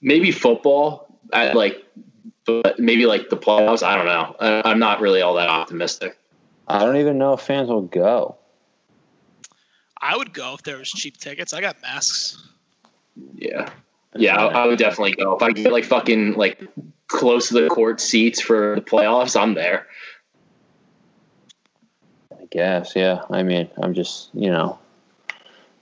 maybe 0.00 0.30
football. 0.30 1.03
I 1.32 1.52
like, 1.52 1.84
but 2.44 2.78
maybe 2.78 3.06
like 3.06 3.30
the 3.30 3.36
playoffs. 3.36 3.82
I 3.82 3.96
don't 3.96 4.06
know. 4.06 4.36
I, 4.38 4.70
I'm 4.70 4.78
not 4.78 5.00
really 5.00 5.22
all 5.22 5.34
that 5.34 5.48
optimistic. 5.48 6.16
I 6.68 6.84
don't 6.84 6.96
even 6.96 7.18
know 7.18 7.34
if 7.34 7.40
fans 7.40 7.68
will 7.68 7.82
go. 7.82 8.36
I 10.00 10.16
would 10.16 10.32
go 10.34 10.54
if 10.54 10.62
there 10.62 10.76
was 10.76 10.90
cheap 10.90 11.16
tickets. 11.16 11.52
I 11.52 11.60
got 11.60 11.80
masks. 11.82 12.42
Yeah. 13.34 13.70
Yeah, 14.16 14.36
I, 14.36 14.62
I 14.62 14.66
would 14.66 14.78
definitely 14.78 15.12
go. 15.12 15.34
If 15.36 15.42
I 15.42 15.50
get 15.50 15.72
like 15.72 15.84
fucking 15.84 16.34
like 16.34 16.62
close 17.08 17.48
to 17.48 17.54
the 17.54 17.68
court 17.68 18.00
seats 18.00 18.40
for 18.40 18.76
the 18.76 18.80
playoffs, 18.80 19.40
I'm 19.40 19.54
there. 19.54 19.86
I 22.32 22.46
guess, 22.50 22.94
yeah. 22.94 23.22
I 23.30 23.42
mean, 23.42 23.68
I'm 23.76 23.94
just 23.94 24.30
you 24.32 24.50
know, 24.50 24.78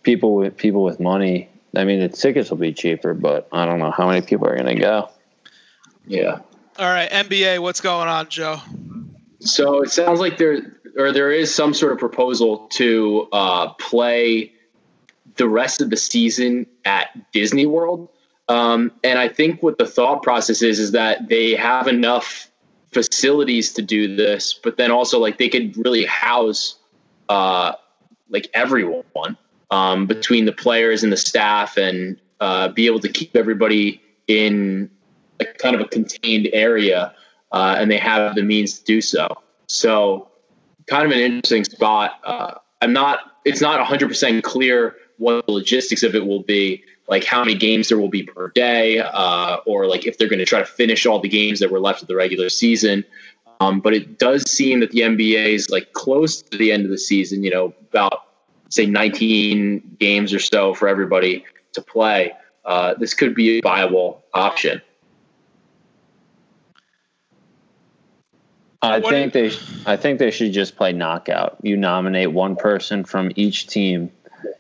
people 0.03 0.35
with 0.35 0.57
people 0.57 0.83
with 0.83 0.99
money. 0.99 1.51
I 1.77 1.85
mean, 1.85 2.01
the 2.01 2.09
tickets 2.09 2.49
will 2.51 2.59
be 2.59 2.73
cheaper, 2.73 3.13
but 3.13 3.49
I 3.53 3.67
don't 3.67 3.79
know 3.79 3.91
how 3.91 4.09
many 4.09 4.25
people 4.25 4.47
are 4.47 4.57
going 4.57 4.75
to 4.75 4.81
go. 4.81 5.11
Yeah. 6.07 6.41
All 6.79 6.89
right, 6.89 7.11
NBA, 7.11 7.61
what's 7.61 7.81
going 7.81 8.09
on, 8.09 8.29
Joe? 8.29 8.61
So 9.41 9.83
it 9.83 9.91
sounds 9.91 10.21
like 10.21 10.39
there 10.39 10.79
or 10.97 11.13
there 11.13 11.31
is 11.31 11.55
some 11.55 11.75
sort 11.75 11.93
of 11.93 11.99
proposal 11.99 12.69
to 12.73 13.29
uh, 13.33 13.69
play 13.75 14.53
the 15.37 15.49
rest 15.49 15.81
of 15.81 15.91
the 15.91 15.97
season 15.97 16.67
at 16.85 17.33
Disney 17.33 17.67
World. 17.67 18.09
Um, 18.49 18.93
and 19.03 19.19
I 19.19 19.29
think 19.29 19.63
what 19.63 19.79
the 19.79 19.87
thought 19.87 20.23
process 20.23 20.63
is 20.63 20.79
is 20.79 20.93
that 20.93 21.29
they 21.29 21.55
have 21.55 21.89
enough 21.89 22.51
facilities 22.93 23.73
to 23.75 23.83
do 23.83 24.15
this, 24.15 24.55
but 24.55 24.77
then 24.77 24.91
also 24.91 25.19
like 25.19 25.39
they 25.39 25.49
could 25.49 25.77
really 25.77 26.05
house 26.05 26.77
uh, 27.29 27.73
like 28.29 28.49
everyone 28.53 29.05
um, 29.71 30.07
between 30.07 30.45
the 30.45 30.53
players 30.53 31.03
and 31.03 31.13
the 31.13 31.17
staff, 31.17 31.77
and 31.77 32.21
uh, 32.41 32.69
be 32.69 32.87
able 32.87 33.01
to 33.01 33.09
keep 33.09 33.35
everybody 33.37 34.03
in 34.29 34.91
kind 35.59 35.75
of 35.75 35.81
a 35.81 35.87
contained 35.87 36.49
area, 36.53 37.15
uh, 37.53 37.77
and 37.79 37.91
they 37.91 37.99
have 37.99 38.35
the 38.35 38.43
means 38.43 38.79
to 38.79 38.85
do 38.85 39.01
so. 39.01 39.29
So, 39.67 40.29
kind 40.87 41.05
of 41.05 41.13
an 41.13 41.19
interesting 41.19 41.65
spot. 41.65 42.21
Uh, 42.25 42.55
I'm 42.81 42.93
not. 42.93 43.21
It's 43.45 43.61
not 43.61 43.79
100 43.79 44.09
percent 44.09 44.45
clear 44.45 44.97
what 45.19 45.47
the 45.47 45.53
logistics 45.53 46.03
of 46.03 46.15
it 46.15 46.27
will 46.27 46.43
be, 46.43 46.83
like 47.09 47.25
how 47.25 47.45
many 47.45 47.57
games 47.57 47.89
there 47.89 47.99
will 47.99 48.09
be 48.09 48.23
per 48.23 48.49
day, 48.51 48.99
uh, 48.99 49.57
or 49.67 49.87
like 49.87 50.07
if 50.07 50.19
they're 50.19 50.29
going 50.29 50.39
to 50.39 50.45
try 50.45 50.59
to 50.59 50.67
finish 50.67 51.07
all 51.07 51.21
the 51.21 51.29
games 51.29 51.61
that 51.61 51.71
were 51.71 51.81
left 51.81 52.03
of 52.03 52.09
the 52.09 52.17
regular 52.17 52.49
season. 52.49 53.05
Um, 53.61 53.81
but 53.81 53.95
it 53.95 54.19
does 54.19 54.51
seem 54.51 54.81
that 54.81 54.91
the 54.91 55.01
NBA 55.01 55.55
is 55.55 55.71
like 55.71 55.93
close 55.93 56.43
to 56.43 56.59
the 56.59 56.73
end 56.73 56.85
of 56.85 56.91
the 56.91 56.99
season. 56.99 57.45
You 57.45 57.51
know, 57.51 57.75
about 57.91 58.27
say 58.73 58.87
19 58.87 59.97
games 60.01 60.33
or 60.33 60.39
so 60.39 60.75
for 60.75 60.89
everybody 60.89 61.45
to 61.75 61.83
play. 61.83 62.33
Uh, 62.65 62.95
this 62.95 63.15
could 63.15 63.35
be 63.35 63.59
a 63.59 63.61
viable 63.61 64.23
option. 64.33 64.81
I 68.83 68.99
What 68.99 69.11
think 69.11 69.33
they, 69.33 69.53
I 69.87 69.97
think 69.97 70.19
they 70.19 70.33
should 70.33 70.53
just 70.53 70.77
play 70.77 70.93
knockout. 70.93 71.57
You 71.63 71.77
nominate 71.77 72.33
one 72.33 72.57
person 72.57 73.05
from 73.05 73.31
each 73.37 73.69
team. 73.69 74.11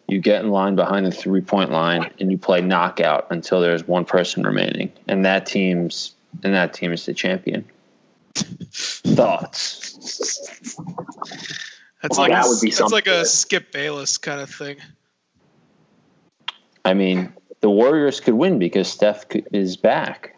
You 0.06 0.20
get 0.20 0.44
in 0.44 0.50
line 0.50 0.76
behind 0.76 1.06
the 1.06 1.10
three 1.10 1.40
point 1.40 1.72
line, 1.72 2.08
and 2.20 2.30
you 2.30 2.38
play 2.38 2.60
knockout 2.60 3.26
until 3.30 3.60
there's 3.60 3.86
one 3.86 4.04
person 4.04 4.44
remaining, 4.44 4.92
and 5.08 5.24
that 5.24 5.46
team's 5.46 6.14
and 6.44 6.54
that 6.54 6.72
team 6.72 6.92
is 6.92 7.04
the 7.04 7.14
champion. 7.14 7.64
Thoughts? 8.72 9.96
That's 12.00 12.16
Well, 12.18 12.28
like 12.28 12.30
that 12.30 12.46
a, 12.46 12.48
would 12.48 12.60
be 12.60 12.70
that's 12.70 12.92
like 12.92 13.08
a. 13.08 13.24
Skip 13.24 13.72
Bayless 13.72 14.18
kind 14.18 14.40
of 14.40 14.50
thing. 14.50 14.76
I 16.84 16.94
mean, 16.94 17.32
the 17.60 17.70
Warriors 17.70 18.20
could 18.20 18.34
win 18.34 18.58
because 18.58 18.88
Steph 18.88 19.24
is 19.52 19.76
back. 19.76 20.36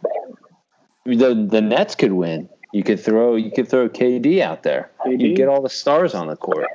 The 1.04 1.34
the 1.34 1.60
Nets 1.60 1.94
could 1.94 2.12
win. 2.12 2.48
You 2.74 2.82
could 2.82 2.98
throw 2.98 3.36
you 3.36 3.52
could 3.52 3.68
throw 3.68 3.88
KD 3.88 4.40
out 4.40 4.64
there. 4.64 4.90
You 5.06 5.36
get 5.36 5.46
all 5.46 5.62
the 5.62 5.68
stars 5.68 6.12
on 6.12 6.26
the 6.26 6.34
court. 6.34 6.66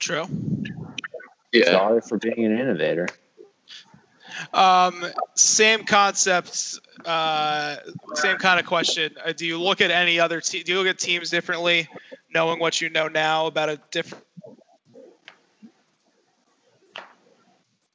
True. 0.00 0.24
Yeah. 1.52 1.70
Sorry 1.70 2.00
for 2.00 2.18
being 2.18 2.44
an 2.44 2.58
innovator. 2.58 3.06
Um, 4.52 5.06
same 5.36 5.84
concepts. 5.84 6.80
Uh, 7.04 7.76
same 8.14 8.36
kind 8.38 8.58
of 8.58 8.66
question. 8.66 9.14
Uh, 9.24 9.30
do 9.30 9.46
you 9.46 9.62
look 9.62 9.80
at 9.80 9.92
any 9.92 10.18
other? 10.18 10.40
Te- 10.40 10.64
do 10.64 10.72
you 10.72 10.78
look 10.78 10.88
at 10.88 10.98
teams 10.98 11.30
differently, 11.30 11.86
knowing 12.34 12.58
what 12.58 12.80
you 12.80 12.90
know 12.90 13.06
now 13.06 13.46
about 13.46 13.68
a 13.68 13.80
different? 13.92 14.24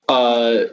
Uh, 0.08 0.64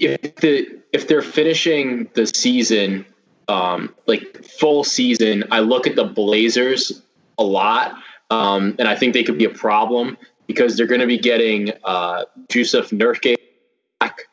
if 0.00 0.34
the 0.34 0.80
if 0.92 1.06
they're 1.06 1.22
finishing 1.22 2.10
the 2.14 2.26
season, 2.26 3.06
um, 3.48 3.94
like 4.06 4.44
full 4.44 4.84
season, 4.84 5.44
I 5.50 5.60
look 5.60 5.86
at 5.86 5.96
the 5.96 6.04
Blazers 6.04 7.02
a 7.38 7.44
lot, 7.44 7.94
um, 8.30 8.74
and 8.78 8.88
I 8.88 8.96
think 8.96 9.12
they 9.12 9.22
could 9.22 9.38
be 9.38 9.44
a 9.44 9.50
problem 9.50 10.16
because 10.46 10.76
they're 10.76 10.86
going 10.86 11.00
to 11.00 11.06
be 11.06 11.18
getting 11.18 11.72
uh, 11.84 12.24
Jusuf 12.48 12.90
Nurkic 12.90 13.36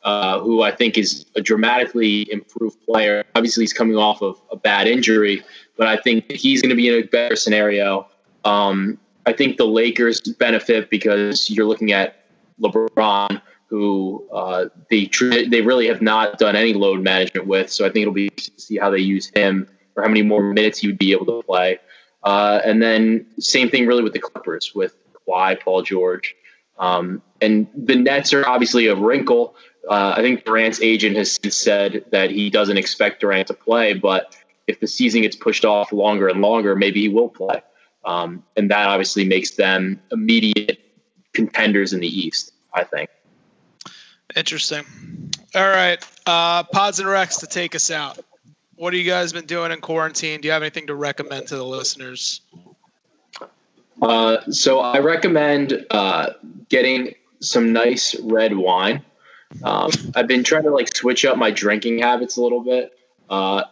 uh, 0.04 0.40
who 0.40 0.62
I 0.62 0.72
think 0.72 0.98
is 0.98 1.26
a 1.36 1.42
dramatically 1.42 2.32
improved 2.32 2.78
player. 2.86 3.24
Obviously, 3.36 3.64
he's 3.64 3.74
coming 3.74 3.96
off 3.96 4.22
of 4.22 4.42
a 4.52 4.56
bad 4.56 4.88
injury, 4.88 5.44
but 5.78 5.88
I 5.88 5.98
think 5.98 6.32
he's 6.32 6.62
going 6.62 6.70
to 6.70 6.76
be 6.76 6.90
in 6.90 7.04
a 7.04 7.08
better 7.08 7.36
scenario. 7.36 8.08
Um, 8.44 9.00
I 9.26 9.34
think 9.34 9.58
the 9.58 9.66
Lakers 9.66 10.20
benefit 10.22 10.90
because 10.90 11.50
you're 11.50 11.66
looking 11.66 11.94
at 11.94 12.26
LeBron, 12.62 13.42
who 13.74 14.24
uh, 14.32 14.66
they 14.92 15.06
tr- 15.06 15.50
they 15.50 15.62
really 15.62 15.88
have 15.88 16.00
not 16.00 16.38
done 16.38 16.56
any 16.56 16.76
load 16.76 17.02
management 17.02 17.48
with. 17.48 17.72
So 17.72 17.88
I 17.88 17.90
think 17.90 18.04
it'll 18.04 18.14
be 18.14 18.26
interesting 18.26 18.54
to 18.56 18.62
see 18.62 18.78
how 18.78 18.92
they 18.92 19.00
use 19.00 19.32
him 19.34 19.68
or 19.96 20.04
how 20.04 20.10
many 20.10 20.22
more 20.22 20.44
minutes 20.44 20.78
he 20.78 20.86
would 20.86 21.00
be 21.00 21.12
able 21.12 21.26
to 21.26 21.42
play. 21.42 21.80
Uh, 22.22 22.62
and 22.64 22.84
then 22.84 23.26
same 23.40 23.72
thing 23.72 23.88
really 23.88 24.04
with 24.04 24.14
the 24.14 24.20
Clippers 24.20 24.74
with 24.76 24.96
Kawhi, 25.28 25.60
Paul 25.60 25.82
George. 25.82 26.36
Um, 26.78 27.24
and 27.42 27.66
the 27.76 27.96
Nets 27.96 28.32
are 28.32 28.48
obviously 28.48 28.86
a 28.86 28.96
wrinkle. 28.96 29.56
Uh, 29.90 30.14
I 30.18 30.22
think 30.22 30.46
Durant's 30.46 30.80
agent 30.80 31.18
has 31.18 31.40
said 31.50 32.06
that 32.12 32.30
he 32.30 32.52
doesn't 32.52 32.78
expect 32.78 33.22
Durant 33.22 33.48
to 33.48 33.56
play, 33.56 33.94
but 33.94 34.36
if 34.68 34.82
the 34.82 34.88
season 34.88 35.24
gets 35.24 35.36
pushed 35.36 35.66
off 35.66 35.92
longer 35.92 36.28
and 36.28 36.42
longer, 36.42 36.76
maybe 36.76 37.02
he 37.02 37.10
will 37.10 37.30
play. 37.30 37.64
Um, 38.06 38.44
and 38.56 38.70
that 38.70 38.88
obviously 38.88 39.26
makes 39.26 39.56
them 39.56 40.00
immediate 40.12 40.78
contenders 41.34 41.92
in 41.92 42.02
the 42.02 42.08
East, 42.08 42.52
I 42.72 42.84
think. 42.84 43.10
Interesting. 44.36 44.86
All 45.56 45.68
right, 45.68 46.04
uh, 46.26 46.64
Pods 46.64 47.00
and 47.00 47.08
Recs 47.08 47.40
to 47.42 47.48
take 47.48 47.76
us 47.76 47.92
out. 47.92 48.20
What 48.76 48.94
have 48.94 49.00
you 49.02 49.10
guys 49.10 49.32
been 49.34 49.46
doing 49.46 49.72
in 49.72 49.82
quarantine? 49.82 50.42
Do 50.42 50.48
you 50.48 50.52
have 50.52 50.64
anything 50.64 50.88
to 50.88 50.96
recommend 50.96 51.48
to 51.48 51.56
the 51.56 51.66
listeners? 51.66 52.42
Uh, 54.02 54.42
so 54.50 54.80
I 54.80 55.00
recommend 55.00 55.86
uh, 55.92 56.32
getting 56.70 57.14
some 57.40 57.72
nice 57.72 58.16
red 58.22 58.56
wine. 58.56 59.04
Um, 59.64 59.92
I've 60.16 60.28
been 60.28 60.44
trying 60.44 60.64
to 60.64 60.72
like 60.72 60.96
switch 60.96 61.24
up 61.26 61.38
my 61.38 61.52
drinking 61.52 62.00
habits 62.00 62.38
a 62.38 62.42
little 62.42 62.62
bit. 62.62 62.98
Uh, 63.30 63.64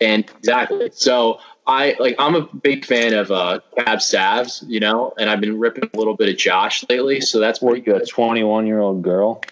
and 0.00 0.24
exactly. 0.38 0.90
So 0.92 1.40
I 1.66 1.96
like 1.98 2.16
I'm 2.18 2.34
a 2.34 2.42
big 2.42 2.84
fan 2.84 3.12
of 3.14 3.30
uh 3.30 3.60
Cab 3.76 3.98
Savs, 3.98 4.64
you 4.66 4.80
know, 4.80 5.12
and 5.18 5.28
I've 5.28 5.40
been 5.40 5.58
ripping 5.58 5.90
a 5.92 5.96
little 5.96 6.14
bit 6.14 6.28
of 6.28 6.36
Josh 6.36 6.84
lately, 6.88 7.20
so 7.20 7.40
that's 7.40 7.60
What 7.60 7.72
pretty 7.72 7.90
you 7.90 7.96
a 7.96 7.98
good. 8.00 8.08
21 8.08 8.66
year 8.66 8.80
old 8.80 9.02
girl? 9.02 9.42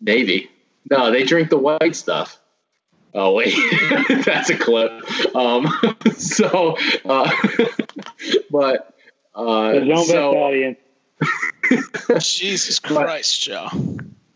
Navy. 0.00 0.50
No, 0.90 1.10
they 1.10 1.24
drink 1.24 1.50
the 1.50 1.58
white 1.58 1.96
stuff. 1.96 2.38
Oh 3.14 3.32
wait, 3.32 3.54
that's 4.24 4.50
a 4.50 4.56
clip. 4.56 4.92
Um, 5.34 5.66
so, 6.16 6.76
uh, 7.04 7.30
but 8.50 8.94
uh, 9.34 9.72
The 9.72 9.86
zone 9.86 10.04
so 10.04 10.36
audience. 10.36 10.78
Jesus 12.20 12.78
Christ, 12.78 13.42
Joe. 13.42 13.68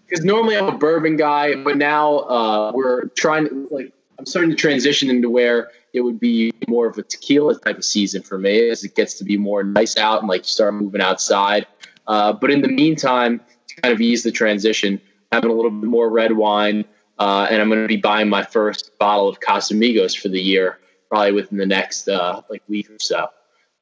because 0.07 0.25
normally 0.25 0.57
I'm 0.57 0.69
a 0.69 0.77
bourbon 0.77 1.17
guy, 1.17 1.55
but 1.55 1.77
now 1.77 2.19
uh, 2.19 2.73
we're 2.75 3.07
trying 3.09 3.49
to 3.49 3.69
like 3.71 3.93
I'm 4.19 4.27
starting 4.27 4.51
to 4.51 4.57
transition 4.57 5.11
into 5.11 5.29
where 5.31 5.71
it 5.93 6.01
would 6.01 6.21
be 6.21 6.53
more 6.69 6.87
of 6.87 6.97
a 6.99 7.03
tequila 7.03 7.59
type 7.59 7.77
of 7.79 7.85
season 7.85 8.23
for 8.23 8.39
me 8.39 8.71
as 8.71 8.85
it 8.85 8.95
gets 8.95 9.15
to 9.15 9.25
be 9.25 9.37
more 9.37 9.63
nice 9.63 9.97
out 9.97 10.21
and 10.21 10.29
like 10.29 10.43
you 10.43 10.49
start 10.49 10.75
moving 10.75 11.01
outside. 11.01 11.67
Uh, 12.07 12.33
but 12.33 12.51
in 12.51 12.63
the 12.63 12.69
meantime, 12.69 13.41
to 13.69 13.81
kind 13.81 13.93
of 13.93 14.01
ease 14.01 14.23
the 14.23 14.33
transition, 14.33 15.01
having 15.33 15.51
a 15.51 15.55
little 15.55 15.71
bit 15.71 15.89
more 15.89 16.11
red 16.11 16.33
wine, 16.33 16.85
uh, 17.19 17.47
and 17.51 17.61
I'm 17.61 17.69
going 17.69 17.83
to 17.83 17.89
be 17.89 17.97
buying 17.97 18.29
my 18.29 18.45
first 18.45 18.97
bottle 18.99 19.29
of 19.29 19.41
Casamigos 19.41 20.17
for 20.17 20.29
the 20.29 20.41
year, 20.41 20.79
probably 21.09 21.33
within 21.33 21.59
the 21.59 21.67
next 21.67 22.09
uh, 22.09 22.43
like 22.51 22.63
week 22.69 22.91
or 22.91 22.99
so. 23.01 23.29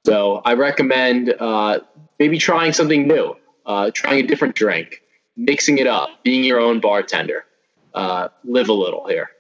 So 0.07 0.41
I 0.45 0.55
recommend 0.55 1.35
uh, 1.39 1.81
maybe 2.19 2.39
trying 2.39 2.73
something 2.73 3.07
new, 3.07 3.37
uh, 3.67 3.91
trying 3.93 4.25
a 4.25 4.27
different 4.27 4.55
drink, 4.55 5.03
mixing 5.37 5.79
it 5.79 5.87
up, 5.87 6.23
being 6.23 6.45
your 6.45 6.61
own 6.61 6.81
bartender. 6.81 7.45
Uh, 7.93 8.29
live 8.45 8.69
a 8.69 8.73
little 8.73 9.07
here. 9.09 9.31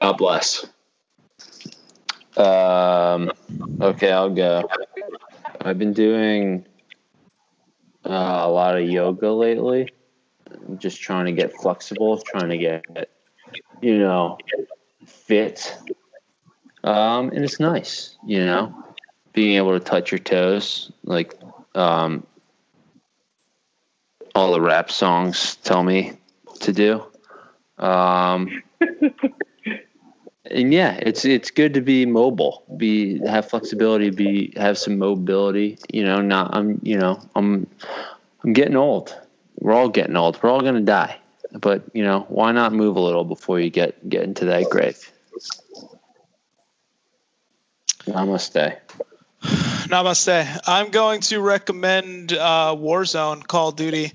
God 0.00 0.12
bless. 0.18 0.66
Um, 2.36 3.32
okay, 3.80 4.12
I'll 4.12 4.30
go. 4.30 4.68
I've 5.60 5.78
been 5.78 5.94
doing 5.94 6.66
uh, 8.04 8.42
a 8.44 8.48
lot 8.48 8.76
of 8.76 8.86
yoga 8.88 9.32
lately. 9.32 9.88
I'm 10.50 10.78
just 10.78 11.00
trying 11.00 11.26
to 11.26 11.32
get 11.32 11.52
flexible, 11.52 12.18
trying 12.18 12.50
to 12.50 12.58
get, 12.58 13.10
you 13.80 13.98
know, 13.98 14.38
fit. 15.06 15.76
Um, 16.84 17.30
and 17.30 17.44
it's 17.44 17.60
nice, 17.60 18.16
you 18.26 18.44
know, 18.44 18.74
being 19.32 19.56
able 19.56 19.78
to 19.78 19.84
touch 19.84 20.12
your 20.12 20.18
toes. 20.18 20.90
Like, 21.04 21.34
um, 21.74 22.26
all 24.34 24.52
the 24.52 24.60
rap 24.60 24.90
songs 24.90 25.56
tell 25.56 25.82
me 25.82 26.12
to 26.60 26.72
do. 26.72 27.04
Um, 27.78 28.62
and 30.50 30.72
yeah, 30.72 30.98
it's 31.02 31.24
it's 31.24 31.50
good 31.50 31.74
to 31.74 31.80
be 31.80 32.06
mobile, 32.06 32.64
be 32.76 33.18
have 33.26 33.48
flexibility, 33.48 34.10
be 34.10 34.52
have 34.56 34.78
some 34.78 34.98
mobility. 34.98 35.78
You 35.92 36.04
know, 36.04 36.20
not 36.20 36.54
I'm 36.54 36.80
you 36.82 36.98
know 36.98 37.20
I'm 37.34 37.66
I'm 38.44 38.52
getting 38.52 38.76
old. 38.76 39.16
We're 39.60 39.72
all 39.72 39.88
getting 39.88 40.16
old. 40.16 40.42
We're 40.42 40.50
all 40.50 40.60
gonna 40.60 40.80
die. 40.80 41.18
But 41.52 41.84
you 41.94 42.04
know, 42.04 42.26
why 42.28 42.52
not 42.52 42.72
move 42.72 42.96
a 42.96 43.00
little 43.00 43.24
before 43.24 43.58
you 43.60 43.70
get 43.70 44.08
get 44.08 44.22
into 44.22 44.46
that 44.46 44.70
grave? 44.70 45.12
Namaste. 48.06 48.76
Namaste. 49.42 50.60
I'm 50.66 50.90
going 50.90 51.20
to 51.22 51.40
recommend 51.40 52.32
uh, 52.32 52.74
Warzone 52.76 53.46
Call 53.46 53.68
of 53.68 53.76
Duty. 53.76 54.12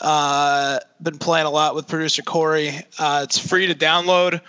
Uh, 0.00 0.80
been 1.02 1.18
playing 1.18 1.46
a 1.46 1.50
lot 1.50 1.74
with 1.74 1.86
producer 1.86 2.22
Corey. 2.22 2.70
Uh, 2.98 3.20
it's 3.24 3.38
free 3.38 3.66
to 3.66 3.74
download. 3.74 4.40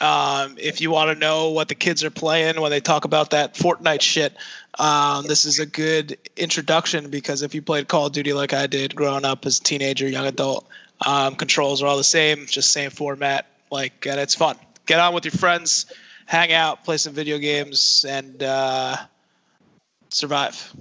Um, 0.00 0.56
if 0.58 0.80
you 0.80 0.90
want 0.90 1.10
to 1.10 1.18
know 1.18 1.50
what 1.50 1.68
the 1.68 1.74
kids 1.74 2.04
are 2.04 2.10
playing 2.10 2.60
when 2.60 2.70
they 2.70 2.80
talk 2.80 3.04
about 3.04 3.30
that 3.30 3.54
Fortnite 3.54 4.00
shit, 4.00 4.36
um, 4.78 5.26
this 5.26 5.44
is 5.44 5.58
a 5.58 5.66
good 5.66 6.16
introduction 6.36 7.10
because 7.10 7.42
if 7.42 7.54
you 7.54 7.62
played 7.62 7.88
Call 7.88 8.06
of 8.06 8.12
Duty 8.12 8.32
like 8.32 8.52
I 8.52 8.68
did 8.68 8.94
growing 8.94 9.24
up 9.24 9.44
as 9.44 9.58
a 9.58 9.62
teenager, 9.62 10.08
young 10.08 10.26
adult, 10.26 10.68
um, 11.04 11.34
controls 11.34 11.82
are 11.82 11.86
all 11.86 11.96
the 11.96 12.04
same, 12.04 12.46
just 12.46 12.70
same 12.70 12.90
format. 12.90 13.46
Like, 13.70 14.06
and 14.06 14.20
it's 14.20 14.34
fun. 14.34 14.56
Get 14.86 15.00
on 15.00 15.14
with 15.14 15.24
your 15.24 15.32
friends, 15.32 15.86
hang 16.26 16.52
out, 16.52 16.84
play 16.84 16.96
some 16.96 17.12
video 17.12 17.38
games, 17.38 18.04
and 18.08 18.42
uh, 18.42 18.96
survive. 20.10 20.72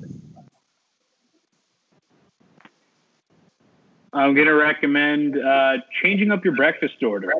I'm 4.14 4.34
gonna 4.34 4.54
recommend 4.54 5.38
uh, 5.38 5.78
changing 6.02 6.32
up 6.32 6.46
your 6.46 6.56
breakfast 6.56 7.04
order. 7.04 7.34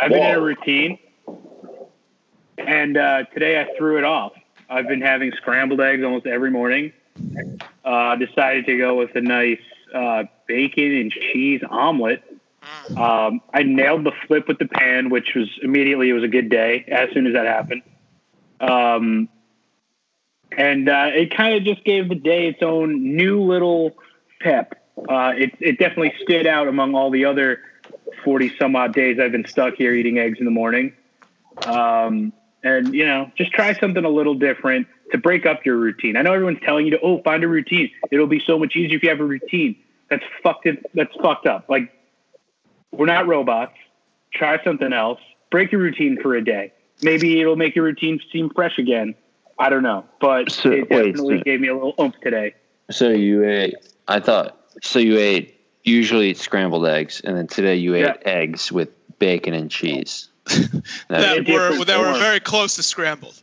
I've 0.00 0.10
been 0.10 0.22
in 0.22 0.34
a 0.34 0.40
routine, 0.40 0.98
and 2.56 2.96
uh, 2.96 3.24
today 3.34 3.60
I 3.60 3.76
threw 3.76 3.98
it 3.98 4.04
off. 4.04 4.32
I've 4.70 4.88
been 4.88 5.02
having 5.02 5.30
scrambled 5.32 5.80
eggs 5.82 6.02
almost 6.02 6.26
every 6.26 6.50
morning. 6.50 6.94
Uh, 7.84 8.16
decided 8.16 8.64
to 8.64 8.78
go 8.78 8.96
with 8.96 9.14
a 9.14 9.20
nice 9.20 9.60
uh, 9.94 10.24
bacon 10.46 10.96
and 10.96 11.12
cheese 11.12 11.60
omelet. 11.68 12.22
Um, 12.96 13.42
I 13.52 13.62
nailed 13.62 14.04
the 14.04 14.12
flip 14.26 14.48
with 14.48 14.58
the 14.58 14.68
pan, 14.68 15.10
which 15.10 15.34
was 15.34 15.48
immediately 15.62 16.08
it 16.08 16.14
was 16.14 16.24
a 16.24 16.28
good 16.28 16.48
day 16.48 16.86
as 16.88 17.10
soon 17.12 17.26
as 17.26 17.34
that 17.34 17.44
happened. 17.44 17.82
Um, 18.58 19.28
and 20.56 20.88
uh, 20.88 21.10
it 21.12 21.36
kind 21.36 21.56
of 21.56 21.64
just 21.64 21.84
gave 21.84 22.08
the 22.08 22.14
day 22.14 22.46
its 22.46 22.62
own 22.62 23.16
new 23.16 23.42
little 23.42 23.96
pep. 24.40 24.82
Uh, 24.96 25.32
it, 25.36 25.54
it 25.60 25.78
definitely 25.78 26.14
stood 26.22 26.46
out 26.46 26.68
among 26.68 26.94
all 26.94 27.10
the 27.10 27.26
other 27.26 27.60
40 28.24 28.56
some 28.58 28.76
odd 28.76 28.94
days 28.94 29.18
I've 29.18 29.32
been 29.32 29.46
stuck 29.46 29.74
here 29.74 29.92
eating 29.94 30.18
eggs 30.18 30.38
in 30.38 30.44
the 30.44 30.50
morning. 30.50 30.92
Um, 31.66 32.32
and, 32.62 32.94
you 32.94 33.06
know, 33.06 33.30
just 33.36 33.52
try 33.52 33.72
something 33.74 34.04
a 34.04 34.08
little 34.08 34.34
different 34.34 34.86
to 35.12 35.18
break 35.18 35.46
up 35.46 35.64
your 35.64 35.76
routine. 35.76 36.16
I 36.16 36.22
know 36.22 36.32
everyone's 36.32 36.60
telling 36.64 36.86
you 36.86 36.92
to, 36.92 37.00
oh, 37.00 37.22
find 37.22 37.42
a 37.42 37.48
routine. 37.48 37.90
It'll 38.10 38.26
be 38.26 38.42
so 38.46 38.58
much 38.58 38.76
easier 38.76 38.96
if 38.96 39.02
you 39.02 39.08
have 39.08 39.20
a 39.20 39.24
routine. 39.24 39.76
That's 40.08 40.22
fucked. 40.42 40.66
It, 40.66 40.84
that's 40.94 41.14
fucked 41.22 41.46
up. 41.46 41.66
Like, 41.68 41.92
we're 42.92 43.06
not 43.06 43.26
robots. 43.26 43.74
Try 44.32 44.62
something 44.64 44.92
else. 44.92 45.20
Break 45.50 45.72
your 45.72 45.80
routine 45.80 46.18
for 46.22 46.34
a 46.34 46.44
day. 46.44 46.72
Maybe 47.02 47.40
it'll 47.40 47.56
make 47.56 47.74
your 47.74 47.84
routine 47.84 48.20
seem 48.32 48.50
fresh 48.50 48.78
again. 48.78 49.14
I 49.58 49.68
don't 49.70 49.82
know, 49.82 50.04
but 50.20 50.50
So- 50.50 50.70
it 50.70 50.90
wait, 50.90 51.12
definitely 51.12 51.38
so- 51.38 51.44
gave 51.44 51.60
me 51.60 51.68
a 51.68 51.74
little 51.74 51.94
oomph 52.00 52.14
today. 52.22 52.54
So 52.90 53.10
you 53.10 53.44
ate. 53.44 53.74
I 54.08 54.20
thought. 54.20 54.56
So 54.82 54.98
you 54.98 55.18
ate. 55.18 55.59
Usually 55.84 56.30
it's 56.30 56.40
scrambled 56.40 56.86
eggs, 56.86 57.20
and 57.24 57.36
then 57.36 57.46
today 57.46 57.76
you 57.76 57.94
ate 57.94 58.02
Yeah. 58.02 58.14
eggs 58.24 58.70
with 58.70 58.90
bacon 59.18 59.54
and 59.54 59.70
cheese. 59.70 60.28
that 60.46 60.82
That, 61.08 61.48
were 61.48 61.84
that 61.84 61.98
were 61.98 62.18
very 62.18 62.40
close 62.40 62.76
to 62.76 62.82
scrambled. 62.82 63.40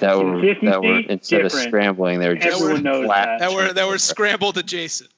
that 0.00 0.16
were 0.18 0.40
that 0.40 0.82
were 0.82 1.02
Consistency, 1.02 1.06
instead 1.08 1.40
of 1.44 1.52
scrambling, 1.52 2.18
they 2.20 2.28
were 2.28 2.34
just 2.36 2.60
Everyone 2.60 2.82
knows 2.82 3.06
flat. 3.06 3.38
That 3.40 3.52
were 3.52 3.72
that 3.72 3.88
were 3.88 3.98
scrambled 3.98 4.58
adjacent. 4.58 5.10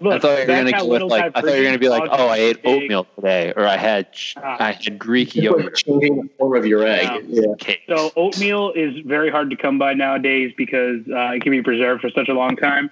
Look, 0.00 0.12
I 0.14 0.18
thought 0.18 0.32
you 0.32 0.38
were 0.40 0.70
gonna 0.70 0.72
go 0.72 0.86
with 0.86 1.02
like 1.02 1.24
I've 1.24 1.32
thought 1.44 1.44
you 1.54 1.58
were 1.58 1.64
gonna 1.64 1.78
be 1.78 1.88
like, 1.88 2.08
oh, 2.10 2.28
I 2.28 2.36
ate 2.38 2.62
big- 2.62 2.82
oatmeal 2.82 3.06
today, 3.16 3.52
or 3.56 3.66
I 3.66 3.76
had 3.76 4.06
Ah. 4.36 4.56
I 4.60 4.72
had 4.72 4.98
Greek 4.98 5.34
yogurt 5.34 5.76
changing 5.76 6.16
the 6.16 6.28
form 6.38 6.56
of 6.56 6.66
your 6.66 6.86
egg. 6.86 7.24
Yeah. 7.28 7.42
Yeah. 7.66 7.74
So 7.88 8.12
oatmeal 8.16 8.72
is 8.72 8.94
very 9.04 9.30
hard 9.30 9.50
to 9.50 9.56
come 9.56 9.78
by 9.78 9.94
nowadays 9.94 10.52
because 10.56 11.00
uh, 11.08 11.32
it 11.34 11.42
can 11.42 11.52
be 11.52 11.62
preserved 11.62 12.00
for 12.02 12.10
such 12.10 12.28
a 12.28 12.34
long 12.34 12.56
time. 12.56 12.90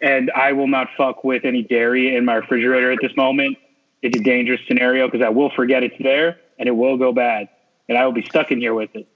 And 0.00 0.30
I 0.30 0.52
will 0.52 0.68
not 0.68 0.88
fuck 0.96 1.24
with 1.24 1.44
any 1.44 1.62
dairy 1.62 2.14
in 2.14 2.24
my 2.24 2.34
refrigerator 2.34 2.92
at 2.92 2.98
this 3.02 3.16
moment. 3.16 3.58
It's 4.02 4.16
a 4.16 4.22
dangerous 4.22 4.60
scenario 4.68 5.08
because 5.08 5.24
I 5.24 5.30
will 5.30 5.50
forget 5.50 5.82
it's 5.82 5.96
there 5.98 6.38
and 6.58 6.68
it 6.68 6.72
will 6.72 6.96
go 6.96 7.12
bad, 7.12 7.48
and 7.88 7.96
I 7.96 8.04
will 8.04 8.12
be 8.12 8.22
stuck 8.22 8.50
in 8.50 8.60
here 8.60 8.74
with 8.74 8.94
it. 8.94 9.08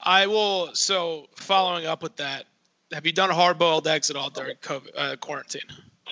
I 0.00 0.26
will. 0.26 0.74
So 0.74 1.26
following 1.36 1.86
up 1.86 2.02
with 2.02 2.16
that, 2.16 2.44
have 2.92 3.06
you 3.06 3.12
done 3.12 3.30
hard 3.30 3.58
boiled 3.58 3.86
eggs 3.88 4.10
at 4.10 4.16
all 4.16 4.30
during 4.30 4.56
COVID 4.56 4.90
uh, 4.96 5.16
quarantine? 5.16 5.62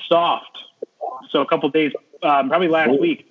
Soft. 0.09 0.59
So 1.31 1.41
a 1.41 1.47
couple 1.47 1.69
days, 1.71 1.93
um, 2.23 2.49
probably 2.49 2.69
last 2.69 2.99
week, 3.01 3.27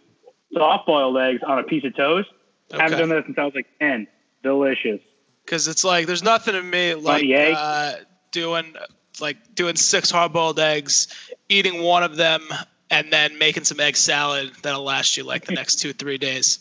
soft 0.54 0.86
boiled 0.86 1.18
eggs 1.18 1.42
on 1.46 1.60
a 1.60 1.64
piece 1.64 1.84
of 1.84 1.96
toast. 1.96 2.30
Haven't 2.72 3.00
done 3.00 3.10
that 3.10 3.26
since 3.26 3.38
I 3.38 3.44
was 3.44 3.56
like 3.56 3.68
ten. 3.80 4.08
Delicious. 4.44 5.00
Because 5.46 5.68
it's 5.68 5.84
like 5.84 6.08
there's 6.08 6.24
nothing 6.24 6.56
in 6.56 6.70
me 6.70 6.96
like 6.96 7.22
Funny 7.22 7.36
uh, 7.36 7.94
doing 8.32 8.76
like 9.22 9.56
doing 9.56 9.76
six 9.76 10.10
hard 10.12 10.34
boiled 10.34 10.60
eggs, 10.60 11.08
eating 11.50 11.82
one 11.84 12.04
of 12.04 12.16
them, 12.16 12.42
and 12.90 13.12
then 13.12 13.38
making 13.38 13.64
some 13.64 13.80
egg 13.80 13.96
salad 13.96 14.52
that'll 14.62 14.84
last 14.84 15.18
you 15.18 15.24
like 15.24 15.46
the 15.46 15.54
next 15.54 15.76
two 15.78 15.94
three 15.94 16.18
days. 16.18 16.60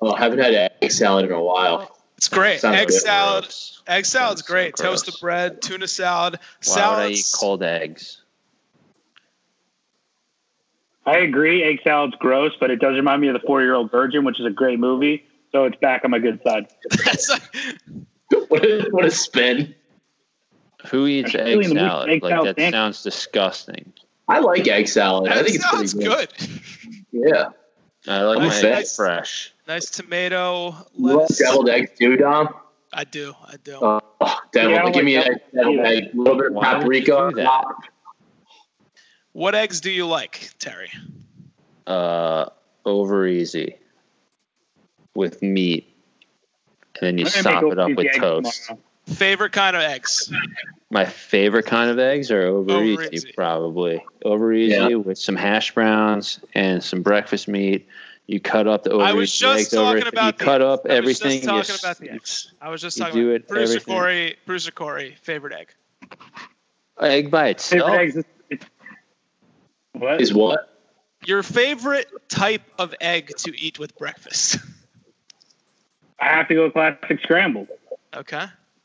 Oh, 0.00 0.12
I 0.12 0.18
haven't 0.20 0.38
had 0.38 0.72
egg 0.82 0.92
salad 0.92 1.24
in 1.26 1.32
a 1.32 1.42
while. 1.42 1.94
It's 2.16 2.28
great. 2.28 2.60
Sounds 2.60 2.76
egg 2.76 2.90
salad. 2.90 3.44
Gross. 3.44 3.82
Egg 3.86 4.04
salad's 4.06 4.40
Sounds 4.40 4.46
so 4.46 4.52
great. 4.52 4.74
gross. 4.74 5.02
Toasted 5.02 5.20
bread, 5.20 5.62
tuna 5.62 5.86
salad. 5.88 6.38
Why 6.66 6.90
would 6.90 6.98
I 6.98 7.10
eat 7.10 7.24
cold 7.34 7.62
eggs? 7.62 8.20
I 11.06 11.18
agree. 11.18 11.62
Egg 11.62 11.80
salad's 11.84 12.16
gross, 12.16 12.52
but 12.60 12.70
it 12.70 12.76
does 12.80 12.94
remind 12.96 13.22
me 13.22 13.28
of 13.28 13.34
the 13.34 13.46
Four 13.46 13.62
Year 13.62 13.74
Old 13.74 13.90
Virgin, 13.90 14.24
which 14.24 14.38
is 14.38 14.46
a 14.46 14.50
great 14.50 14.78
movie. 14.78 15.24
So 15.52 15.64
it's 15.64 15.76
back 15.78 16.04
on 16.04 16.10
my 16.10 16.18
good 16.18 16.40
side. 16.42 16.66
That's 17.04 17.28
like- 17.30 17.42
What 18.48 18.62
a, 18.62 18.88
what 18.90 19.04
a 19.06 19.10
spin. 19.10 19.74
Who 20.90 21.06
eats 21.06 21.34
Actually, 21.34 21.52
egg 21.52 21.64
in 21.64 21.74
the 21.74 21.80
salad? 21.80 22.08
egg 22.10 22.22
like 22.22 22.30
salad 22.32 22.48
that 22.48 22.56
sandwich. 22.60 22.72
sounds 22.74 23.02
disgusting. 23.02 23.92
I 24.28 24.38
like 24.40 24.66
egg 24.68 24.88
salad. 24.88 25.30
I 25.32 25.38
egg 25.38 25.44
think 25.44 25.56
it's 25.56 25.64
salad's 25.70 25.94
pretty 25.94 26.08
good. 26.08 26.28
good. 26.38 27.32
Yeah. 27.34 27.48
I 28.06 28.22
like 28.22 28.38
I'm 28.38 28.46
my 28.48 28.54
a 28.54 28.60
fan. 28.60 28.72
eggs 28.78 28.96
fresh. 28.96 29.52
Nice 29.66 29.90
tomato, 29.90 30.74
You 30.96 31.06
like 31.08 31.16
lettuce. 31.20 31.38
deviled 31.38 31.68
eggs 31.68 31.90
too, 31.98 32.16
Dom? 32.16 32.48
I 32.92 33.04
do. 33.04 33.34
I 33.44 33.56
do. 33.62 33.78
Oh, 33.82 34.00
devil, 34.52 34.70
Yeah, 34.72 34.78
I 34.78 34.82
don't 34.82 34.92
give 34.92 34.96
like 34.96 35.04
me 35.04 35.16
a, 35.16 35.22
that. 35.24 35.54
devil 35.54 35.80
egg, 35.86 36.04
a 36.14 36.16
little 36.16 36.36
bit 36.36 36.46
of 36.46 36.52
Why 36.54 36.64
paprika. 36.74 37.32
what 39.32 39.54
eggs 39.54 39.80
do 39.80 39.90
you 39.90 40.06
like, 40.06 40.50
Terry? 40.58 40.90
Uh, 41.86 42.46
over 42.84 43.26
easy 43.26 43.76
with 45.14 45.42
meat, 45.42 45.94
and 47.00 47.06
then 47.06 47.18
you 47.18 47.24
I'm 47.26 47.30
sop 47.30 47.64
it 47.64 47.78
up 47.78 47.90
with 47.94 48.12
toast. 48.14 48.66
tomorrow. 48.66 48.82
Favorite 49.14 49.52
kind 49.52 49.74
of 49.76 49.82
eggs? 49.82 50.32
My 50.90 51.04
favorite 51.04 51.66
kind 51.66 51.90
of 51.90 51.98
eggs 51.98 52.30
are 52.30 52.42
over, 52.46 52.72
Over 52.72 52.82
easy, 52.84 53.08
easy. 53.12 53.32
probably 53.32 54.04
over 54.24 54.52
easy 54.52 54.74
Yeah. 54.76 54.88
with 54.96 55.18
some 55.18 55.36
hash 55.36 55.74
browns 55.74 56.40
and 56.54 56.82
some 56.82 57.02
breakfast 57.02 57.48
meat. 57.48 57.86
You 58.26 58.40
cut 58.40 58.66
up 58.66 58.84
the 58.84 58.90
over 58.90 59.02
I 59.04 59.12
was 59.12 59.30
easy 59.30 59.40
just 59.40 59.60
eggs 59.60 59.74
over. 59.74 59.98
about 60.08 60.26
you 60.40 60.44
cut 60.46 60.58
the- 60.58 60.66
up 60.66 60.86
I 60.90 61.00
was 61.00 61.18
just 61.18 61.44
talking 61.44 61.60
s- 61.60 61.80
about 61.82 61.98
the 61.98 62.10
eggs. 62.12 62.52
I 62.60 62.68
was 62.70 62.80
just 62.82 62.98
you 62.98 63.04
talking 63.04 63.20
do 63.20 63.28
about 63.30 63.34
it, 63.36 63.48
Bruce 63.48 63.70
everything. 63.70 63.94
Corey. 63.94 64.36
Bruce 64.46 64.70
Corey, 64.70 65.16
favorite 65.22 65.54
egg. 65.54 65.74
egg 67.00 67.30
by 67.30 67.48
itself. 67.48 67.90
Favorite 67.90 68.00
eggs. 68.02 68.16
is- 68.50 68.58
What? 69.92 70.20
Is 70.20 70.34
what? 70.34 70.74
Your 71.24 71.42
favorite 71.42 72.08
type 72.28 72.62
of 72.78 72.94
egg 73.00 73.32
to 73.38 73.58
eat 73.58 73.78
with 73.78 73.96
breakfast. 73.98 74.58
I 76.20 76.26
have 76.26 76.48
to 76.48 76.54
go 76.54 76.70
classic 76.70 77.20
scrambled. 77.22 77.68
okay. 78.14 78.44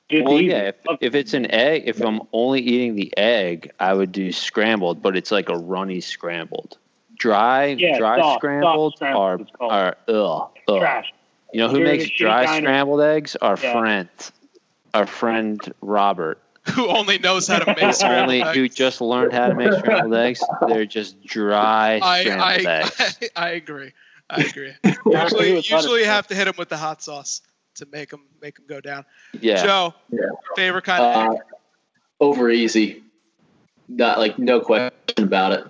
Just 0.10 0.26
Well, 0.26 0.40
easy. 0.40 0.46
yeah. 0.52 0.58
If, 0.70 0.76
if 1.02 1.16
it's 1.16 1.34
an 1.34 1.50
egg, 1.52 1.84
if 1.86 2.02
I'm 2.02 2.22
only 2.34 2.62
eating 2.62 2.96
the 2.96 3.16
egg, 3.18 3.72
I 3.80 3.94
would 3.94 4.12
do 4.12 4.32
scrambled, 4.32 5.02
but 5.02 5.16
it's 5.18 5.32
like 5.32 5.50
a 5.50 5.58
runny 5.58 6.02
scrambled. 6.02 6.78
Dry, 7.18 7.66
Yeah, 7.68 7.98
dry 7.98 8.18
soft- 8.18 8.26
soft 8.28 8.40
scrambled 8.42 8.96
scrambled, 8.98 9.50
are 9.62 9.70
are 9.70 9.98
ugh, 10.08 10.50
ugh. 10.68 10.80
Trash. 10.80 11.14
You 11.54 11.62
know 11.62 11.70
who 11.70 11.78
You're 11.80 11.88
makes 11.88 12.10
dry 12.10 12.46
kind 12.46 12.64
scrambled 12.64 13.02
eggs? 13.02 13.36
Our 13.38 13.58
Yeah. 13.62 13.72
friend, 13.72 14.10
our 14.94 15.06
friend 15.06 15.74
Robert, 15.82 16.40
Who 16.74 16.88
only 16.90 17.20
knows 17.20 17.48
how 17.48 17.60
to 17.60 17.66
make 17.76 17.94
scrambled 17.94 18.24
only 18.24 18.42
eggs. 18.44 18.58
who 18.58 18.68
just 18.70 19.00
learned 19.02 19.34
how 19.34 19.48
to 19.50 19.56
make 19.56 19.74
scrambled 19.74 20.14
eggs. 20.16 20.44
They're 20.68 20.86
just 20.86 21.24
dry 21.24 22.00
I, 22.02 22.22
scrambled 22.24 22.68
I, 22.68 22.80
eggs. 22.82 22.96
I, 23.00 23.30
I 23.46 23.50
agree. 23.52 23.92
I 24.30 24.42
agree. 24.44 24.72
Yeah, 24.84 25.24
I 25.24 25.28
agree 25.28 25.50
usually, 25.56 25.76
usually 25.76 26.00
you 26.02 26.06
have 26.08 26.28
to 26.28 26.36
hit 26.36 26.46
them 26.46 26.56
with 26.58 26.70
the 26.70 26.78
hot 26.78 27.02
sauce 27.04 27.42
to 27.76 27.86
make 27.92 28.10
them 28.10 28.26
make 28.42 28.56
them 28.56 28.66
go 28.68 28.80
down. 28.82 29.06
Yeah. 29.40 29.64
Joe, 29.64 29.94
Yeah. 30.12 30.20
favorite 30.56 30.84
kind 30.84 31.04
of 31.04 31.16
Uh, 31.16 31.34
egg? 31.36 31.42
over 32.20 32.50
easy. 32.50 33.04
Not 33.88 34.18
like 34.20 34.40
no 34.40 34.62
question 34.62 34.92
about 35.18 35.52
it. 35.54 35.66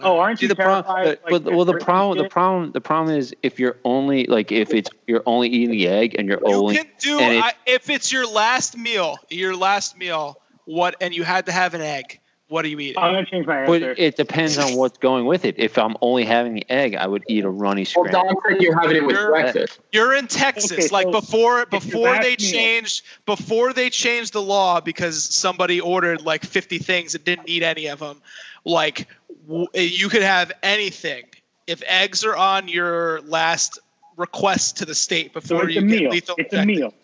Oh, 0.00 0.18
aren't 0.18 0.38
See 0.38 0.44
you 0.44 0.48
the 0.48 0.54
problem, 0.54 0.84
terrified? 0.84 1.18
well, 1.28 1.40
like, 1.40 1.54
well, 1.56 1.64
the 1.64 1.74
problem, 1.78 2.18
the 2.18 2.28
problem, 2.28 2.70
the 2.72 2.80
problem 2.80 3.16
is 3.16 3.34
if 3.42 3.58
you're 3.58 3.76
only 3.84 4.26
like 4.26 4.52
if 4.52 4.72
it's 4.72 4.88
you're 5.08 5.24
only 5.26 5.48
eating 5.48 5.70
the 5.72 5.88
egg 5.88 6.14
and 6.16 6.28
you're 6.28 6.38
You 6.46 6.54
only 6.54 6.76
can 6.76 6.86
do 7.00 7.18
it- 7.18 7.42
I, 7.42 7.52
if 7.66 7.90
it's 7.90 8.12
your 8.12 8.26
last 8.26 8.76
meal. 8.76 9.18
Your 9.28 9.56
last 9.56 9.98
meal. 9.98 10.40
What 10.66 10.96
and 11.00 11.14
you 11.14 11.24
had 11.24 11.46
to 11.46 11.52
have 11.52 11.74
an 11.74 11.80
egg. 11.80 12.20
What 12.48 12.64
are 12.64 12.68
you 12.68 12.80
eating? 12.80 12.98
I'm 12.98 13.12
gonna 13.12 13.26
change 13.26 13.46
my 13.46 13.60
answer. 13.60 13.80
But 13.94 13.98
it 13.98 14.16
depends 14.16 14.56
on 14.56 14.74
what's 14.74 14.96
going 14.98 15.26
with 15.26 15.44
it. 15.44 15.56
If 15.58 15.76
I'm 15.76 15.96
only 16.00 16.24
having 16.24 16.54
the 16.54 16.64
egg, 16.70 16.94
I 16.94 17.06
would 17.06 17.22
eat 17.28 17.44
a 17.44 17.50
runny 17.50 17.82
Well, 17.94 18.06
scramble. 18.06 18.30
Dom 18.30 18.36
said 18.48 18.62
you're 18.62 18.78
having 18.80 18.96
it 18.96 19.04
with 19.06 19.16
You're- 19.16 19.28
breakfast. 19.28 19.78
You're 19.92 20.14
in 20.14 20.26
Texas, 20.28 20.72
Okay, 20.72 20.88
like 20.88 21.04
so 21.06 21.12
before 21.12 21.66
before 21.66 22.08
last 22.08 22.22
they 22.22 22.36
meal. 22.38 22.52
changed 22.52 23.04
before 23.26 23.74
they 23.74 23.90
changed 23.90 24.32
the 24.32 24.40
law 24.42 24.80
because 24.80 25.22
somebody 25.22 25.78
ordered 25.80 26.22
like 26.22 26.42
50 26.44 26.78
things 26.78 27.14
and 27.14 27.22
didn't 27.22 27.48
eat 27.50 27.62
any 27.62 27.86
of 27.88 27.98
them. 27.98 28.22
Like 28.64 29.06
w- 29.46 29.66
you 29.74 30.08
could 30.08 30.22
have 30.22 30.50
anything 30.62 31.24
if 31.66 31.82
eggs 31.86 32.24
are 32.24 32.34
on 32.36 32.66
your 32.68 33.20
last 33.22 33.78
request 34.16 34.78
to 34.78 34.86
the 34.86 34.94
state 34.94 35.34
before 35.34 35.66
it's 35.66 35.74
you 35.74 35.82
get 35.82 36.00
meal. 36.00 36.10
lethal 36.10 36.34
It's 36.38 36.54
a 36.54 36.64
meal. 36.64 36.94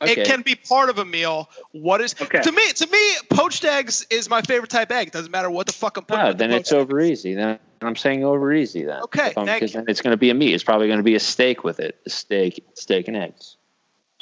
Okay. 0.00 0.12
It 0.22 0.26
can 0.26 0.42
be 0.42 0.54
part 0.54 0.88
of 0.88 0.98
a 0.98 1.04
meal. 1.04 1.50
What 1.72 2.00
is 2.00 2.14
Okay. 2.20 2.40
to 2.40 2.52
me? 2.52 2.66
To 2.72 2.86
me, 2.86 2.98
poached 3.30 3.64
eggs 3.64 4.06
is 4.10 4.28
my 4.30 4.40
favorite 4.42 4.70
type 4.70 4.90
of 4.90 4.96
egg. 4.96 5.08
It 5.08 5.12
Doesn't 5.12 5.30
matter 5.32 5.50
what 5.50 5.66
the 5.66 5.72
fuck 5.72 5.96
I'm 5.96 6.04
putting. 6.04 6.22
Ah, 6.24 6.28
with 6.28 6.38
the 6.38 6.46
then 6.46 6.56
it's 6.56 6.70
poached 6.70 6.80
over 6.80 7.00
easy. 7.00 7.34
Then 7.34 7.58
I'm 7.82 7.96
saying 7.96 8.24
over 8.24 8.52
easy. 8.52 8.84
Then 8.84 9.02
Okay, 9.02 9.32
thank 9.34 9.46
because 9.48 9.74
you. 9.74 9.80
then 9.80 9.86
it's 9.88 10.00
going 10.00 10.12
to 10.12 10.16
be 10.16 10.30
a 10.30 10.34
meat. 10.34 10.54
It's 10.54 10.64
probably 10.64 10.86
going 10.86 10.98
to 11.00 11.02
be 11.04 11.14
a 11.16 11.20
steak 11.20 11.64
with 11.64 11.80
it. 11.80 11.98
A 12.06 12.10
steak, 12.10 12.64
steak 12.74 13.08
and 13.08 13.16
eggs. 13.16 13.56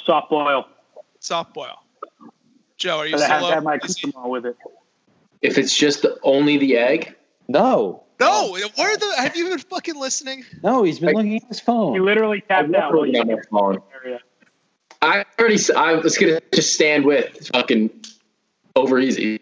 Soft 0.05 0.31
boil. 0.31 0.67
soft 1.21 1.55
boil. 1.55 1.83
Joe, 2.77 2.99
are 2.99 3.07
you 3.07 3.13
But 3.13 3.23
I 3.23 3.27
have 3.29 3.39
still 3.41 3.49
to 3.51 3.55
have 3.55 3.63
my 3.65 3.77
up? 3.77 3.85
Is 3.85 3.97
he- 3.97 4.09
accoutrement 4.09 4.31
with 4.31 4.47
it. 4.47 4.57
If 5.43 5.59
it's 5.59 5.77
just 5.77 6.03
the, 6.03 6.19
only 6.23 6.57
the 6.59 6.77
egg, 6.77 7.15
No, 7.49 8.03
No, 8.21 8.57
where 8.77 8.97
the 8.97 9.13
have 9.19 9.37
you 9.37 9.49
been 9.51 9.59
fucking 9.59 9.97
listening? 9.97 10.45
no, 10.63 10.83
he's 10.83 10.99
been 10.99 11.09
Like- 11.09 11.17
looking 11.17 11.37
at 11.37 11.45
his 11.49 11.61
phone. 11.61 11.93
He 11.95 12.01
literally 12.01 12.41
tapped 12.41 12.75
out 12.75 12.93
looking 12.95 13.17
at 13.17 13.27
my 13.27 13.37
phone. 13.51 13.79
area. 14.05 14.21
I 15.03 15.25
already. 15.39 15.59
I 15.77 15.95
was 15.95 16.17
gonna 16.17 16.41
just 16.55 16.75
stand 16.75 17.05
with 17.05 17.49
fucking 17.53 17.91
over 18.77 18.99
easy. 18.99 19.41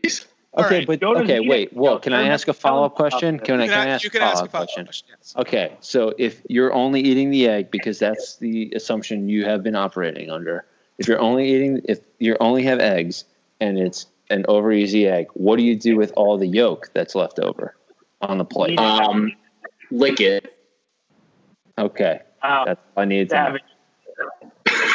Okay, 0.58 0.78
right, 0.78 0.86
but 0.86 1.02
okay, 1.02 1.38
the- 1.38 1.48
wait. 1.48 1.72
Well, 1.72 2.00
can 2.00 2.12
I 2.12 2.26
ask 2.28 2.48
a 2.48 2.52
follow 2.52 2.84
up 2.84 2.96
question? 2.96 3.36
about 3.36 3.44
Can 3.46 3.60
I, 3.60 3.66
can 3.68 3.74
I 3.78 3.84
can, 3.84 3.88
ask 3.88 4.02
you 4.04 4.08
a 4.08 4.10
can 4.10 4.20
follow 4.20 4.32
ask 4.32 4.40
a 4.40 4.44
up 4.46 4.50
follow-up 4.50 4.68
question? 4.68 4.84
question. 4.86 5.08
Yes. 5.16 5.34
Okay, 5.36 5.76
so 5.80 6.12
if 6.18 6.40
you're 6.48 6.72
only 6.72 7.00
eating 7.02 7.30
the 7.30 7.46
egg 7.48 7.70
because 7.70 7.98
that's 8.00 8.36
the 8.38 8.72
assumption 8.74 9.28
you 9.28 9.44
have 9.44 9.62
been 9.62 9.76
operating 9.76 10.28
under, 10.30 10.64
if 10.98 11.06
you're 11.06 11.20
only 11.20 11.48
eating, 11.54 11.80
if 11.84 12.00
you 12.18 12.36
only 12.40 12.64
have 12.64 12.80
eggs 12.80 13.24
and 13.60 13.78
it's 13.78 14.06
an 14.30 14.44
over 14.48 14.72
easy 14.72 15.06
egg, 15.06 15.28
what 15.34 15.56
do 15.56 15.62
you 15.62 15.76
do 15.76 15.96
with 15.96 16.12
all 16.16 16.36
the 16.36 16.46
yolk 16.48 16.90
that's 16.94 17.14
left 17.14 17.38
over 17.38 17.76
on 18.22 18.38
the 18.38 18.44
plate? 18.44 18.78
Um, 18.80 19.32
lick 19.92 20.20
it. 20.20 20.56
Okay, 21.78 22.20
Wow, 22.42 22.64
that's 22.66 22.80
all 22.96 23.02
I 23.02 23.06
need. 23.06 23.28
to 23.28 23.34
know. 23.36 23.44
savage. 23.46 23.62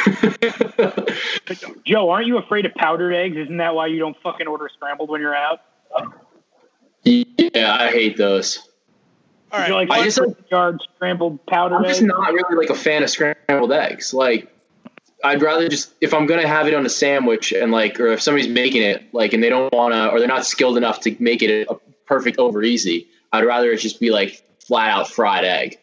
Joe, 1.84 2.10
aren't 2.10 2.26
you 2.26 2.38
afraid 2.38 2.66
of 2.66 2.74
powdered 2.74 3.12
eggs? 3.12 3.36
Isn't 3.36 3.56
that 3.58 3.74
why 3.74 3.86
you 3.86 3.98
don't 3.98 4.16
fucking 4.22 4.46
order 4.46 4.68
scrambled 4.74 5.10
when 5.10 5.20
you're 5.20 5.34
out? 5.36 5.60
yeah, 7.04 7.76
I 7.80 7.90
hate 7.90 8.16
those. 8.16 8.58
All 9.52 9.60
right. 9.60 9.68
You're 9.68 9.76
like 9.76 9.90
I 9.90 9.98
one 9.98 10.04
just- 10.04 10.20
yard 10.50 10.80
scrambled 10.94 11.44
powdered 11.46 11.76
I'm 11.76 11.84
eggs. 11.84 11.98
just 11.98 12.02
not 12.06 12.32
really 12.32 12.56
like 12.56 12.70
a 12.70 12.74
fan 12.74 13.02
of 13.02 13.10
scrambled 13.10 13.72
eggs. 13.72 14.12
Like, 14.12 14.52
I'd 15.24 15.40
rather 15.42 15.68
just 15.68 15.92
if 16.00 16.12
I'm 16.12 16.26
gonna 16.26 16.46
have 16.46 16.68
it 16.68 16.74
on 16.74 16.84
a 16.84 16.90
sandwich 16.90 17.52
and 17.52 17.72
like, 17.72 17.98
or 18.00 18.08
if 18.08 18.20
somebody's 18.20 18.48
making 18.48 18.82
it 18.82 19.12
like, 19.14 19.32
and 19.32 19.42
they 19.42 19.48
don't 19.48 19.72
wanna, 19.72 20.08
or 20.08 20.18
they're 20.18 20.28
not 20.28 20.44
skilled 20.44 20.76
enough 20.76 21.00
to 21.00 21.16
make 21.20 21.42
it 21.42 21.66
a 21.68 21.74
perfect 22.06 22.38
over 22.38 22.62
easy, 22.62 23.08
I'd 23.32 23.44
rather 23.44 23.70
it 23.72 23.78
just 23.78 23.98
be 24.00 24.10
like 24.10 24.42
flat 24.66 24.90
out 24.90 25.08
fried 25.08 25.44
egg. 25.44 25.78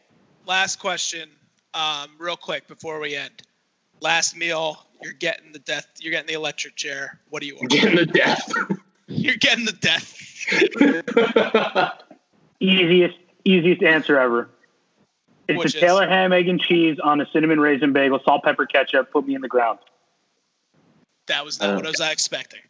Last 0.46 0.78
question, 0.78 1.30
um, 1.74 2.10
real 2.20 2.36
quick 2.38 2.68
before 2.68 3.00
we 3.00 3.16
end. 3.16 3.42
Last 4.02 4.36
meal, 4.36 4.86
you're 5.02 5.14
getting 5.14 5.52
the 5.52 5.60
death. 5.60 5.88
You're 6.00 6.12
getting 6.12 6.28
the 6.28 6.34
electric 6.34 6.76
chair. 6.76 7.20
What 7.30 7.42
do 7.42 7.48
you 7.48 7.56
order? 7.56 7.68
Getting 7.68 7.96
the 7.96 8.06
death. 8.06 8.52
You're 9.08 9.36
getting 9.36 9.66
the 9.66 9.74
death. 9.74 10.20
Easiest, 12.60 13.18
easiest 13.44 13.84
answer 13.84 14.18
ever. 14.18 14.50
It's 15.50 15.60
Which 15.60 15.76
a 15.76 15.78
is? 15.78 15.82
Taylor 15.82 16.08
ham, 16.08 16.32
egg, 16.32 16.48
and 16.48 16.60
cheese 16.60 16.98
on 17.04 17.20
a 17.20 17.26
cinnamon 17.32 17.60
raisin 17.60 17.92
bagel, 17.92 18.20
salt, 18.24 18.44
pepper, 18.44 18.66
ketchup. 18.66 19.12
Put 19.12 19.28
me 19.28 19.36
in 19.36 19.42
the 19.42 19.50
ground. 19.50 19.80
That 21.28 21.44
was 21.44 21.60
not 21.60 21.76
what 21.76 21.86
I 21.86 21.90
was 21.90 22.00
expecting. 22.00 22.62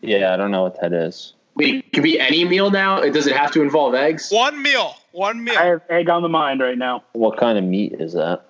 Yeah, 0.00 0.32
I 0.32 0.36
don't 0.36 0.50
know 0.50 0.62
what 0.62 0.80
that 0.80 0.94
is. 0.94 1.34
Wait, 1.54 1.76
it 1.76 1.92
could 1.92 2.02
be 2.02 2.18
any 2.18 2.44
meal 2.46 2.70
now. 2.70 3.00
It 3.00 3.12
does 3.12 3.26
it 3.26 3.36
have 3.36 3.50
to 3.52 3.62
involve 3.62 3.94
eggs? 3.94 4.30
One 4.30 4.62
meal. 4.62 4.96
One 5.12 5.44
meal. 5.44 5.58
I 5.58 5.66
have 5.66 5.82
egg 5.90 6.08
on 6.08 6.22
the 6.22 6.28
mind 6.28 6.60
right 6.60 6.78
now. 6.78 7.04
What 7.12 7.36
kind 7.36 7.58
of 7.58 7.64
meat 7.64 7.94
is 7.98 8.14
that? 8.14 8.46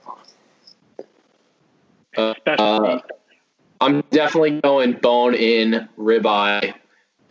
Uh, 2.17 2.35
Special 2.41 2.81
meat. 2.81 3.03
I'm 3.81 4.01
definitely 4.11 4.61
going 4.61 4.93
bone 4.93 5.35
in 5.35 5.89
ribeye, 5.99 6.73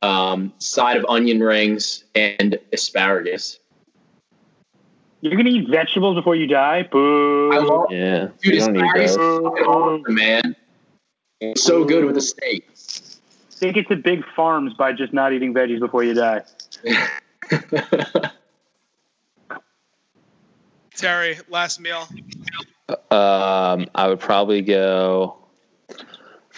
um, 0.02 0.52
side 0.58 0.98
of 0.98 1.06
onion 1.08 1.40
rings, 1.42 2.04
and 2.16 2.60
asparagus. 2.74 3.60
You're 5.22 5.36
gonna 5.38 5.50
eat 5.52 5.70
vegetables 5.70 6.16
before 6.16 6.36
you 6.36 6.48
die? 6.48 6.84
Boo. 6.84 7.52
I 7.54 7.58
love 7.60 7.86
Yeah, 7.92 8.30
dude, 8.42 8.54
you 8.54 8.60
don't 8.60 8.74
need 8.74 8.82
asparagus. 8.84 9.12
is 9.12 9.18
those. 9.18 9.44
awesome, 9.46 10.16
man. 10.16 10.56
It's 11.40 11.64
so 11.64 11.86
good 11.86 12.06
with 12.06 12.18
a 12.18 12.22
steak. 12.22 12.68
Think 12.76 13.78
it's 13.78 13.92
a 13.92 13.96
big 13.96 14.26
farms 14.36 14.74
by 14.74 14.92
just 14.94 15.14
not 15.14 15.32
eating 15.34 15.54
veggies 15.54 15.80
before 15.80 16.04
you 16.04 16.16
die. 16.16 16.42
Terry, 20.96 21.38
last 21.50 21.80
meal. 21.80 22.08
Um, 23.12 23.88
I 23.96 24.08
would 24.08 24.20
probably 24.20 24.62
go. 24.62 25.38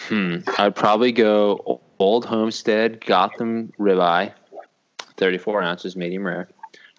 Hmm. 0.08 0.38
I'd 0.58 0.74
probably 0.74 1.12
go 1.12 1.80
Old 1.98 2.24
Homestead 2.24 3.04
Gotham 3.04 3.72
ribeye, 3.78 4.32
thirty-four 5.16 5.62
ounces, 5.62 5.96
medium 5.96 6.26
rare. 6.26 6.48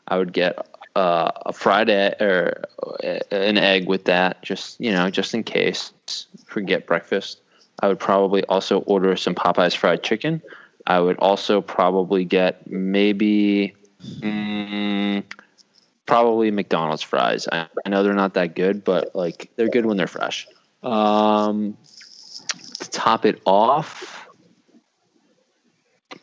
I 0.07 0.17
would 0.17 0.33
get 0.33 0.57
uh, 0.95 1.31
a 1.45 1.53
fried 1.53 1.89
egg 1.89 2.21
or 2.21 2.63
uh, 3.03 3.19
an 3.31 3.57
egg 3.57 3.87
with 3.87 4.05
that, 4.05 4.41
just 4.41 4.79
you 4.79 4.91
know, 4.91 5.09
just 5.09 5.33
in 5.33 5.43
case. 5.43 5.91
Forget 6.45 6.87
breakfast. 6.87 7.41
I 7.81 7.87
would 7.89 7.99
probably 7.99 8.43
also 8.45 8.79
order 8.81 9.15
some 9.17 9.35
Popeyes 9.35 9.75
fried 9.75 10.03
chicken. 10.03 10.41
I 10.87 10.99
would 10.99 11.17
also 11.17 11.61
probably 11.61 12.23
get 12.25 12.69
maybe. 12.69 13.75
Mm, 14.19 15.23
probably 16.05 16.51
McDonald's 16.51 17.01
fries. 17.01 17.47
I, 17.51 17.67
I 17.85 17.89
know 17.89 18.03
they're 18.03 18.13
not 18.13 18.33
that 18.35 18.55
good, 18.55 18.83
but 18.83 19.15
like 19.15 19.51
they're 19.55 19.69
good 19.69 19.85
when 19.85 19.97
they're 19.97 20.07
fresh. 20.07 20.47
Um, 20.83 21.77
to 22.79 22.89
top 22.91 23.25
it 23.25 23.41
off, 23.45 24.27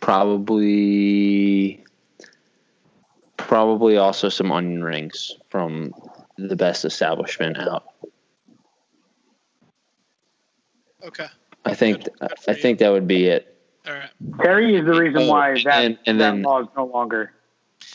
probably 0.01 1.85
probably 3.37 3.97
also 3.97 4.29
some 4.29 4.53
onion 4.53 4.83
rings 4.85 5.33
from 5.51 5.93
the 6.39 6.57
best 6.57 6.85
establishment 6.85 7.59
out. 7.59 7.85
Okay. 11.05 11.27
I 11.65 11.75
think 11.75 12.05
Good- 12.05 12.13
good 12.21 12.33
I 12.49 12.53
you. 12.53 12.57
think 12.57 12.79
that 12.79 12.91
would 12.91 13.09
be 13.09 13.27
it. 13.27 13.49
All 13.87 13.93
right. 13.93 14.11
Terry 14.41 14.77
is 14.77 14.85
the 14.87 14.95
reason 14.99 15.23
Oh, 15.23 15.29
why 15.31 15.55
that, 15.65 15.85
and- 15.85 15.99
and 16.07 16.21
that 16.21 16.31
then- 16.31 16.43
law 16.43 16.61
is 16.63 16.69
no 16.77 16.87
longer. 16.87 17.33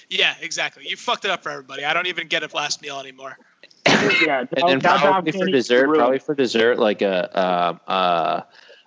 Yeah, 0.09 0.35
exactly. 0.41 0.87
You 0.87 0.95
fucked 0.95 1.25
it 1.25 1.31
up 1.31 1.43
for 1.43 1.49
everybody. 1.49 1.83
I 1.83 1.93
don't 1.93 2.07
even 2.07 2.27
get 2.27 2.43
a 2.43 2.55
last 2.55 2.81
meal 2.81 2.99
anymore. 2.99 3.37
Yeah, 3.85 4.45
And 4.55 4.69
then 4.69 4.81
probably 4.81 5.31
for 5.31 5.39
Kennedy 5.39 5.51
dessert, 5.53 5.83
ruined- 5.87 5.99
probably 5.99 6.19
for 6.19 6.35
dessert, 6.35 6.77
like 6.77 7.01
a 7.01 7.35
uh, 7.37 7.77
uh, 7.87 8.41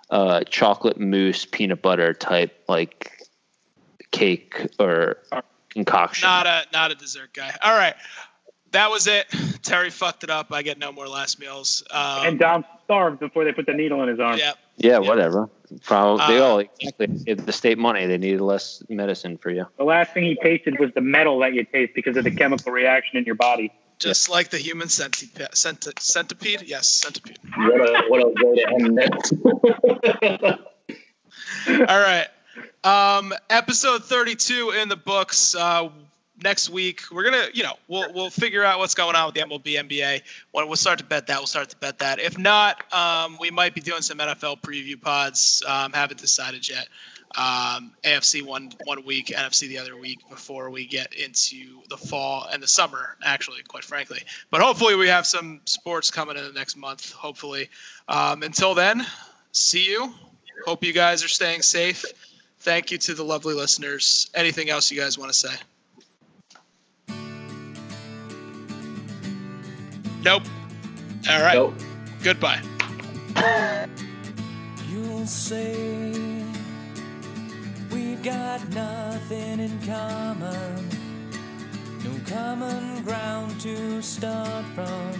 uh, 0.09 0.43
chocolate 0.45 0.99
mousse 0.99 1.45
peanut 1.45 1.81
butter 1.81 2.13
type 2.13 2.63
like 2.67 3.11
cake 4.11 4.67
or 4.79 5.17
concoction. 5.69 6.27
Not 6.27 6.47
a 6.47 6.63
not 6.73 6.91
a 6.91 6.95
dessert 6.95 7.33
guy. 7.33 7.55
All 7.61 7.75
right. 7.75 7.95
That 8.71 8.89
was 8.91 9.07
it. 9.07 9.27
Terry 9.63 9.89
fucked 9.89 10.23
it 10.23 10.29
up. 10.29 10.51
I 10.51 10.61
get 10.63 10.77
no 10.77 10.91
more 10.91 11.07
last 11.07 11.39
meals. 11.39 11.83
Um, 11.91 12.25
and 12.27 12.39
Dom 12.39 12.65
starved 12.85 13.19
before 13.19 13.43
they 13.45 13.51
put 13.53 13.65
the 13.65 13.73
needle 13.73 14.01
in 14.03 14.09
his 14.09 14.19
arm. 14.19 14.37
yeah. 14.39 14.53
yeah, 14.77 14.97
whatever. 14.99 15.49
Probably 15.83 16.25
they 16.27 16.39
Uh, 16.41 16.43
all 16.43 16.59
exactly. 16.59 17.07
If 17.25 17.45
the 17.45 17.53
state 17.53 17.77
money, 17.77 18.05
they 18.05 18.17
needed 18.17 18.41
less 18.41 18.83
medicine 18.89 19.37
for 19.37 19.49
you. 19.51 19.65
The 19.77 19.83
last 19.85 20.13
thing 20.13 20.23
he 20.23 20.35
tasted 20.35 20.79
was 20.79 20.91
the 20.93 21.01
metal 21.01 21.39
that 21.39 21.53
you 21.53 21.63
taste 21.63 21.93
because 21.95 22.17
of 22.17 22.23
the 22.25 22.31
chemical 22.31 22.71
reaction 22.73 23.17
in 23.17 23.23
your 23.25 23.35
body. 23.35 23.71
Just 23.99 24.29
like 24.29 24.49
the 24.49 24.57
human 24.57 24.89
centipede. 24.89 25.47
Centi- 25.53 25.99
centipede? 25.99 26.63
Yes, 26.63 26.89
centipede. 26.91 27.37
What 27.55 27.81
a 27.81 28.03
what 28.09 28.21
a 28.21 28.27
way 28.47 28.55
to 28.55 28.69
end 28.73 28.97
that. 28.97 30.59
All 31.87 31.99
right. 31.99 32.27
Um, 32.83 33.31
episode 33.49 34.03
32 34.03 34.71
in 34.81 34.89
the 34.89 34.95
books. 34.95 35.53
Uh, 35.55 35.89
next 36.43 36.69
week, 36.69 37.01
we're 37.11 37.23
gonna, 37.23 37.47
you 37.53 37.63
know, 37.63 37.73
we'll 37.87 38.11
we'll 38.13 38.29
figure 38.29 38.63
out 38.63 38.79
what's 38.79 38.95
going 38.95 39.15
on 39.15 39.27
with 39.27 39.35
the 39.35 39.41
MLB, 39.41 39.89
NBA. 39.89 40.21
When 40.51 40.67
we'll 40.67 40.75
start 40.75 40.99
to 40.99 41.05
bet 41.05 41.27
that, 41.27 41.37
we'll 41.37 41.47
start 41.47 41.69
to 41.69 41.77
bet 41.77 41.99
that. 41.99 42.19
If 42.19 42.37
not, 42.37 42.81
um, 42.93 43.37
we 43.39 43.51
might 43.51 43.73
be 43.73 43.81
doing 43.81 44.01
some 44.01 44.17
NFL 44.17 44.61
preview 44.61 44.99
pods. 44.99 45.63
Um, 45.67 45.93
haven't 45.93 46.19
decided 46.19 46.67
yet. 46.67 46.87
Um, 47.37 47.93
AFC 48.03 48.43
one 48.43 48.71
one 48.83 49.05
week, 49.05 49.27
NFC 49.27 49.69
the 49.69 49.77
other 49.77 49.95
week 49.95 50.19
before 50.29 50.69
we 50.69 50.85
get 50.85 51.13
into 51.13 51.81
the 51.89 51.97
fall 51.97 52.47
and 52.51 52.61
the 52.61 52.67
summer. 52.67 53.15
Actually, 53.23 53.61
quite 53.67 53.85
frankly, 53.85 54.21
but 54.49 54.61
hopefully 54.61 54.95
we 54.95 55.07
have 55.07 55.25
some 55.25 55.61
sports 55.65 56.11
coming 56.11 56.37
in 56.37 56.43
the 56.43 56.51
next 56.51 56.75
month. 56.75 57.13
Hopefully. 57.13 57.69
Um, 58.07 58.43
until 58.43 58.75
then, 58.75 59.05
see 59.53 59.85
you. 59.89 60.13
Hope 60.65 60.83
you 60.83 60.93
guys 60.93 61.23
are 61.23 61.29
staying 61.29 61.61
safe. 61.61 62.05
Thank 62.59 62.91
you 62.91 62.99
to 62.99 63.15
the 63.15 63.23
lovely 63.23 63.55
listeners. 63.55 64.29
Anything 64.35 64.69
else 64.69 64.91
you 64.91 64.99
guys 64.99 65.17
want 65.17 65.31
to 65.31 65.37
say? 65.37 65.55
Nope. 70.23 70.43
All 71.29 71.41
right. 71.41 71.55
Nope. 71.55 71.73
Goodbye. 72.23 72.61
You'll 74.89 75.25
say 75.25 76.43
we've 77.91 78.21
got 78.21 78.67
nothing 78.69 79.59
in 79.59 79.79
common, 79.85 80.89
no 82.03 82.11
common 82.27 83.03
ground 83.03 83.59
to 83.61 84.01
start 84.01 84.65
from, 84.75 85.13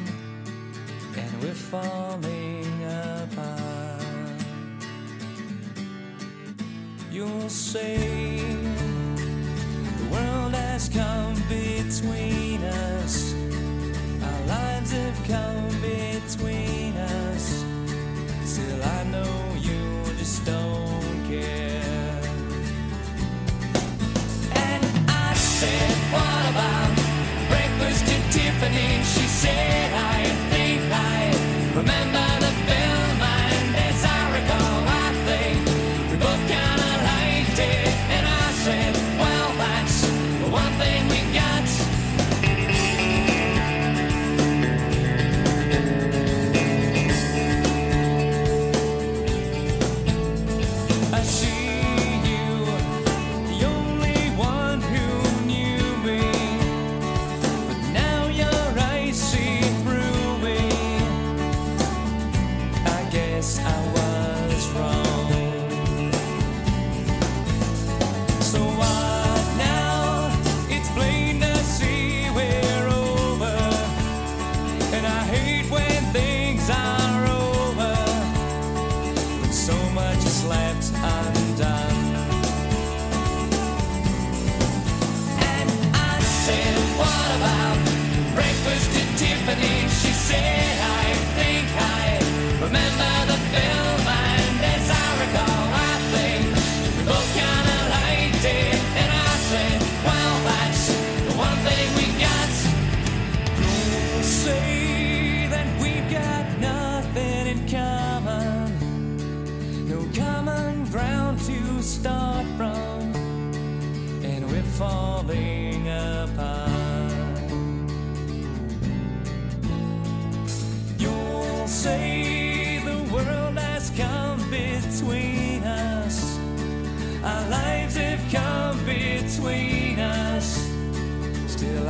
and 1.17 1.41
we're 1.41 1.53
falling 1.53 2.83
apart. 2.83 4.01
You'll 7.11 7.49
say 7.49 7.97
the 9.97 10.07
world 10.11 10.53
has 10.53 10.89
come 10.89 11.35
between 11.49 12.63
us, 12.63 13.33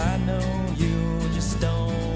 I 0.02 0.18
know 0.18 0.74
you 0.78 1.30
just 1.32 1.60
don't 1.60 2.11